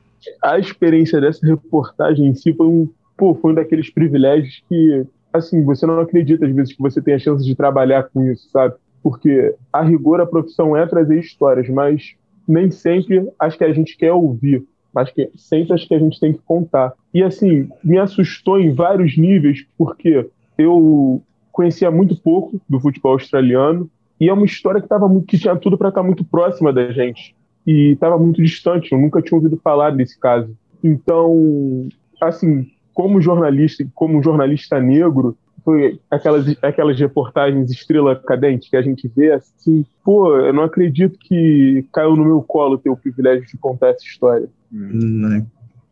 A 0.43 0.59
experiência 0.59 1.21
dessa 1.21 1.47
reportagem 1.47 2.27
em 2.27 2.35
si 2.35 2.53
foi 2.53 2.67
um, 2.67 2.89
pô, 3.17 3.35
foi 3.35 3.53
um 3.53 3.55
daqueles 3.55 3.91
privilégios 3.91 4.63
que, 4.69 5.05
assim, 5.33 5.63
você 5.65 5.87
não 5.87 6.01
acredita 6.01 6.47
às 6.47 6.55
vezes 6.55 6.75
que 6.75 6.83
você 6.83 7.01
tem 7.01 7.15
a 7.15 7.19
chance 7.19 7.45
de 7.45 7.55
trabalhar 7.55 8.05
com 8.05 8.31
isso, 8.31 8.49
sabe? 8.51 8.75
Porque 9.03 9.55
a 9.73 9.83
rigor 9.83 10.21
a 10.21 10.27
profissão 10.27 10.77
é 10.77 10.85
trazer 10.87 11.21
histórias, 11.21 11.69
mas 11.69 12.15
nem 12.47 12.71
sempre 12.71 13.29
acho 13.39 13.57
que 13.57 13.65
a 13.65 13.73
gente 13.73 13.97
quer 13.97 14.13
ouvir 14.13 14.65
mas 14.97 15.11
que 15.11 15.31
sempre 15.37 15.75
acho 15.75 15.87
que 15.87 15.95
a 15.95 15.99
gente 15.99 16.19
tem 16.19 16.33
que 16.33 16.39
contar. 16.39 16.95
E 17.13 17.23
assim, 17.23 17.69
me 17.85 17.99
assustou 17.99 18.59
em 18.59 18.73
vários 18.73 19.19
níveis, 19.19 19.67
porque 19.77 20.27
eu 20.57 21.23
conhecia 21.57 21.91
muito 21.91 22.15
pouco 22.15 22.61
do 22.69 22.79
futebol 22.79 23.13
australiano 23.13 23.91
e 24.21 24.29
é 24.29 24.33
uma 24.33 24.45
história 24.45 24.79
que, 24.79 24.87
tava, 24.87 25.09
que 25.27 25.39
tinha 25.39 25.57
tudo 25.57 25.79
para 25.79 25.89
estar 25.89 26.03
tá 26.03 26.07
muito 26.07 26.23
próxima 26.23 26.71
da 26.71 26.93
gente 26.93 27.35
e 27.67 27.93
estava 27.93 28.19
muito 28.19 28.43
distante. 28.43 28.93
Eu 28.93 28.99
nunca 28.99 29.23
tinha 29.23 29.39
ouvido 29.39 29.59
falar 29.65 29.91
desse 29.91 30.21
caso. 30.21 30.55
Então, 30.85 31.89
assim, 32.21 32.67
como 32.93 33.23
jornalista, 33.23 33.87
como 33.95 34.23
jornalista 34.23 34.79
negro, 34.79 35.35
foi 35.65 35.99
aquelas, 36.11 36.47
aquelas 36.63 37.01
reportagens 37.01 37.71
estrela 37.71 38.15
cadente 38.15 38.69
que 38.69 38.77
a 38.77 38.83
gente 38.83 39.11
vê 39.17 39.33
assim, 39.33 39.85
pô, 40.05 40.37
eu 40.37 40.53
não 40.53 40.63
acredito 40.63 41.19
que 41.19 41.87
caiu 41.91 42.15
no 42.17 42.25
meu 42.25 42.43
colo 42.43 42.77
ter 42.77 42.91
o 42.91 42.97
privilégio 42.97 43.47
de 43.47 43.57
contar 43.57 43.89
essa 43.89 44.05
história. 44.05 44.47
Hum, 44.71 45.43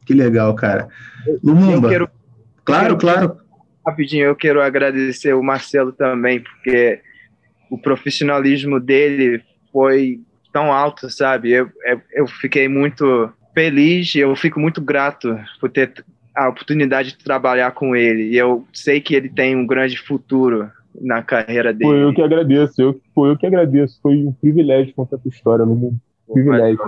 que 0.05 0.13
legal, 0.13 0.55
cara. 0.55 0.89
Lumumba. 1.43 1.89
Quero, 1.89 2.09
claro, 2.65 2.99
claro. 2.99 3.44
Rapidinho, 3.87 4.25
eu 4.25 4.37
quero 4.37 4.63
agradecer 4.63 5.35
o 5.35 5.43
Marcelo 5.43 5.93
também, 5.93 6.41
porque 6.41 7.01
o 7.71 7.79
profissionalismo 7.79 8.81
dele 8.81 9.43
foi 9.73 10.21
tão 10.53 10.73
alto, 10.73 11.11
sabe? 11.11 11.51
Eu, 11.51 11.69
eu 12.13 12.27
fiquei 12.27 12.69
muito 12.69 13.31
feliz 13.53 14.15
e 14.15 14.21
eu 14.21 14.35
fico 14.37 14.59
muito 14.59 14.81
grato 14.81 15.39
por 15.61 15.71
ter 15.71 15.93
a 16.35 16.49
oportunidade 16.49 17.11
de 17.11 17.25
trabalhar 17.25 17.73
com 17.73 17.95
ele. 17.95 18.31
E 18.31 18.37
eu 18.37 18.67
sei 18.73 19.01
que 19.01 19.15
ele 19.15 19.29
tem 19.29 19.55
um 19.55 19.67
grande 19.67 19.99
futuro 19.99 20.71
na 21.01 21.23
carreira 21.23 21.73
dele. 21.73 21.91
Foi 21.91 22.03
eu 22.03 22.15
que 22.15 22.23
agradeço, 22.23 22.81
eu, 22.81 23.01
foi 23.15 23.31
eu 23.31 23.37
que 23.37 23.47
agradeço. 23.47 23.99
Foi 24.03 24.17
um 24.17 24.33
privilégio 24.33 24.95
contar 24.95 25.17
a 25.17 25.19
tua 25.19 25.29
história, 25.29 25.65
Lumumba. 25.65 25.97
Privilégio. 26.33 26.81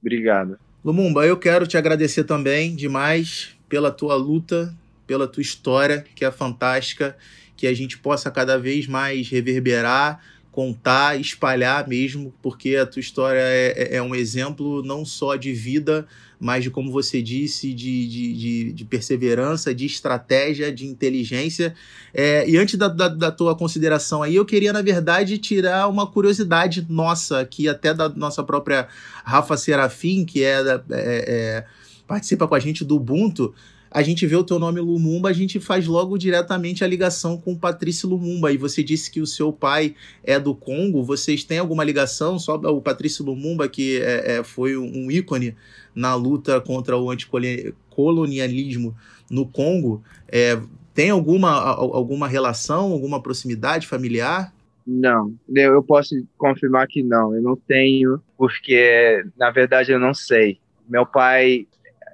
Obrigado. 0.00 0.58
Lumumba, 0.84 1.26
eu 1.26 1.36
quero 1.36 1.66
te 1.66 1.76
agradecer 1.76 2.24
também 2.24 2.74
demais 2.74 3.56
pela 3.68 3.90
tua 3.90 4.14
luta 4.14 4.72
pela 5.08 5.26
tua 5.26 5.40
história, 5.40 6.04
que 6.14 6.24
é 6.24 6.30
fantástica, 6.30 7.16
que 7.56 7.66
a 7.66 7.74
gente 7.74 7.98
possa 7.98 8.30
cada 8.30 8.56
vez 8.58 8.86
mais 8.86 9.28
reverberar, 9.28 10.20
contar, 10.52 11.18
espalhar 11.18 11.88
mesmo, 11.88 12.32
porque 12.42 12.76
a 12.76 12.84
tua 12.84 13.00
história 13.00 13.40
é, 13.40 13.74
é, 13.76 13.96
é 13.96 14.02
um 14.02 14.14
exemplo 14.14 14.82
não 14.82 15.04
só 15.04 15.34
de 15.34 15.52
vida, 15.52 16.06
mas 16.38 16.64
de, 16.64 16.70
como 16.70 16.92
você 16.92 17.22
disse, 17.22 17.72
de, 17.72 18.06
de, 18.06 18.32
de, 18.34 18.72
de 18.72 18.84
perseverança, 18.84 19.74
de 19.74 19.86
estratégia, 19.86 20.70
de 20.70 20.86
inteligência. 20.86 21.74
É, 22.12 22.48
e 22.48 22.56
antes 22.58 22.76
da, 22.76 22.88
da, 22.88 23.08
da, 23.08 23.30
tua 23.32 23.56
consideração 23.56 24.22
aí, 24.22 24.36
eu 24.36 24.44
queria, 24.44 24.72
na 24.72 24.82
verdade, 24.82 25.38
tirar 25.38 25.88
uma 25.88 26.06
curiosidade 26.06 26.86
nossa, 26.88 27.40
aqui 27.40 27.66
até 27.68 27.94
da 27.94 28.08
nossa 28.08 28.42
própria 28.42 28.88
Rafa 29.24 29.56
Serafim, 29.56 30.24
que 30.24 30.44
é, 30.44 30.60
é, 30.60 30.84
é 30.90 31.64
participa 32.06 32.48
com 32.48 32.54
a 32.54 32.60
gente 32.60 32.84
do 32.84 32.96
Ubuntu, 32.96 33.54
a 33.90 34.02
gente 34.02 34.26
vê 34.26 34.36
o 34.36 34.44
teu 34.44 34.58
nome 34.58 34.80
Lumumba, 34.80 35.30
a 35.30 35.32
gente 35.32 35.58
faz 35.58 35.86
logo 35.86 36.18
diretamente 36.18 36.84
a 36.84 36.86
ligação 36.86 37.38
com 37.38 37.56
Patrício 37.56 38.08
Lumumba. 38.08 38.52
E 38.52 38.56
você 38.56 38.82
disse 38.82 39.10
que 39.10 39.20
o 39.20 39.26
seu 39.26 39.52
pai 39.52 39.94
é 40.22 40.38
do 40.38 40.54
Congo. 40.54 41.02
Vocês 41.02 41.44
têm 41.44 41.58
alguma 41.58 41.84
ligação? 41.84 42.38
Só 42.38 42.56
o 42.56 42.82
Patrício 42.82 43.24
Lumumba, 43.24 43.68
que 43.68 44.00
é, 44.00 44.38
é, 44.38 44.44
foi 44.44 44.76
um 44.76 45.10
ícone 45.10 45.54
na 45.94 46.14
luta 46.14 46.60
contra 46.60 46.96
o 46.96 47.10
anticolonialismo 47.10 48.94
no 49.30 49.46
Congo. 49.46 50.02
É, 50.28 50.60
tem 50.94 51.10
alguma, 51.10 51.52
alguma 51.52 52.28
relação, 52.28 52.92
alguma 52.92 53.22
proximidade 53.22 53.86
familiar? 53.86 54.52
Não, 54.86 55.34
eu 55.54 55.82
posso 55.82 56.14
confirmar 56.36 56.86
que 56.88 57.02
não. 57.02 57.34
Eu 57.34 57.42
não 57.42 57.56
tenho, 57.56 58.22
porque 58.36 59.24
na 59.36 59.50
verdade 59.50 59.92
eu 59.92 59.98
não 60.00 60.14
sei. 60.14 60.58
Meu 60.88 61.04
pai 61.04 61.66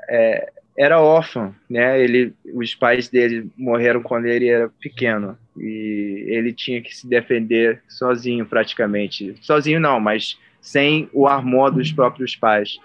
é, 0.08 0.52
era 0.76 1.00
órfão, 1.00 1.54
né? 1.70 2.02
Ele, 2.02 2.34
os 2.52 2.74
pais 2.74 3.08
dele 3.08 3.50
morreram 3.56 4.02
quando 4.02 4.26
ele 4.26 4.48
era 4.48 4.68
pequeno 4.80 5.38
e 5.56 6.24
ele 6.28 6.52
tinha 6.52 6.82
que 6.82 6.94
se 6.94 7.08
defender 7.08 7.82
sozinho 7.88 8.44
praticamente. 8.44 9.34
Sozinho 9.40 9.78
não, 9.78 10.00
mas 10.00 10.36
sem 10.60 11.08
o 11.12 11.28
amor 11.28 11.70
dos 11.70 11.92
próprios 11.92 12.34
pais. 12.34 12.78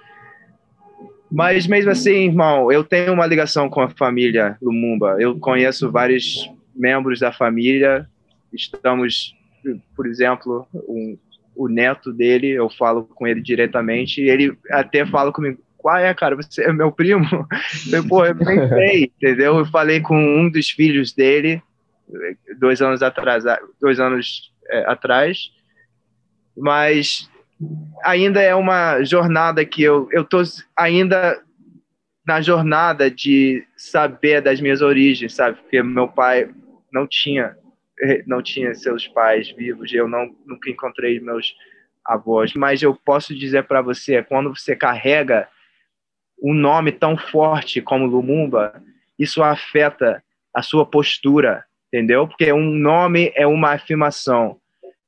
Mas 1.32 1.68
mesmo 1.68 1.92
assim, 1.92 2.26
irmão, 2.26 2.72
eu 2.72 2.84
tenho 2.84 3.14
uma 3.14 3.26
ligação 3.26 3.70
com 3.70 3.82
a 3.82 3.90
família 3.90 4.58
Lumumba. 4.62 5.16
Eu 5.20 5.40
conheço 5.40 5.92
vários 5.92 6.50
membros 6.76 7.20
da 7.20 7.32
família. 7.32 8.08
Estamos, 8.54 9.36
por 9.96 10.08
exemplo, 10.08 10.68
um, 10.74 11.18
o 11.56 11.68
neto 11.68 12.12
dele, 12.12 12.48
eu 12.48 12.70
falo 12.70 13.04
com 13.04 13.28
ele 13.28 13.42
diretamente, 13.42 14.22
ele 14.22 14.58
até 14.72 15.06
fala 15.06 15.32
comigo, 15.32 15.60
qual 15.80 15.98
é, 15.98 16.14
cara? 16.14 16.36
Você 16.36 16.64
é 16.64 16.74
meu 16.74 16.92
primo? 16.92 17.26
Eu, 17.92 18.08
pô, 18.08 18.26
eu 18.26 18.36
nem 18.36 18.68
sei, 18.68 19.04
entendeu? 19.06 19.58
Eu 19.58 19.66
falei 19.66 20.02
com 20.02 20.16
um 20.16 20.50
dos 20.50 20.70
filhos 20.70 21.14
dele, 21.14 21.62
dois 22.60 22.82
anos 22.82 23.02
atrás, 23.02 23.44
dois 23.82 24.00
anos 24.00 24.54
é, 24.70 24.86
atrás, 24.86 25.52
mas 26.56 27.30
ainda 28.04 28.42
é 28.42 28.54
uma 28.54 29.04
jornada 29.04 29.66
que 29.66 29.82
eu 29.82 30.08
eu 30.12 30.24
tô 30.24 30.42
ainda 30.78 31.42
na 32.28 32.42
jornada 32.42 33.10
de 33.10 33.66
saber 33.76 34.42
das 34.42 34.62
minhas 34.62 34.82
origens, 34.82 35.34
sabe? 35.34 35.58
Porque 35.58 35.82
meu 35.82 36.08
pai 36.08 36.50
não 36.92 37.08
tinha 37.08 37.56
não 38.28 38.42
tinha 38.42 38.74
seus 38.76 39.08
pais 39.08 39.50
vivos, 39.52 39.94
eu 39.94 40.08
não 40.08 40.30
nunca 40.46 40.70
encontrei 40.70 41.20
meus 41.20 41.54
avós, 42.06 42.54
mas 42.54 42.82
eu 42.82 42.96
posso 42.96 43.36
dizer 43.36 43.64
para 43.64 43.82
você, 43.82 44.24
quando 44.24 44.56
você 44.56 44.76
carrega 44.76 45.48
um 46.42 46.54
nome 46.54 46.92
tão 46.92 47.18
forte 47.18 47.82
como 47.82 48.06
Lumumba, 48.06 48.82
isso 49.18 49.44
afeta 49.44 50.24
a 50.54 50.62
sua 50.62 50.86
postura, 50.86 51.66
entendeu? 51.88 52.28
Porque 52.28 52.52
um 52.52 52.72
nome 52.72 53.32
é 53.36 53.46
uma 53.46 53.72
afirmação. 53.72 54.58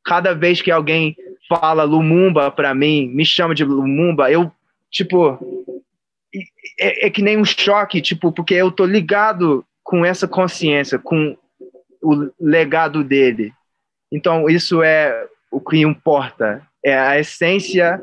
Cada 0.03 0.33
vez 0.33 0.61
que 0.61 0.71
alguém 0.71 1.15
fala 1.47 1.83
Lumumba 1.83 2.51
para 2.51 2.73
mim, 2.73 3.07
me 3.07 3.25
chama 3.25 3.55
de 3.55 3.63
Lumumba, 3.63 4.31
eu, 4.31 4.51
tipo, 4.89 5.39
é, 6.79 7.07
é, 7.07 7.09
que 7.09 7.21
nem 7.21 7.37
um 7.37 7.45
choque, 7.45 8.01
tipo, 8.01 8.31
porque 8.31 8.53
eu 8.53 8.71
tô 8.71 8.85
ligado 8.85 9.65
com 9.83 10.05
essa 10.05 10.27
consciência, 10.27 10.97
com 10.97 11.37
o 12.01 12.31
legado 12.39 13.03
dele. 13.03 13.53
Então, 14.11 14.49
isso 14.49 14.81
é 14.81 15.27
o 15.51 15.59
que 15.59 15.79
importa. 15.79 16.65
É 16.83 16.97
a 16.97 17.19
essência 17.19 18.01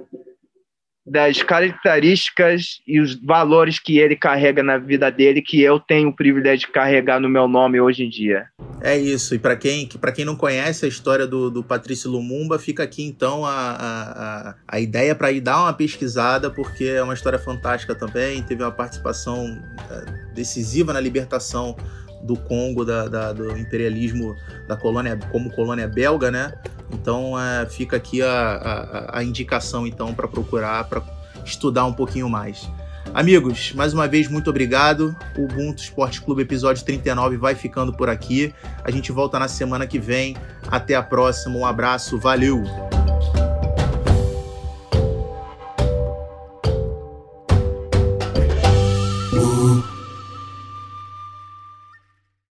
das 1.11 1.43
características 1.43 2.81
e 2.87 3.01
os 3.01 3.15
valores 3.15 3.79
que 3.79 3.99
ele 3.99 4.17
carrega 4.17 4.63
na 4.63 4.79
vida 4.79 5.11
dele 5.11 5.43
que 5.43 5.61
eu 5.61 5.81
tenho 5.81 6.09
o 6.09 6.17
privilégio 6.17 6.67
de 6.67 6.73
carregar 6.73 7.21
no 7.21 7.29
meu 7.29 7.49
nome 7.49 7.81
hoje 7.81 8.05
em 8.05 8.09
dia. 8.09 8.47
É 8.81 8.97
isso. 8.97 9.35
E 9.35 9.39
para 9.39 9.57
quem, 9.57 9.89
para 9.89 10.13
quem 10.13 10.25
não 10.25 10.37
conhece 10.37 10.85
a 10.85 10.89
história 10.89 11.27
do, 11.27 11.51
do 11.51 11.63
Patrício 11.63 12.11
Lumumba, 12.11 12.59
fica 12.59 12.83
aqui 12.83 13.03
então 13.03 13.45
a, 13.45 13.51
a, 13.51 14.55
a 14.67 14.81
ideia 14.81 15.15
para 15.15 15.33
ir 15.33 15.41
dar 15.41 15.63
uma 15.63 15.73
pesquisada, 15.73 16.51
porque 16.51 16.85
é 16.85 17.03
uma 17.03 17.15
história 17.15 17.39
fantástica 17.39 17.95
também. 17.95 18.43
Teve 18.43 18.63
uma 18.63 18.73
participação 18.73 19.61
é, 19.91 20.35
decisiva 20.35 20.93
na 20.93 21.01
libertação 21.01 21.77
do 22.23 22.37
Congo, 22.37 22.85
da, 22.85 23.09
da, 23.09 23.33
do 23.33 23.57
imperialismo 23.57 24.37
da 24.67 24.77
colônia, 24.77 25.19
como 25.31 25.51
colônia 25.51 25.87
belga, 25.87 26.31
né? 26.31 26.53
Então 26.93 27.39
é, 27.39 27.67
fica 27.67 27.97
aqui 27.97 28.23
a, 28.23 28.31
a, 28.31 29.19
a 29.19 29.25
indicação 29.25 29.87
então 29.87 30.15
para 30.15 30.27
procurar, 30.27 30.85
para 30.85 31.03
estudar 31.45 31.85
um 31.85 31.93
pouquinho 31.93 32.29
mais. 32.29 32.69
Amigos, 33.15 33.73
mais 33.75 33.95
uma 33.95 34.07
vez, 34.07 34.29
muito 34.29 34.51
obrigado. 34.51 35.17
O 35.37 35.45
Ubuntu 35.45 35.83
Esporte 35.83 36.21
Clube 36.21 36.43
episódio 36.43 36.85
39 36.85 37.37
vai 37.37 37.55
ficando 37.55 37.93
por 37.93 38.09
aqui. 38.09 38.55
A 38.85 38.91
gente 38.91 39.11
volta 39.13 39.39
na 39.39 39.49
semana 39.49 39.87
que 39.87 39.99
vem. 39.99 40.37
Até 40.67 40.95
a 40.95 41.03
próxima. 41.03 41.57
Um 41.57 41.67
abraço. 41.67 42.19
Valeu! 42.19 42.98